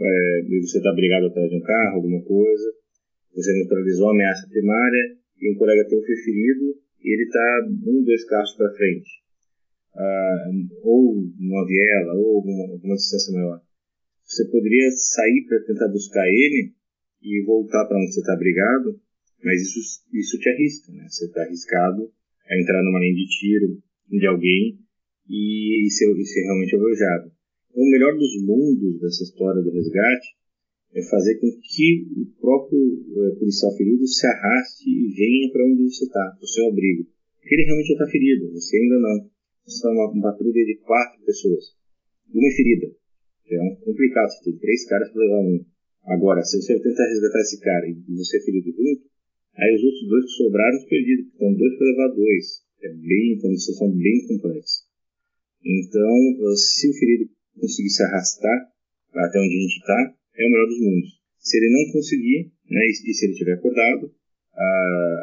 é, 0.00 0.42
você 0.60 0.78
está 0.78 0.92
brigado 0.92 1.26
atrás 1.26 1.50
de 1.50 1.56
um 1.56 1.60
carro, 1.60 1.96
alguma 1.96 2.22
coisa, 2.22 2.72
você 3.34 3.52
neutralizou 3.52 4.08
a 4.08 4.12
ameaça 4.12 4.48
primária 4.48 5.16
e 5.40 5.52
um 5.52 5.56
colega 5.56 5.88
teu 5.88 6.00
foi 6.00 6.16
ferido 6.16 6.74
e 7.04 7.14
ele 7.14 7.22
está 7.24 7.66
um, 7.86 8.04
dois 8.04 8.24
carros 8.24 8.52
para 8.54 8.74
frente, 8.74 9.10
ah, 9.94 10.50
ou 10.82 11.14
numa 11.38 11.66
viela, 11.66 12.14
ou 12.14 12.36
alguma, 12.36 12.72
alguma 12.72 12.94
distância 12.96 13.32
maior. 13.32 13.60
Você 14.24 14.44
poderia 14.50 14.90
sair 14.90 15.46
para 15.48 15.64
tentar 15.64 15.88
buscar 15.88 16.26
ele 16.26 16.72
e 17.22 17.42
voltar 17.44 17.86
para 17.86 17.96
onde 17.96 18.12
você 18.12 18.20
está 18.20 18.36
brigado, 18.36 19.00
mas 19.42 19.62
isso, 19.62 20.02
isso 20.12 20.38
te 20.38 20.48
arrisca, 20.50 20.92
né? 20.92 21.06
Você 21.08 21.26
está 21.26 21.42
arriscado 21.42 22.10
a 22.48 22.60
entrar 22.60 22.82
numa 22.82 22.98
linha 22.98 23.14
de 23.14 23.28
tiro 23.28 23.82
de 24.10 24.26
alguém 24.26 24.78
e, 25.28 25.86
e, 25.86 25.90
ser, 25.90 26.10
e 26.16 26.24
ser 26.24 26.42
realmente 26.42 26.74
alvejado. 26.74 27.32
O 27.74 27.90
melhor 27.90 28.16
dos 28.16 28.42
mundos 28.42 29.00
dessa 29.00 29.22
história 29.22 29.62
do 29.62 29.70
resgate 29.70 30.38
é 30.94 31.02
fazer 31.02 31.38
com 31.38 31.48
que 31.60 32.06
o 32.16 32.26
próprio 32.40 32.80
é, 32.80 33.38
policial 33.38 33.76
ferido 33.76 34.06
se 34.06 34.26
arraste 34.26 34.88
e 34.88 35.08
venha 35.12 35.52
para 35.52 35.64
onde 35.66 35.84
você 35.84 36.04
está, 36.04 36.30
para 36.32 36.44
o 36.44 36.48
seu 36.48 36.68
abrigo. 36.68 37.06
Porque 37.40 37.54
ele 37.54 37.64
realmente 37.64 37.92
está 37.92 38.06
ferido, 38.06 38.52
você 38.52 38.76
ainda 38.76 38.98
não. 38.98 39.30
Você 39.64 39.76
está 39.76 39.88
numa 39.90 40.10
uma 40.10 40.32
patrulha 40.32 40.64
de 40.64 40.76
quatro 40.80 41.22
pessoas. 41.24 41.76
Uma 42.32 42.48
é 42.48 42.52
ferida. 42.52 42.88
É 43.50 43.56
complicado, 43.84 44.28
você 44.28 44.50
tem 44.50 44.58
três 44.58 44.84
caras 44.86 45.10
para 45.12 45.22
levar 45.22 45.40
um. 45.40 45.64
Agora, 46.04 46.42
se 46.42 46.60
você 46.60 46.78
tentar 46.80 47.06
resgatar 47.08 47.40
esse 47.40 47.60
cara 47.60 47.86
e 47.88 48.14
você 48.16 48.38
é 48.38 48.40
ferido 48.40 48.72
junto, 48.72 49.04
aí 49.56 49.74
os 49.74 49.84
outros 49.84 50.08
dois 50.08 50.24
que 50.24 50.30
sobraram 50.30 50.76
estão 50.76 50.88
perdidos. 50.88 51.26
Então, 51.34 51.54
dois 51.54 51.76
para 51.76 51.86
levar 51.86 52.08
dois. 52.14 52.46
É 52.82 52.88
bem, 52.88 53.34
então, 53.36 53.50
uma 53.50 53.58
situação 53.58 53.90
bem 53.92 54.26
complexa. 54.26 54.84
Então, 55.64 56.56
se 56.56 56.88
o 56.88 56.94
ferido 56.94 57.30
conseguir 57.58 57.90
se 57.90 58.02
arrastar 58.02 58.68
até 59.14 59.38
onde 59.38 59.56
a 59.56 59.60
gente 59.60 59.78
está, 59.78 60.14
é 60.36 60.46
o 60.46 60.50
melhor 60.50 60.66
dos 60.66 60.80
mundos. 60.80 61.10
Se 61.38 61.56
ele 61.56 61.70
não 61.72 61.92
conseguir, 61.92 62.52
né, 62.70 62.80
e, 62.86 63.14
se 63.14 63.24
ele 63.24 63.32
estiver 63.32 63.54
acordado, 63.54 64.12
a, 64.54 64.70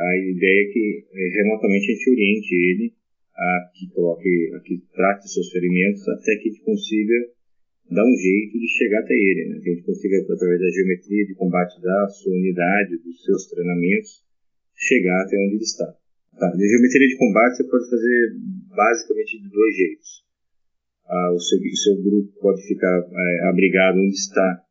a 0.10 0.18
ideia 0.18 0.62
é 0.64 0.72
que 0.72 1.06
é, 1.12 1.44
remotamente 1.44 1.92
a 1.92 1.94
gente 1.96 2.10
oriente 2.10 2.56
ele 2.56 2.94
a 3.36 3.72
que 3.76 3.88
coloque, 3.92 4.52
a 4.56 4.60
que 4.62 4.82
trate 4.96 5.28
seus 5.28 5.52
ferimentos 5.52 6.08
até 6.08 6.36
que 6.38 6.50
a 6.50 6.52
gente 6.52 6.64
consiga 6.64 7.36
dar 7.92 8.04
um 8.04 8.16
jeito 8.16 8.58
de 8.58 8.68
chegar 8.68 9.00
até 9.00 9.14
ele, 9.14 9.50
né? 9.50 9.60
que 9.62 9.70
a 9.70 9.74
gente 9.76 9.86
consiga, 9.86 10.18
através 10.18 10.60
da 10.60 10.70
geometria 10.72 11.26
de 11.26 11.36
combate 11.36 11.82
da 11.82 12.08
sua 12.08 12.34
unidade, 12.34 12.98
dos 12.98 13.24
seus 13.24 13.46
treinamentos, 13.48 14.24
chegar 14.74 15.22
até 15.22 15.38
onde 15.38 15.56
ele 15.56 15.64
está. 15.64 15.86
Tá. 16.40 16.48
A 16.48 16.58
geometria 16.58 17.08
de 17.08 17.18
combate 17.18 17.58
você 17.58 17.64
pode 17.66 17.90
fazer 17.90 18.36
basicamente 18.76 19.38
de 19.40 19.50
dois 19.50 19.76
jeitos 19.76 20.25
ah, 21.08 21.32
o, 21.34 21.40
seu, 21.40 21.60
seu, 21.60 22.02
grupo 22.02 22.32
pode 22.40 22.66
ficar 22.68 23.00
é, 23.00 23.50
abrigado 23.50 23.98
onde 23.98 24.16
está, 24.16 24.62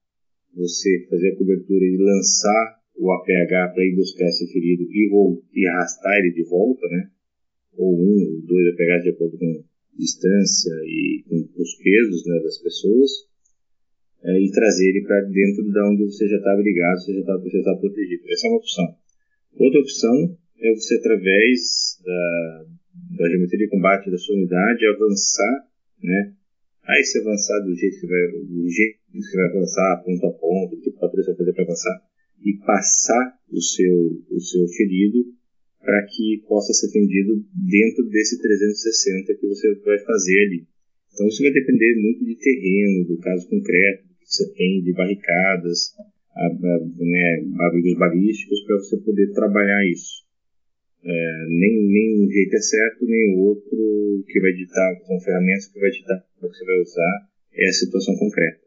você 0.55 1.07
fazer 1.09 1.31
a 1.31 1.37
cobertura 1.37 1.85
e 1.85 1.97
lançar 1.97 2.81
o 2.97 3.13
APH 3.13 3.75
para 3.75 3.85
ir 3.85 3.97
buscar 3.97 4.27
esse 4.27 4.53
ferido 4.53 4.85
e, 4.85 5.11
e 5.55 5.67
arrastar 5.67 6.17
ele 6.19 6.33
de 6.33 6.45
volta, 6.45 6.87
né? 6.89 7.11
Ou 7.77 7.95
um, 7.99 8.35
ou 8.35 8.43
dois 8.43 8.67
APHs 8.75 9.03
de 9.03 9.11
acordo 9.11 9.39
com 9.39 9.65
distância 9.99 10.75
e 10.87 11.25
com 11.29 11.37
os 11.61 11.75
pesos 11.77 12.27
né, 12.27 12.41
das 12.43 12.59
pessoas, 12.59 13.11
é, 14.25 14.41
e 14.41 14.51
trazer 14.51 14.89
ele 14.89 15.03
para 15.03 15.21
dentro 15.23 15.65
de 15.71 15.81
onde 15.83 16.05
você 16.05 16.27
já 16.29 16.37
está 16.37 16.53
abrigado, 16.53 16.99
você 16.99 17.13
já 17.15 17.21
está 17.21 17.35
tá 17.37 17.77
protegido. 17.79 18.23
Essa 18.29 18.47
é 18.47 18.51
uma 18.51 18.59
opção. 18.59 18.87
Outra 19.59 19.81
opção 19.81 20.39
é 20.59 20.75
você, 20.75 20.95
através 20.97 22.01
da, 22.05 22.65
da 23.19 23.29
geometria 23.29 23.59
de 23.59 23.69
combate 23.69 24.11
da 24.11 24.19
sua 24.19 24.37
unidade, 24.37 24.87
avançar 24.87 25.74
né? 26.03 26.35
Aí 26.85 27.03
se 27.05 27.19
avançar 27.19 27.61
do 27.61 27.75
jeito 27.75 28.01
que 28.01 28.07
vai, 28.07 28.29
do 28.45 28.69
jeito 28.69 28.99
que 29.13 29.37
vai 29.37 29.47
avançar, 29.47 30.03
ponto 30.05 30.27
a 30.27 30.33
ponto, 30.33 30.77
o 30.77 30.81
que 30.81 30.91
o 30.91 30.93
patrulha 30.93 31.27
vai 31.27 31.37
fazer 31.37 31.53
para 31.55 31.65
avançar, 31.65 32.03
e 32.45 32.59
passar 32.59 33.39
o 33.51 33.61
seu, 33.61 34.23
o 34.31 34.41
seu 34.41 34.67
ferido 34.69 35.25
para 35.81 36.05
que 36.07 36.43
possa 36.49 36.73
ser 36.73 36.89
atendido 36.89 37.45
dentro 37.55 38.05
desse 38.09 38.41
360 38.41 39.35
que 39.35 39.47
você 39.47 39.75
vai 39.85 39.99
fazer 40.01 40.39
ali. 40.47 40.67
Então 41.13 41.29
isso 41.29 41.43
vai 41.43 41.53
depender 41.53 41.95
muito 42.01 42.25
de 42.25 42.37
terreno, 42.37 43.07
do 43.07 43.19
caso 43.19 43.49
concreto, 43.49 44.09
do 44.09 44.15
que 44.15 44.27
você 44.27 44.53
tem 44.53 44.83
de 44.83 44.93
barricadas, 44.93 45.95
a, 46.35 46.49
né, 46.49 47.45
balísticos 47.97 48.65
para 48.65 48.77
você 48.77 48.97
poder 48.99 49.33
trabalhar 49.33 49.87
isso. 49.91 50.24
É, 51.05 51.47
nem, 51.51 51.85
nem 51.85 52.25
um 52.25 52.31
jeito 52.31 52.57
é 52.57 52.61
certo, 52.61 53.05
nem 53.05 53.37
o 53.37 53.49
outro 53.49 54.25
que 54.27 54.41
vai 54.41 54.53
ditar, 54.53 54.97
com 55.07 55.21
ferramentas 55.21 55.69
que 55.69 55.79
vai 55.79 55.91
ditar 55.91 56.17
o 56.17 56.49
que 56.49 56.57
você 56.57 56.65
vai 56.65 56.81
usar, 56.81 57.29
é 57.53 57.69
a 57.69 57.73
situação 57.73 58.17
concreta. 58.17 58.65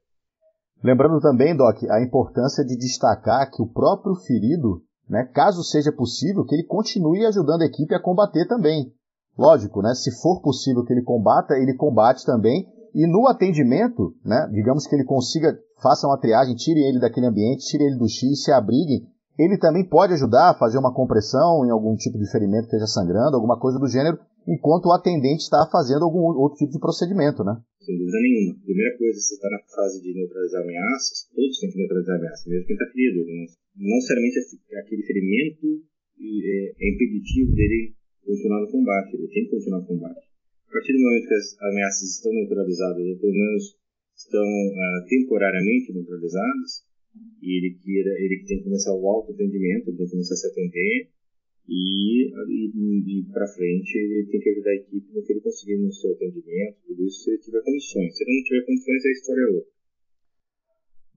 Lembrando 0.83 1.19
também, 1.19 1.55
Doc, 1.55 1.83
a 1.89 2.03
importância 2.03 2.63
de 2.63 2.77
destacar 2.77 3.49
que 3.49 3.61
o 3.61 3.67
próprio 3.67 4.13
ferido, 4.15 4.83
né, 5.09 5.27
caso 5.33 5.63
seja 5.63 5.91
possível, 5.91 6.45
que 6.45 6.53
ele 6.53 6.63
continue 6.63 7.25
ajudando 7.25 7.63
a 7.63 7.65
equipe 7.65 7.95
a 7.95 7.99
combater 7.99 8.47
também. 8.47 8.93
Lógico, 9.35 9.81
né, 9.81 9.95
se 9.95 10.11
for 10.21 10.39
possível 10.41 10.85
que 10.85 10.93
ele 10.93 11.01
combata, 11.01 11.55
ele 11.55 11.73
combate 11.75 12.23
também. 12.23 12.67
E 12.93 13.07
no 13.07 13.27
atendimento, 13.27 14.15
né, 14.23 14.47
digamos 14.51 14.85
que 14.85 14.95
ele 14.95 15.03
consiga, 15.03 15.57
faça 15.81 16.05
uma 16.05 16.19
triagem, 16.19 16.55
tire 16.55 16.81
ele 16.81 16.99
daquele 16.99 17.25
ambiente, 17.25 17.65
tire 17.65 17.83
ele 17.83 17.97
do 17.97 18.07
X, 18.07 18.43
se 18.43 18.51
abrigue 18.51 19.07
ele 19.37 19.57
também 19.57 19.85
pode 19.85 20.13
ajudar 20.13 20.49
a 20.49 20.57
fazer 20.57 20.77
uma 20.77 20.93
compressão 20.93 21.65
em 21.65 21.69
algum 21.69 21.95
tipo 21.95 22.17
de 22.17 22.29
ferimento 22.31 22.67
que 22.67 22.75
esteja 22.75 22.87
sangrando, 22.87 23.37
alguma 23.37 23.59
coisa 23.59 23.77
do 23.77 23.87
gênero, 23.87 24.17
enquanto 24.47 24.87
o 24.87 24.93
atendente 24.93 25.43
está 25.43 25.67
fazendo 25.71 26.03
algum 26.03 26.25
outro 26.39 26.57
tipo 26.57 26.71
de 26.71 26.79
procedimento, 26.79 27.43
né? 27.43 27.53
Sem 27.83 27.97
dúvida 27.97 28.17
nenhuma. 28.17 28.57
Primeira 28.65 28.97
coisa, 28.97 29.19
você 29.19 29.35
está 29.35 29.49
na 29.49 29.61
fase 29.69 30.01
de 30.01 30.13
neutralizar 30.13 30.63
ameaças, 30.63 31.29
todos 31.35 31.59
têm 31.59 31.69
que 31.69 31.77
neutralizar 31.77 32.17
ameaças, 32.17 32.45
mesmo 32.47 32.65
quem 32.65 32.75
está 32.75 32.87
ferido. 32.91 33.19
Não 33.77 33.95
necessariamente 33.95 34.37
aquele 34.81 35.03
ferimento 35.03 35.67
é, 36.17 36.73
é 36.73 36.85
impeditivo 36.95 37.53
dele 37.53 37.93
continuar 38.25 38.61
no 38.61 38.71
combate, 38.71 39.15
ele 39.15 39.27
tem 39.27 39.43
que 39.45 39.51
continuar 39.51 39.79
no 39.81 39.87
combate. 39.87 40.25
A 40.67 40.71
partir 40.71 40.93
do 40.93 40.99
momento 40.99 41.27
que 41.27 41.33
as 41.33 41.47
ameaças 41.61 42.09
estão 42.09 42.31
neutralizadas, 42.33 43.05
ou 43.05 43.17
pelo 43.19 43.33
menos 43.33 43.63
estão 44.17 44.43
uh, 44.43 45.07
temporariamente 45.07 45.93
neutralizadas, 45.93 46.86
e 47.41 47.57
ele 47.57 47.77
queira, 47.83 48.09
ele 48.19 48.43
tem 48.47 48.57
que 48.59 48.63
começar 48.63 48.93
o 48.93 49.07
autoatendimento, 49.07 49.89
ele 49.89 49.97
tem 49.97 50.05
que 50.05 50.11
começar 50.11 50.33
a 50.33 50.37
se 50.37 50.47
atender 50.47 51.09
e, 51.67 52.31
e, 52.31 53.19
e 53.19 53.23
para 53.31 53.45
frente 53.47 53.97
ele 53.97 54.29
tem 54.31 54.39
que 54.39 54.49
ajudar 54.49 54.71
a 54.71 54.75
equipe 54.75 55.13
no 55.13 55.21
que 55.21 55.33
ele 55.33 55.41
conseguir 55.41 55.77
no 55.77 55.91
seu 55.91 56.11
atendimento, 56.13 56.77
tudo 56.87 57.03
isso 57.03 57.23
se 57.23 57.29
ele 57.31 57.39
tiver 57.39 57.61
condições. 57.61 58.15
Se 58.15 58.23
ele 58.23 58.37
não 58.37 58.43
tiver 58.43 58.65
condições, 58.65 59.05
a 59.05 59.11
história 59.11 59.41
é 59.41 59.55
outra. 59.55 59.77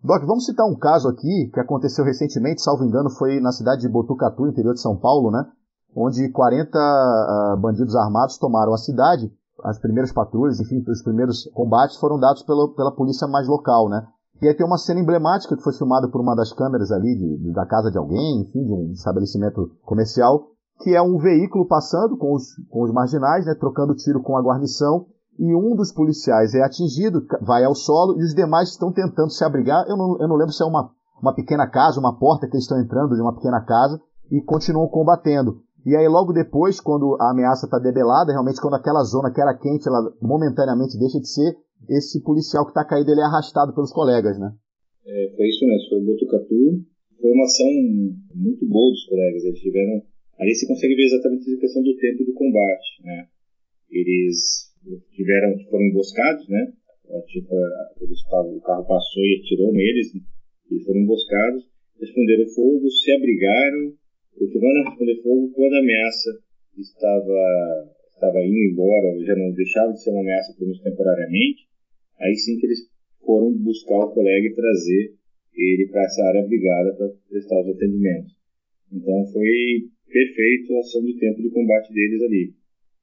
Doc, 0.02 0.26
vamos 0.26 0.46
citar 0.46 0.66
um 0.66 0.76
caso 0.76 1.08
aqui 1.08 1.50
que 1.52 1.60
aconteceu 1.60 2.04
recentemente, 2.04 2.62
salvo 2.62 2.84
engano, 2.84 3.10
foi 3.10 3.38
na 3.38 3.52
cidade 3.52 3.82
de 3.82 3.88
Botucatu, 3.88 4.48
interior 4.48 4.74
de 4.74 4.80
São 4.80 4.98
Paulo, 4.98 5.30
né? 5.30 5.44
Onde 5.94 6.30
40 6.30 6.78
uh, 6.78 7.60
bandidos 7.60 7.94
armados 7.94 8.38
tomaram 8.38 8.72
a 8.72 8.78
cidade. 8.78 9.30
As 9.62 9.78
primeiras 9.78 10.10
patrulhas, 10.10 10.58
enfim, 10.58 10.82
os 10.88 11.02
primeiros 11.02 11.44
combates 11.52 11.96
foram 11.98 12.18
dados 12.18 12.42
pela 12.42 12.94
polícia 12.96 13.28
mais 13.28 13.46
local, 13.46 13.90
né? 13.90 14.06
E 14.42 14.48
aí 14.48 14.54
tem 14.54 14.66
uma 14.66 14.78
cena 14.78 15.00
emblemática 15.00 15.54
que 15.54 15.62
foi 15.62 15.74
filmada 15.74 16.08
por 16.08 16.20
uma 16.20 16.34
das 16.34 16.52
câmeras 16.52 16.90
ali 16.90 17.14
de, 17.14 17.38
de, 17.38 17.52
da 17.52 17.66
casa 17.66 17.90
de 17.90 17.98
alguém, 17.98 18.40
enfim, 18.40 18.64
de 18.64 18.72
um 18.72 18.92
estabelecimento 18.92 19.70
comercial, 19.84 20.46
que 20.82 20.94
é 20.94 21.02
um 21.02 21.18
veículo 21.18 21.66
passando 21.66 22.16
com 22.16 22.34
os, 22.34 22.54
com 22.70 22.82
os 22.82 22.92
marginais, 22.92 23.44
né, 23.44 23.54
trocando 23.54 23.94
tiro 23.94 24.22
com 24.22 24.36
a 24.36 24.42
guarnição, 24.42 25.06
e 25.38 25.54
um 25.54 25.76
dos 25.76 25.92
policiais 25.92 26.54
é 26.54 26.62
atingido, 26.62 27.22
vai 27.42 27.64
ao 27.64 27.74
solo, 27.74 28.18
e 28.18 28.24
os 28.24 28.34
demais 28.34 28.70
estão 28.70 28.90
tentando 28.92 29.30
se 29.30 29.44
abrigar. 29.44 29.86
Eu 29.88 29.96
não, 29.96 30.18
eu 30.18 30.28
não 30.28 30.36
lembro 30.36 30.52
se 30.52 30.62
é 30.62 30.66
uma, 30.66 30.90
uma 31.20 31.34
pequena 31.34 31.66
casa, 31.66 32.00
uma 32.00 32.18
porta 32.18 32.46
que 32.46 32.54
eles 32.54 32.64
estão 32.64 32.80
entrando 32.80 33.14
de 33.14 33.20
uma 33.20 33.34
pequena 33.34 33.60
casa, 33.60 34.00
e 34.30 34.40
continuam 34.42 34.88
combatendo. 34.88 35.60
E 35.84 35.96
aí 35.96 36.06
logo 36.08 36.32
depois, 36.32 36.80
quando 36.80 37.16
a 37.20 37.30
ameaça 37.30 37.66
está 37.66 37.78
debelada, 37.78 38.32
realmente 38.32 38.60
quando 38.60 38.74
aquela 38.74 39.02
zona 39.02 39.30
que 39.30 39.40
era 39.40 39.56
quente, 39.56 39.88
ela 39.88 40.12
momentaneamente 40.20 40.98
deixa 40.98 41.18
de 41.18 41.28
ser, 41.28 41.56
esse 41.88 42.22
policial 42.22 42.64
que 42.64 42.70
está 42.70 42.84
caído 42.84 43.10
ele 43.10 43.20
é 43.20 43.24
arrastado 43.24 43.74
pelos 43.74 43.92
colegas, 43.92 44.38
né? 44.38 44.52
É, 45.06 45.32
foi 45.36 45.48
isso 45.48 45.66
mesmo, 45.66 45.88
foi 45.88 45.98
o 45.98 46.04
Botucatu. 46.04 46.84
Foi 47.20 47.32
uma 47.32 47.44
ação 47.44 47.66
muito 48.34 48.66
boa 48.66 48.90
dos 48.90 49.04
colegas. 49.06 49.44
Eles 49.44 49.60
tiveram. 49.60 50.02
Ali 50.38 50.54
você 50.54 50.66
consegue 50.66 50.94
ver 50.94 51.04
exatamente 51.04 51.52
a 51.52 51.60
questão 51.60 51.82
do 51.82 51.96
tempo 51.96 52.24
de 52.24 52.32
combate, 52.32 53.02
né? 53.04 53.28
Eles 53.90 54.70
tiveram, 55.12 55.58
foram 55.70 55.84
emboscados, 55.84 56.48
né? 56.48 56.72
Tipo, 57.26 57.54
eles, 58.00 58.20
o 58.22 58.60
carro 58.60 58.86
passou 58.86 59.22
e 59.22 59.40
atirou 59.42 59.72
neles. 59.72 60.12
Eles 60.70 60.84
foram 60.84 61.00
emboscados, 61.00 61.64
responderam 62.00 62.46
fogo, 62.54 62.88
se 62.88 63.12
abrigaram, 63.12 63.92
continuaram 64.38 64.80
a 64.80 64.90
responder 64.90 65.22
fogo 65.22 65.50
quando 65.52 65.74
a 65.74 65.78
ameaça 65.80 66.30
estava 66.78 67.99
estava 68.20 68.44
indo 68.44 68.72
embora, 68.72 69.24
já 69.24 69.34
não 69.34 69.50
deixava 69.52 69.92
de 69.92 70.02
ser 70.02 70.10
uma 70.10 70.20
ameaça, 70.20 70.52
pelo 70.52 70.68
menos 70.68 70.82
temporariamente, 70.82 71.64
aí 72.20 72.36
sim 72.36 72.58
que 72.58 72.66
eles 72.66 72.80
foram 73.24 73.56
buscar 73.56 74.04
o 74.04 74.12
colega 74.12 74.46
e 74.46 74.54
trazer 74.54 75.14
ele 75.56 75.88
para 75.88 76.04
essa 76.04 76.22
área 76.24 76.46
brigada 76.46 76.94
para 76.94 77.08
prestar 77.28 77.60
os 77.60 77.68
atendimentos. 77.74 78.36
Então 78.92 79.26
foi 79.32 79.88
perfeito 80.06 80.76
a 80.76 80.80
ação 80.80 81.02
de 81.04 81.18
tempo 81.18 81.40
de 81.40 81.50
combate 81.50 81.92
deles 81.92 82.22
ali. 82.22 82.54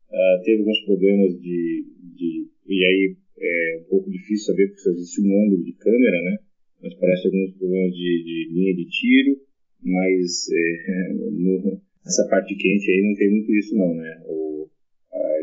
Uh, 0.08 0.44
teve 0.44 0.60
alguns 0.60 0.82
problemas 0.86 1.34
de, 1.42 1.86
de, 2.16 2.48
e 2.68 2.86
aí 2.86 3.16
é 3.40 3.82
um 3.82 3.90
pouco 3.90 4.10
difícil 4.10 4.54
saber 4.54 4.68
porque 4.68 4.82
só 4.82 4.90
existe 4.92 5.22
um 5.22 5.44
ângulo 5.44 5.64
de 5.64 5.74
câmera, 5.74 6.22
né? 6.24 6.38
Mas 6.82 6.94
parece 6.96 7.28
alguns 7.28 7.52
problemas 7.58 7.92
de, 7.94 8.24
de 8.24 8.50
linha 8.54 8.76
de 8.76 8.86
tiro, 8.86 9.42
mas 9.84 10.48
é, 10.52 11.14
no, 11.32 11.82
parte 12.30 12.56
quente 12.56 12.92
aí 12.92 13.02
não 13.04 13.16
tem 13.16 13.30
muito 13.32 13.54
isso 13.54 13.76
não, 13.76 13.94
né? 13.96 14.24
O, 14.26 14.67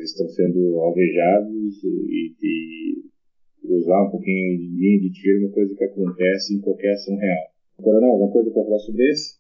estão 0.05 0.28
sendo 0.28 0.78
alvejados 0.80 1.82
e, 1.84 2.34
e 2.42 3.05
usar 3.64 4.02
um 4.02 4.11
pouquinho 4.11 4.59
de 4.59 4.66
linha 4.66 5.00
de 5.00 5.12
tiro 5.12 5.38
é 5.38 5.46
uma 5.46 5.55
coisa 5.55 5.74
que 5.74 5.84
acontece 5.84 6.55
em 6.55 6.61
qualquer 6.61 6.92
ação 6.92 7.16
real. 7.16 7.44
Coronel, 7.76 8.11
alguma 8.11 8.32
coisa 8.32 8.50
para 8.50 8.64
falar 8.64 8.78
sobre 8.78 9.11
esse? 9.11 9.36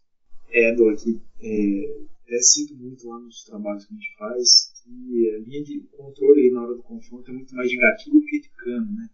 É, 0.50 0.74
Doc, 0.74 0.98
é, 1.42 2.04
até 2.22 2.38
sinto 2.38 2.76
muito 2.76 3.06
lá 3.08 3.18
nos 3.20 3.44
trabalhos 3.44 3.86
que 3.86 3.94
a 3.94 3.96
gente 3.96 4.16
faz 4.18 4.72
que 4.84 5.30
a 5.30 5.38
linha 5.38 5.62
de 5.62 5.80
controle 5.96 6.50
na 6.50 6.62
hora 6.62 6.74
do 6.74 6.82
confronto 6.82 7.30
é 7.30 7.34
muito 7.34 7.54
mais 7.54 7.70
de 7.70 7.76
gatilho 7.76 8.20
do 8.20 8.26
que 8.26 8.40
de 8.40 8.50
cano, 8.50 8.92
né? 8.92 9.08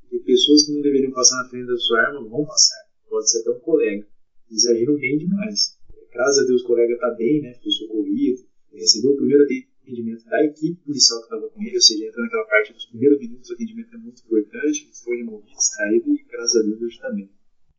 Porque 0.00 0.18
pessoas 0.24 0.66
que 0.66 0.72
não 0.72 0.82
deveriam 0.82 1.12
passar 1.12 1.42
na 1.42 1.48
frente 1.48 1.66
da 1.66 1.76
sua 1.76 2.00
arma 2.00 2.28
vão 2.28 2.44
passar. 2.44 2.84
Pode 3.08 3.30
ser 3.30 3.40
até 3.40 3.50
um 3.50 3.60
colega. 3.60 4.06
Eles 4.50 4.66
agiram 4.66 4.96
bem 4.96 5.18
demais. 5.18 5.78
Graças 6.12 6.44
a 6.44 6.46
Deus 6.46 6.62
o 6.62 6.66
colega 6.66 6.94
está 6.94 7.10
bem, 7.10 7.42
né? 7.42 7.54
Foi 7.62 7.70
socorrido, 7.70 8.40
recebeu 8.72 9.12
o 9.12 9.16
primeiro 9.16 9.44
atendimento 9.44 9.73
da 9.84 10.44
equipe 10.44 10.80
policial 10.84 11.20
que 11.20 11.24
estava 11.24 11.48
com 11.50 11.62
ele, 11.62 11.76
ou 11.76 11.82
seja, 11.82 12.06
entra 12.06 12.22
naquela 12.22 12.46
parte 12.46 12.72
dos 12.72 12.86
primeiros 12.86 13.20
minutos, 13.20 13.50
o 13.50 13.54
atendimento 13.54 13.94
é 13.94 13.98
muito 13.98 14.22
importante, 14.24 14.90
foi 15.04 15.16
removido, 15.18 15.52
extraído 15.52 16.12
e 16.12 16.24
graças 16.24 16.56
a 16.56 16.64
Deus 16.64 16.98
também. 16.98 17.28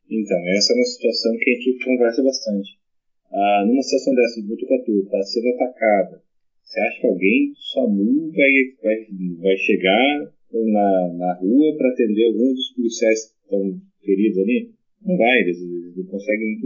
Então, 0.10 0.38
essa 0.56 0.74
é 0.74 0.76
uma 0.76 0.86
situação 0.86 1.38
que 1.38 1.50
a 1.50 1.54
gente 1.54 1.86
conversa 1.86 2.24
bastante. 2.24 2.80
Ah, 3.32 3.66
numa 3.68 3.82
situação 3.82 4.14
dessa 4.14 4.42
de 4.42 4.48
Botucatu, 4.48 5.00
está 5.00 5.22
sendo 5.24 5.50
atacada, 5.50 6.24
você 6.64 6.80
acha 6.80 7.02
que 7.02 7.08
alguém 7.08 7.52
do 7.52 7.58
SAMU 7.58 8.32
vai, 8.32 8.52
vai, 8.82 9.08
vai 9.42 9.58
chegar 9.58 10.34
na, 10.52 11.14
na 11.14 11.34
rua 11.36 11.78
para 11.78 11.90
atender 11.90 12.28
alguns 12.28 12.56
dos 12.56 12.74
policiais 12.76 13.26
que 13.26 13.44
estão 13.44 13.82
feridos 14.04 14.40
ali? 14.40 14.72
Não 15.02 15.18
vai, 15.18 15.42
eles, 15.42 15.62
eles 15.62 15.96
não 15.96 16.06
conseguem. 16.06 16.60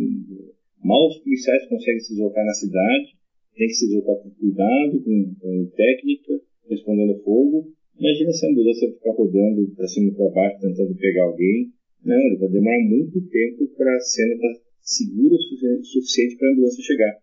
Mal 0.84 1.08
os 1.08 1.18
policiais 1.20 1.68
conseguem 1.68 2.00
se 2.00 2.14
deslocar 2.14 2.46
na 2.46 2.54
cidade 2.54 3.19
tem 3.56 3.68
que 3.68 3.74
se 3.74 3.88
deslocar 3.88 4.16
com 4.24 4.30
cuidado, 4.32 5.04
com, 5.04 5.36
com 5.40 5.72
técnica, 5.76 6.42
respondendo 6.70 7.22
fogo. 7.24 7.72
Imagina 8.00 8.32
se 8.32 8.46
a 8.46 8.50
ambulância 8.50 8.94
ficar 8.94 9.12
rodando 9.12 9.68
para 9.76 9.88
cima 9.88 10.12
e 10.12 10.16
para 10.16 10.30
baixo, 10.30 10.62
tentando 10.62 10.96
pegar 10.96 11.24
alguém. 11.24 11.72
Não, 12.04 12.18
ele 12.18 12.38
vai 12.38 12.50
demorar 12.50 12.80
muito 12.80 13.22
tempo 13.28 13.68
para 13.76 13.94
a 13.94 14.00
cena 14.00 14.34
estar 14.36 14.54
tá 14.54 14.60
segura 14.82 15.36
o 15.36 15.84
suficiente 15.84 16.38
para 16.38 16.48
a 16.48 16.52
ambulância 16.52 16.84
chegar. 16.84 17.18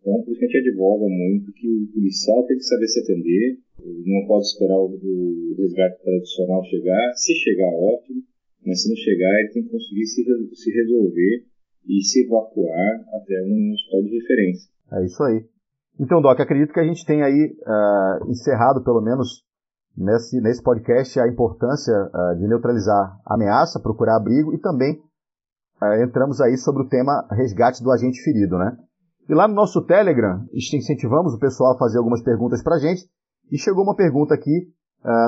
Então, 0.00 0.22
por 0.22 0.30
isso 0.30 0.40
que 0.40 0.46
a 0.46 0.48
gente 0.48 0.68
advoga 0.68 1.08
muito 1.08 1.52
que 1.52 1.68
o 1.68 1.86
policial 1.92 2.46
tem 2.46 2.56
que 2.56 2.64
saber 2.64 2.88
se 2.88 3.00
atender, 3.00 3.58
não 4.04 4.26
pode 4.26 4.46
esperar 4.46 4.78
o, 4.78 5.54
resgate 5.58 6.02
tradicional 6.02 6.64
chegar. 6.64 7.12
Se 7.14 7.34
chegar, 7.34 7.72
ótimo, 7.74 8.22
mas 8.64 8.82
se 8.82 8.88
não 8.88 8.96
chegar, 8.96 9.40
ele 9.40 9.52
tem 9.52 9.62
que 9.64 9.70
conseguir 9.70 10.06
se, 10.06 10.24
se 10.54 10.70
resolver 10.70 11.44
e 11.88 12.02
se 12.02 12.24
evacuar 12.24 13.04
até 13.14 13.42
um 13.42 13.72
hospital 13.72 14.02
de 14.02 14.14
referência. 14.18 14.70
É 14.92 15.04
isso 15.04 15.22
aí. 15.22 15.44
Então, 15.98 16.20
Doc, 16.20 16.38
acredito 16.38 16.72
que 16.72 16.80
a 16.80 16.84
gente 16.84 17.04
tem 17.06 17.22
aí 17.22 17.56
uh, 17.66 18.30
encerrado, 18.30 18.84
pelo 18.84 19.00
menos 19.00 19.42
nesse, 19.96 20.40
nesse 20.40 20.62
podcast, 20.62 21.18
a 21.18 21.26
importância 21.26 21.94
uh, 21.94 22.36
de 22.36 22.46
neutralizar 22.46 23.18
a 23.24 23.34
ameaça, 23.34 23.80
procurar 23.80 24.16
abrigo 24.16 24.52
e 24.54 24.58
também 24.58 25.00
uh, 25.80 26.04
entramos 26.04 26.40
aí 26.40 26.58
sobre 26.58 26.82
o 26.82 26.88
tema 26.88 27.26
resgate 27.30 27.82
do 27.82 27.90
agente 27.90 28.22
ferido, 28.22 28.58
né? 28.58 28.76
E 29.28 29.34
lá 29.34 29.48
no 29.48 29.54
nosso 29.54 29.82
Telegram, 29.86 30.44
incentivamos 30.52 31.34
o 31.34 31.38
pessoal 31.38 31.74
a 31.74 31.78
fazer 31.78 31.98
algumas 31.98 32.22
perguntas 32.22 32.62
para 32.62 32.76
a 32.76 32.78
gente 32.78 33.08
e 33.50 33.58
chegou 33.58 33.82
uma 33.82 33.96
pergunta 33.96 34.34
aqui 34.34 34.72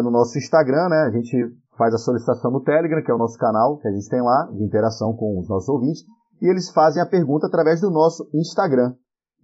no 0.05 0.11
nosso 0.11 0.39
Instagram, 0.39 0.89
né? 0.89 1.03
A 1.09 1.11
gente 1.11 1.37
faz 1.77 1.93
a 1.93 1.99
solicitação 1.99 2.53
no 2.53 2.63
Telegram, 2.63 3.03
que 3.03 3.11
é 3.11 3.15
o 3.15 3.19
nosso 3.19 3.37
canal 3.37 3.77
que 3.79 3.89
a 3.89 3.91
gente 3.91 4.09
tem 4.09 4.23
lá 4.23 4.49
de 4.53 4.63
interação 4.63 5.15
com 5.15 5.41
os 5.41 5.49
nossos 5.49 5.69
ouvintes, 5.69 6.05
e 6.41 6.49
eles 6.49 6.71
fazem 6.71 7.03
a 7.03 7.07
pergunta 7.07 7.49
através 7.49 7.81
do 7.81 7.91
nosso 7.91 8.29
Instagram. 8.33 8.95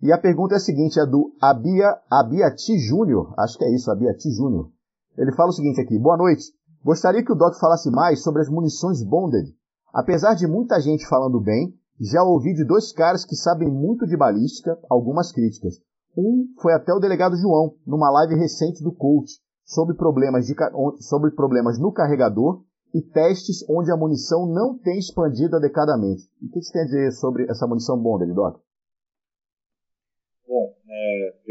E 0.05 0.13
a 0.13 0.19
pergunta 0.19 0.53
é 0.53 0.59
a 0.59 0.61
seguinte, 0.61 1.01
é 1.01 1.07
do 1.07 1.33
Abia, 1.41 1.99
Abiati 2.11 2.79
Júnior, 2.79 3.33
acho 3.39 3.57
que 3.57 3.65
é 3.65 3.75
isso, 3.75 3.91
Abiati 3.91 4.31
Júnior. 4.33 4.71
Ele 5.17 5.33
fala 5.33 5.49
o 5.49 5.53
seguinte 5.55 5.81
aqui, 5.81 5.99
boa 5.99 6.19
noite. 6.19 6.45
Gostaria 6.85 7.25
que 7.25 7.33
o 7.33 7.35
Doc 7.35 7.55
falasse 7.59 7.91
mais 7.91 8.23
sobre 8.23 8.43
as 8.43 8.51
munições 8.51 9.03
bonded. 9.03 9.49
Apesar 9.95 10.35
de 10.35 10.47
muita 10.47 10.79
gente 10.79 11.09
falando 11.09 11.41
bem, 11.41 11.73
já 11.99 12.23
ouvi 12.23 12.53
de 12.53 12.67
dois 12.67 12.93
caras 12.93 13.25
que 13.25 13.35
sabem 13.35 13.67
muito 13.67 14.07
de 14.07 14.15
balística 14.15 14.79
algumas 14.91 15.33
críticas. 15.33 15.77
Um 16.15 16.49
foi 16.61 16.75
até 16.75 16.93
o 16.93 17.01
delegado 17.01 17.35
João, 17.37 17.73
numa 17.87 18.11
live 18.11 18.35
recente 18.35 18.85
do 18.85 18.93
Coach, 18.93 19.41
sobre 19.65 19.97
problemas, 19.97 20.45
de, 20.45 20.55
sobre 21.01 21.31
problemas 21.31 21.79
no 21.79 21.91
carregador 21.91 22.63
e 22.93 23.01
testes 23.01 23.65
onde 23.71 23.91
a 23.91 23.97
munição 23.97 24.45
não 24.45 24.77
tem 24.77 24.99
expandido 24.99 25.57
adequadamente. 25.57 26.29
O 26.43 26.51
que 26.51 26.61
você 26.61 26.73
tem 26.75 26.83
a 26.83 26.85
dizer 26.85 27.13
sobre 27.13 27.51
essa 27.51 27.67
munição 27.67 27.99
bonded, 27.99 28.35
Doc? 28.35 28.61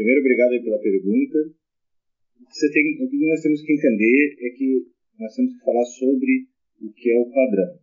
Primeiro, 0.04 0.20
obrigado 0.20 0.62
pela 0.62 0.78
pergunta. 0.80 1.38
O 2.36 2.44
que, 2.44 2.68
tem, 2.74 2.84
o 3.00 3.08
que 3.08 3.26
nós 3.26 3.40
temos 3.40 3.62
que 3.62 3.72
entender 3.72 4.36
é 4.38 4.50
que 4.50 4.86
nós 5.18 5.34
temos 5.34 5.56
que 5.56 5.64
falar 5.64 5.84
sobre 5.86 6.44
o 6.82 6.92
que 6.92 7.10
é 7.10 7.18
o 7.18 7.30
padrão. 7.32 7.78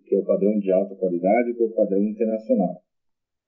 O 0.00 0.02
que 0.02 0.16
é 0.16 0.18
o 0.18 0.24
padrão 0.24 0.58
de 0.58 0.72
alta 0.72 0.96
qualidade, 0.96 1.52
o 1.52 1.54
que 1.54 1.62
é 1.62 1.66
o 1.66 1.76
padrão 1.76 2.02
internacional. 2.02 2.82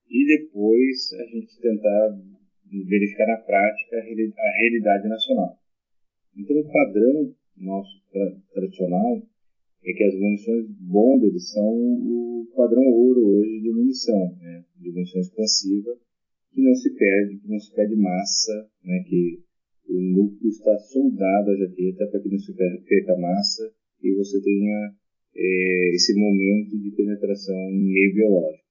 E 0.09 0.25
depois 0.25 1.11
a 1.19 1.25
gente 1.35 1.59
tentar 1.59 2.17
verificar 2.87 3.27
na 3.27 3.43
prática 3.43 3.97
a 3.97 4.57
realidade 4.57 5.09
nacional. 5.09 5.59
Então, 6.37 6.55
o 6.55 6.71
padrão 6.71 7.35
nosso 7.57 7.91
tradicional 8.53 9.21
é 9.83 9.91
que 9.91 10.03
as 10.05 10.15
munições 10.15 10.65
bonded 10.79 11.37
são 11.41 11.67
o 11.67 12.47
padrão 12.55 12.83
ouro 12.85 13.19
hoje 13.35 13.59
de 13.59 13.69
munição, 13.69 14.33
né? 14.39 14.63
de 14.79 14.91
munição 14.93 15.19
expansiva, 15.19 15.99
que 16.53 16.61
não 16.61 16.75
se 16.75 16.89
perde, 16.95 17.39
que 17.39 17.47
não 17.47 17.59
se 17.59 17.73
perde 17.73 17.95
massa, 17.95 18.69
né, 18.83 19.03
que 19.07 19.41
o 19.89 19.99
núcleo 19.99 20.49
está 20.49 20.77
soldado 20.79 21.51
à 21.51 21.55
jaqueta 21.55 22.07
para 22.07 22.19
que 22.21 22.29
não 22.29 22.39
se 22.39 22.53
perca 22.53 23.17
massa 23.17 23.73
e 24.01 24.13
você 24.13 24.41
tenha 24.41 24.93
é, 25.35 25.95
esse 25.95 26.13
momento 26.13 26.77
de 26.77 26.91
penetração 26.91 27.71
meio 27.71 28.13
biológico. 28.13 28.63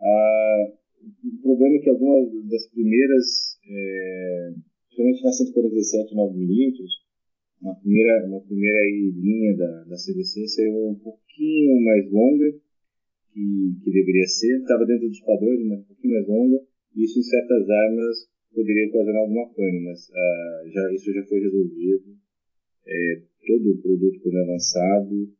Ah, 0.00 0.72
o 1.24 1.42
problema 1.42 1.76
é 1.76 1.78
que 1.78 1.90
algumas 1.90 2.48
das 2.48 2.66
primeiras, 2.70 3.58
é, 3.68 4.52
principalmente 4.88 5.24
na 5.24 5.32
147 5.32 6.14
9mm, 6.14 7.02
uma 7.62 7.74
primeira, 7.76 8.26
uma 8.26 8.40
primeira 8.40 8.80
linha 8.90 9.56
da, 9.56 9.84
da 9.84 9.96
CDC 9.96 10.48
saiu 10.48 10.88
um 10.88 10.96
pouquinho 10.96 11.80
mais 11.84 12.10
longa 12.10 12.52
que, 13.32 13.74
que 13.84 13.90
deveria 13.90 14.26
ser, 14.26 14.58
estava 14.58 14.84
dentro 14.84 15.08
dos 15.08 15.20
padrões, 15.20 15.64
mas 15.66 15.80
um 15.80 15.84
pouquinho 15.84 16.14
mais 16.14 16.26
longa. 16.26 16.71
Isso 16.94 17.18
em 17.18 17.22
certas 17.22 17.68
armas 17.68 18.16
poderia 18.54 18.88
ocasionar 18.88 19.22
alguma 19.22 19.48
pane, 19.54 19.80
mas 19.84 20.08
uh, 20.08 20.70
já, 20.70 20.92
isso 20.92 21.12
já 21.12 21.24
foi 21.24 21.40
resolvido. 21.40 22.16
É, 22.86 23.22
todo 23.46 23.80
produto 23.80 24.20
quando 24.20 24.38
é 24.38 24.44
lançado 24.44 25.32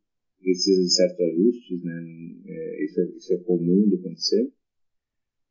precisa 0.43 0.83
de 0.83 0.93
certos 0.93 1.21
ajustes, 1.21 1.85
né? 1.85 2.03
É, 2.47 2.85
isso, 2.85 3.01
é, 3.01 3.05
isso 3.17 3.35
é 3.35 3.39
comum 3.39 3.89
de 3.89 3.97
acontecer. 3.97 4.53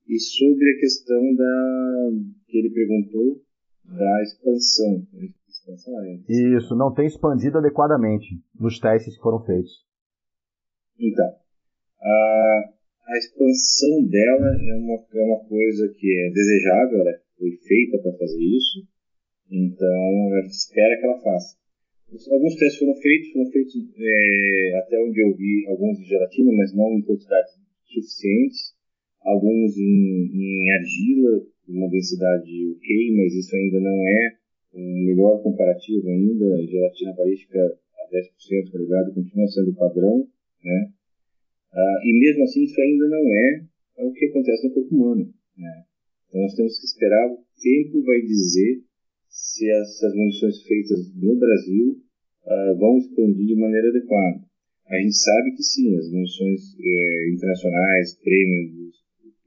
E 0.08 0.20
sobre 0.20 0.72
a 0.72 0.80
questão 0.80 1.36
da 1.36 2.12
que 2.48 2.58
ele 2.58 2.70
perguntou 2.72 3.42
da 3.86 4.24
expansão. 4.24 5.08
expansão 5.48 5.94
é 6.02 6.20
isso, 6.58 6.76
não 6.76 6.94
tem 6.94 7.08
expandido 7.08 7.58
adequadamente 7.58 8.28
nos 8.60 8.80
testes 8.80 9.16
que 9.16 9.22
foram 9.22 9.44
feitos. 9.46 9.86
Então, 11.00 11.36
a, 12.02 12.74
a 13.12 13.18
expansão 13.18 14.08
dela 14.08 14.56
é 14.56 14.74
uma, 14.76 14.96
é 14.96 15.22
uma 15.22 15.44
coisa 15.44 15.94
que 16.00 16.08
é 16.08 16.30
desejável, 16.32 17.02
ela 17.02 17.12
foi 17.38 17.52
feita 17.68 17.98
para 18.00 18.14
fazer 18.14 18.40
isso, 18.40 18.88
então 19.52 20.40
espera 20.48 20.98
que 20.98 21.06
ela 21.06 21.20
faça. 21.20 21.60
Alguns 22.32 22.56
testes 22.56 22.80
foram 22.80 22.96
feitos, 22.96 23.32
foram 23.32 23.52
feitos 23.52 23.76
é, 23.76 24.78
até 24.80 25.00
onde 25.00 25.22
eu 25.22 25.36
vi 25.36 25.66
alguns 25.68 25.98
de 25.98 26.06
gelatina, 26.06 26.52
mas 26.54 26.74
não 26.74 26.94
em 26.94 27.02
quantidades 27.02 27.54
suficientes. 27.86 28.76
Alguns 29.22 29.78
em, 29.78 30.32
em 30.34 30.72
argila, 30.72 31.46
uma 31.68 31.90
densidade 31.90 32.52
ok, 32.76 33.16
mas 33.16 33.34
isso 33.36 33.56
ainda 33.56 33.80
não 33.80 34.08
é 34.08 34.36
um 34.74 35.06
melhor 35.06 35.42
comparativo 35.42 36.10
ainda. 36.10 36.66
Gelatina 36.66 37.14
balística 37.14 37.60
a 37.60 38.10
10% 38.14 38.78
ligado 38.78 39.14
continua 39.14 39.48
sendo 39.48 39.74
padrão, 39.76 40.28
né? 40.64 40.92
Ah, 41.74 42.00
e 42.04 42.20
mesmo 42.20 42.44
assim, 42.44 42.64
isso 42.64 42.80
ainda 42.80 43.08
não 43.08 43.34
é 43.34 43.66
o 44.00 44.12
que 44.14 44.26
acontece 44.26 44.68
no 44.68 44.74
corpo 44.74 44.96
humano. 44.96 45.34
Né? 45.58 45.84
Então, 46.28 46.42
nós 46.42 46.54
temos 46.56 46.80
que 46.80 46.86
esperar. 46.86 47.32
O 47.32 47.40
tempo 47.62 48.04
vai 48.04 48.22
dizer 48.22 48.84
se 49.30 49.70
as, 49.72 50.04
as 50.04 50.16
munições 50.16 50.62
feitas 50.64 51.14
no 51.16 51.38
Brasil 51.38 51.98
ah, 52.46 52.76
vão 52.78 52.98
expandir 52.98 53.48
de 53.48 53.56
maneira 53.56 53.90
adequada. 53.90 54.52
A 54.88 54.98
gente 55.00 55.16
sabe 55.16 55.56
que 55.56 55.64
sim, 55.64 55.96
as 55.96 56.12
munições 56.12 56.76
eh, 56.78 57.30
internacionais, 57.34 58.20
prêmios, 58.22 58.96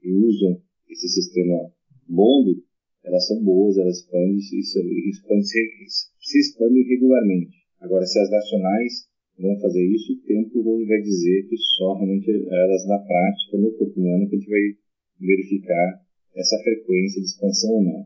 que 0.01 0.11
usam 0.11 0.59
esse 0.89 1.07
sistema 1.07 1.71
bond, 2.07 2.63
elas 3.03 3.27
são 3.27 3.43
boas, 3.43 3.77
elas 3.77 3.99
expandem, 3.99 4.39
se, 4.39 4.57
expandem, 4.57 5.43
se 5.45 6.39
expandem 6.39 6.83
regularmente. 6.83 7.57
Agora, 7.79 8.05
se 8.05 8.17
as 8.17 8.31
nacionais 8.31 9.07
vão 9.39 9.59
fazer 9.59 9.83
isso, 9.85 10.13
o 10.13 10.21
tempo 10.27 10.63
vai 10.87 11.01
dizer 11.01 11.47
que 11.47 11.57
só 11.57 11.93
realmente 11.93 12.31
elas 12.31 12.87
na 12.87 12.99
prática, 12.99 13.57
no 13.57 13.71
corpo 13.73 13.99
humano, 13.99 14.29
que 14.29 14.35
a 14.35 14.39
gente 14.39 14.49
vai 14.49 14.61
verificar 15.19 16.01
essa 16.35 16.57
frequência 16.63 17.21
de 17.21 17.27
expansão 17.27 17.71
ou 17.71 17.83
não. 17.83 18.05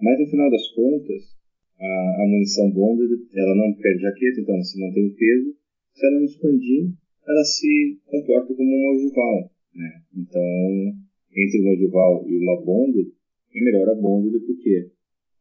Mas 0.00 0.20
no 0.20 0.26
final 0.26 0.50
das 0.50 0.68
contas, 0.74 1.36
a, 1.78 2.22
a 2.22 2.26
munição 2.28 2.70
bonded, 2.70 3.10
ela 3.34 3.54
não 3.54 3.74
perde 3.74 4.02
jaqueta, 4.02 4.40
então 4.40 4.54
ela 4.54 4.64
se 4.64 4.80
mantém 4.80 5.06
o 5.06 5.14
peso. 5.14 5.56
Se 5.94 6.06
ela 6.06 6.18
não 6.18 6.24
expandir, 6.24 6.92
ela 7.26 7.44
se 7.44 7.98
comporta 8.06 8.54
como 8.54 8.68
uma 8.68 8.94
ogival. 8.94 9.50
Né? 9.74 10.02
Então, 10.16 10.94
entre 11.34 11.60
uma 11.60 11.72
ogival 11.72 12.24
e 12.28 12.36
uma 12.38 12.64
bonded, 12.64 13.12
é 13.54 13.60
melhor 13.64 13.88
a 13.88 13.94
bonded 13.94 14.38
porque 14.46 14.90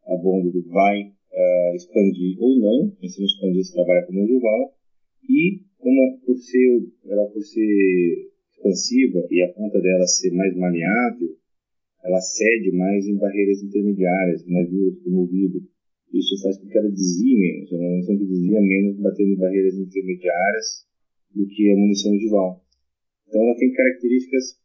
a 0.07 0.16
bonded 0.18 0.61
vai 0.70 1.01
uh, 1.01 1.76
expandir 1.76 2.38
ou 2.39 2.59
não, 2.59 2.93
e 3.01 3.09
se 3.09 3.20
não 3.20 3.26
expandir, 3.26 3.63
se 3.63 3.74
trabalha 3.74 4.05
como 4.05 4.24
ogival, 4.24 4.74
e 5.30 5.61
uma 5.80 6.17
por 6.26 6.38
ser 6.38 6.84
ela 7.05 7.26
por 7.28 7.41
ser 7.41 8.32
expansiva 8.51 9.28
e 9.30 9.43
a 9.43 9.53
ponta 9.53 9.80
dela 9.80 10.07
ser 10.07 10.32
mais 10.32 10.55
maleável, 10.55 11.36
ela 12.03 12.21
cede 12.21 12.71
mais 12.71 13.05
em 13.07 13.17
barreiras 13.17 13.63
intermediárias, 13.63 14.45
mais 14.47 14.69
duras 14.69 14.99
como 15.03 15.23
o 15.23 15.28
vidro. 15.28 15.61
Isso 16.13 16.41
faz 16.41 16.57
com 16.57 16.67
que 16.67 16.78
ela 16.78 16.89
desvie 16.89 17.36
menos, 17.36 17.71
é 17.71 17.76
uma 17.76 17.89
munição 17.89 18.17
que 18.17 18.26
desvia 18.26 18.61
menos 18.61 18.97
batendo 18.97 19.32
em 19.32 19.38
barreiras 19.38 19.76
intermediárias 19.76 20.88
do 21.34 21.45
que 21.47 21.71
a 21.71 21.76
munição 21.76 22.13
ogival. 22.13 22.63
Então 23.28 23.41
ela 23.41 23.57
tem 23.57 23.73
características 23.73 24.59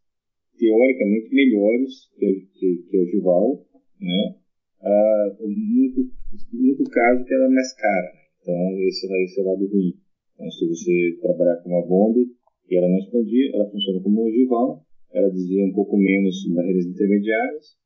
teoricamente 0.58 1.34
melhores 1.34 2.10
que, 2.18 2.46
que, 2.54 2.76
que 2.88 2.96
a 2.96 3.00
ogival, 3.00 3.66
né? 4.00 4.36
Ah, 4.82 5.36
o 5.40 5.46
único 5.46 6.84
caso 6.90 7.22
é 7.22 7.24
que 7.24 7.34
ela 7.34 7.46
é 7.46 7.48
mais 7.48 7.74
cara, 7.74 8.12
né? 8.12 8.20
então 8.40 8.80
esse, 8.86 9.06
esse 9.24 9.40
é 9.40 9.42
o 9.42 9.46
lado 9.46 9.66
ruim. 9.66 9.94
Então, 10.40 10.50
se 10.52 10.66
você 10.66 11.18
trabalhar 11.20 11.60
com 11.62 11.68
uma 11.68 11.86
bonda 11.86 12.18
e 12.18 12.74
ela 12.74 12.88
não 12.88 12.96
expandir, 12.96 13.54
ela 13.54 13.70
funciona 13.70 14.00
como 14.00 14.24
ogival, 14.24 14.80
ela 15.12 15.28
desvia 15.28 15.66
um 15.66 15.72
pouco 15.72 15.98
menos 15.98 16.48
barreiras 16.54 16.86
intermediárias 16.86 17.76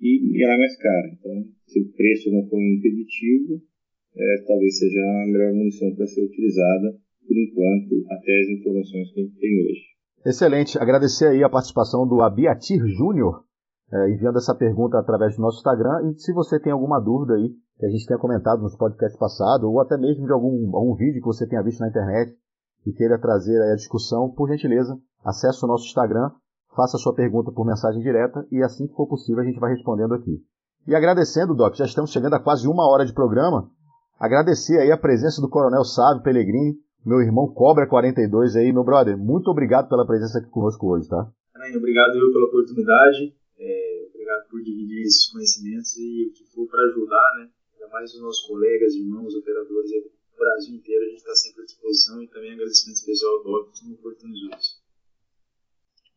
e, 0.00 0.38
e, 0.38 0.44
ela 0.44 0.54
é 0.54 0.58
mais 0.58 0.76
cara. 0.76 1.08
Então, 1.18 1.44
se 1.66 1.80
o 1.80 1.92
preço 1.96 2.30
não 2.30 2.46
for 2.48 2.62
impeditivo, 2.62 3.60
é, 4.14 4.44
talvez 4.46 4.78
seja 4.78 5.00
a 5.00 5.26
melhor 5.26 5.52
munição 5.52 5.92
para 5.96 6.06
ser 6.06 6.22
utilizada, 6.22 6.94
por 7.26 7.36
enquanto, 7.36 8.06
até 8.08 8.40
as 8.40 8.48
informações 8.50 9.12
que 9.12 9.20
a 9.20 9.22
gente 9.24 9.40
tem 9.40 9.64
hoje. 9.64 9.82
Excelente. 10.24 10.78
Agradecer 10.78 11.26
aí 11.26 11.42
a 11.42 11.50
participação 11.50 12.06
do 12.06 12.20
Abiatir 12.20 12.86
Júnior, 12.86 13.42
é, 13.92 14.10
enviando 14.10 14.38
essa 14.38 14.54
pergunta 14.54 14.98
através 14.98 15.36
do 15.36 15.42
nosso 15.42 15.58
Instagram. 15.58 16.10
E 16.10 16.18
se 16.18 16.32
você 16.32 16.58
tem 16.58 16.72
alguma 16.72 17.00
dúvida 17.00 17.34
aí, 17.34 17.50
que 17.78 17.86
a 17.86 17.90
gente 17.90 18.06
tenha 18.06 18.18
comentado 18.18 18.62
nos 18.62 18.76
podcasts 18.76 19.18
passados, 19.18 19.64
ou 19.64 19.80
até 19.80 19.96
mesmo 19.96 20.26
de 20.26 20.32
algum, 20.32 20.74
algum 20.74 20.94
vídeo 20.94 21.20
que 21.20 21.26
você 21.26 21.46
tenha 21.46 21.62
visto 21.62 21.80
na 21.80 21.88
internet 21.88 22.34
e 22.86 22.92
queira 22.92 23.18
trazer 23.18 23.60
aí 23.60 23.72
a 23.72 23.76
discussão, 23.76 24.30
por 24.30 24.48
gentileza, 24.48 24.96
acesse 25.24 25.64
o 25.64 25.68
nosso 25.68 25.86
Instagram, 25.86 26.30
faça 26.74 26.96
a 26.96 27.00
sua 27.00 27.14
pergunta 27.14 27.50
por 27.52 27.66
mensagem 27.66 28.00
direta 28.00 28.46
e 28.50 28.62
assim 28.62 28.86
que 28.86 28.94
for 28.94 29.06
possível 29.06 29.42
a 29.42 29.46
gente 29.46 29.58
vai 29.58 29.72
respondendo 29.72 30.14
aqui. 30.14 30.40
E 30.86 30.94
agradecendo, 30.94 31.54
Doc, 31.54 31.74
já 31.74 31.84
estamos 31.84 32.12
chegando 32.12 32.34
a 32.34 32.40
quase 32.40 32.68
uma 32.68 32.88
hora 32.88 33.04
de 33.04 33.12
programa, 33.12 33.68
agradecer 34.20 34.78
aí 34.78 34.92
a 34.92 34.98
presença 34.98 35.40
do 35.40 35.48
Coronel 35.48 35.84
Sábio 35.84 36.22
Pellegrini, 36.22 36.76
meu 37.04 37.20
irmão 37.20 37.52
Cobra 37.52 37.88
42 37.88 38.56
aí, 38.56 38.72
meu 38.72 38.84
brother, 38.84 39.18
muito 39.18 39.50
obrigado 39.50 39.88
pela 39.88 40.06
presença 40.06 40.38
aqui 40.38 40.48
conosco 40.48 40.86
hoje, 40.86 41.08
tá? 41.08 41.28
Obrigado 41.76 42.14
eu 42.14 42.32
pela 42.32 42.46
oportunidade, 42.46 43.34
é, 43.58 44.06
obrigado 44.08 44.48
por 44.48 44.62
dividir 44.62 45.02
esses 45.02 45.26
conhecimentos 45.28 45.96
e 45.96 46.26
o 46.26 46.32
que 46.32 46.44
for 46.52 46.66
para 46.68 46.82
ajudar, 46.88 47.34
né? 47.38 47.50
ainda 47.74 47.88
mais 47.88 48.12
os 48.14 48.20
nossos 48.20 48.46
colegas, 48.46 48.94
irmãos, 48.94 49.34
operadores 49.34 49.90
do 49.90 50.10
Brasil 50.36 50.74
inteiro, 50.74 51.04
a 51.04 51.08
gente 51.08 51.18
está 51.18 51.34
sempre 51.34 51.62
à 51.62 51.64
disposição 51.64 52.22
e 52.22 52.28
também 52.28 52.52
agradecimento 52.52 52.96
especial 52.96 53.32
ao 53.36 53.44
Bob 53.44 53.70
que 53.72 53.86
me 53.86 53.94
oportunizou 53.94 54.50
isso. 54.58 54.84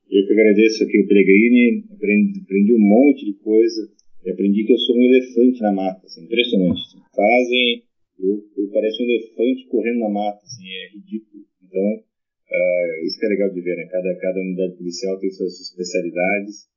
Eu 0.10 0.26
que 0.26 0.34
agradeço 0.34 0.84
aqui 0.84 1.00
o 1.00 1.08
Pellegrini, 1.08 1.86
aprendi, 1.92 2.42
aprendi 2.42 2.74
um 2.74 2.80
monte 2.80 3.26
de 3.26 3.34
coisa, 3.34 3.92
e 4.26 4.32
aprendi 4.32 4.66
que 4.66 4.74
eu 4.74 4.78
sou 4.80 4.98
um 4.98 5.04
elefante 5.04 5.62
na 5.62 5.72
mata, 5.72 6.06
assim, 6.06 6.26
impressionante. 6.26 6.82
Assim. 6.82 7.00
Fazem, 7.16 7.84
eu, 8.20 8.44
eu 8.58 8.68
pareço 8.70 9.04
um 9.04 9.06
elefante 9.06 9.68
correndo 9.68 10.00
na 10.00 10.10
mata, 10.10 10.42
assim, 10.44 10.68
é 10.68 10.90
ridículo. 10.98 11.46
Então, 11.64 11.88
uh, 11.94 13.06
isso 13.06 13.20
que 13.20 13.26
é 13.26 13.30
legal 13.30 13.50
de 13.54 13.62
ver, 13.62 13.76
né? 13.78 13.86
Cada, 13.86 14.16
cada 14.16 14.40
unidade 14.42 14.76
policial 14.76 15.18
tem 15.20 15.30
suas 15.30 15.60
especialidades, 15.62 16.68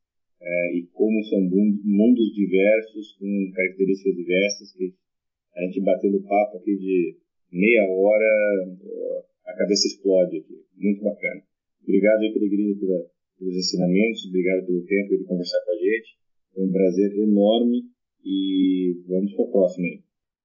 é, 0.42 0.76
e 0.76 0.86
como 0.92 1.22
são 1.24 1.40
mundos 1.40 2.34
diversos, 2.34 3.16
com 3.18 3.52
características 3.54 4.14
diversas, 4.16 4.72
que 4.72 4.94
a 5.54 5.62
gente 5.62 5.80
batendo 5.80 6.22
papo 6.22 6.58
aqui 6.58 6.76
de 6.76 7.16
meia 7.52 7.84
hora, 7.88 8.76
a 9.46 9.54
cabeça 9.54 9.86
explode 9.86 10.38
aqui. 10.38 10.64
Muito 10.76 11.04
bacana. 11.04 11.42
Obrigado 11.82 12.20
aí, 12.20 12.32
Peregrino, 12.32 12.78
pela, 12.80 12.98
pelos 13.38 13.56
ensinamentos, 13.56 14.26
obrigado 14.26 14.66
pelo 14.66 14.84
tempo 14.84 15.16
de 15.16 15.24
conversar 15.24 15.58
com 15.64 15.72
a 15.72 15.76
gente. 15.76 16.18
Foi 16.54 16.64
um 16.64 16.72
prazer 16.72 17.12
enorme 17.18 17.82
e 18.24 19.02
vamos 19.08 19.34
para 19.34 19.44
a 19.44 19.48
próxima 19.48 19.86
aí. 19.86 20.00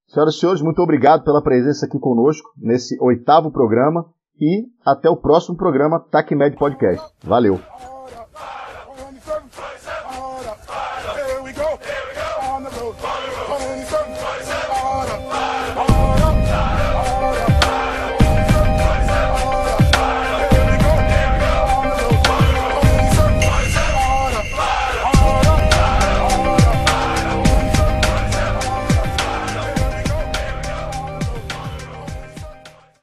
Senhoras 0.07 0.35
e 0.35 0.39
senhores, 0.39 0.61
muito 0.61 0.81
obrigado 0.81 1.23
pela 1.23 1.43
presença 1.43 1.85
aqui 1.85 1.99
conosco 1.99 2.49
nesse 2.57 2.97
oitavo 3.01 3.51
programa 3.51 4.05
e 4.39 4.65
até 4.85 5.09
o 5.09 5.17
próximo 5.17 5.57
programa 5.57 5.99
TACMED 5.99 6.55
Podcast. 6.55 7.05
Valeu! 7.23 7.96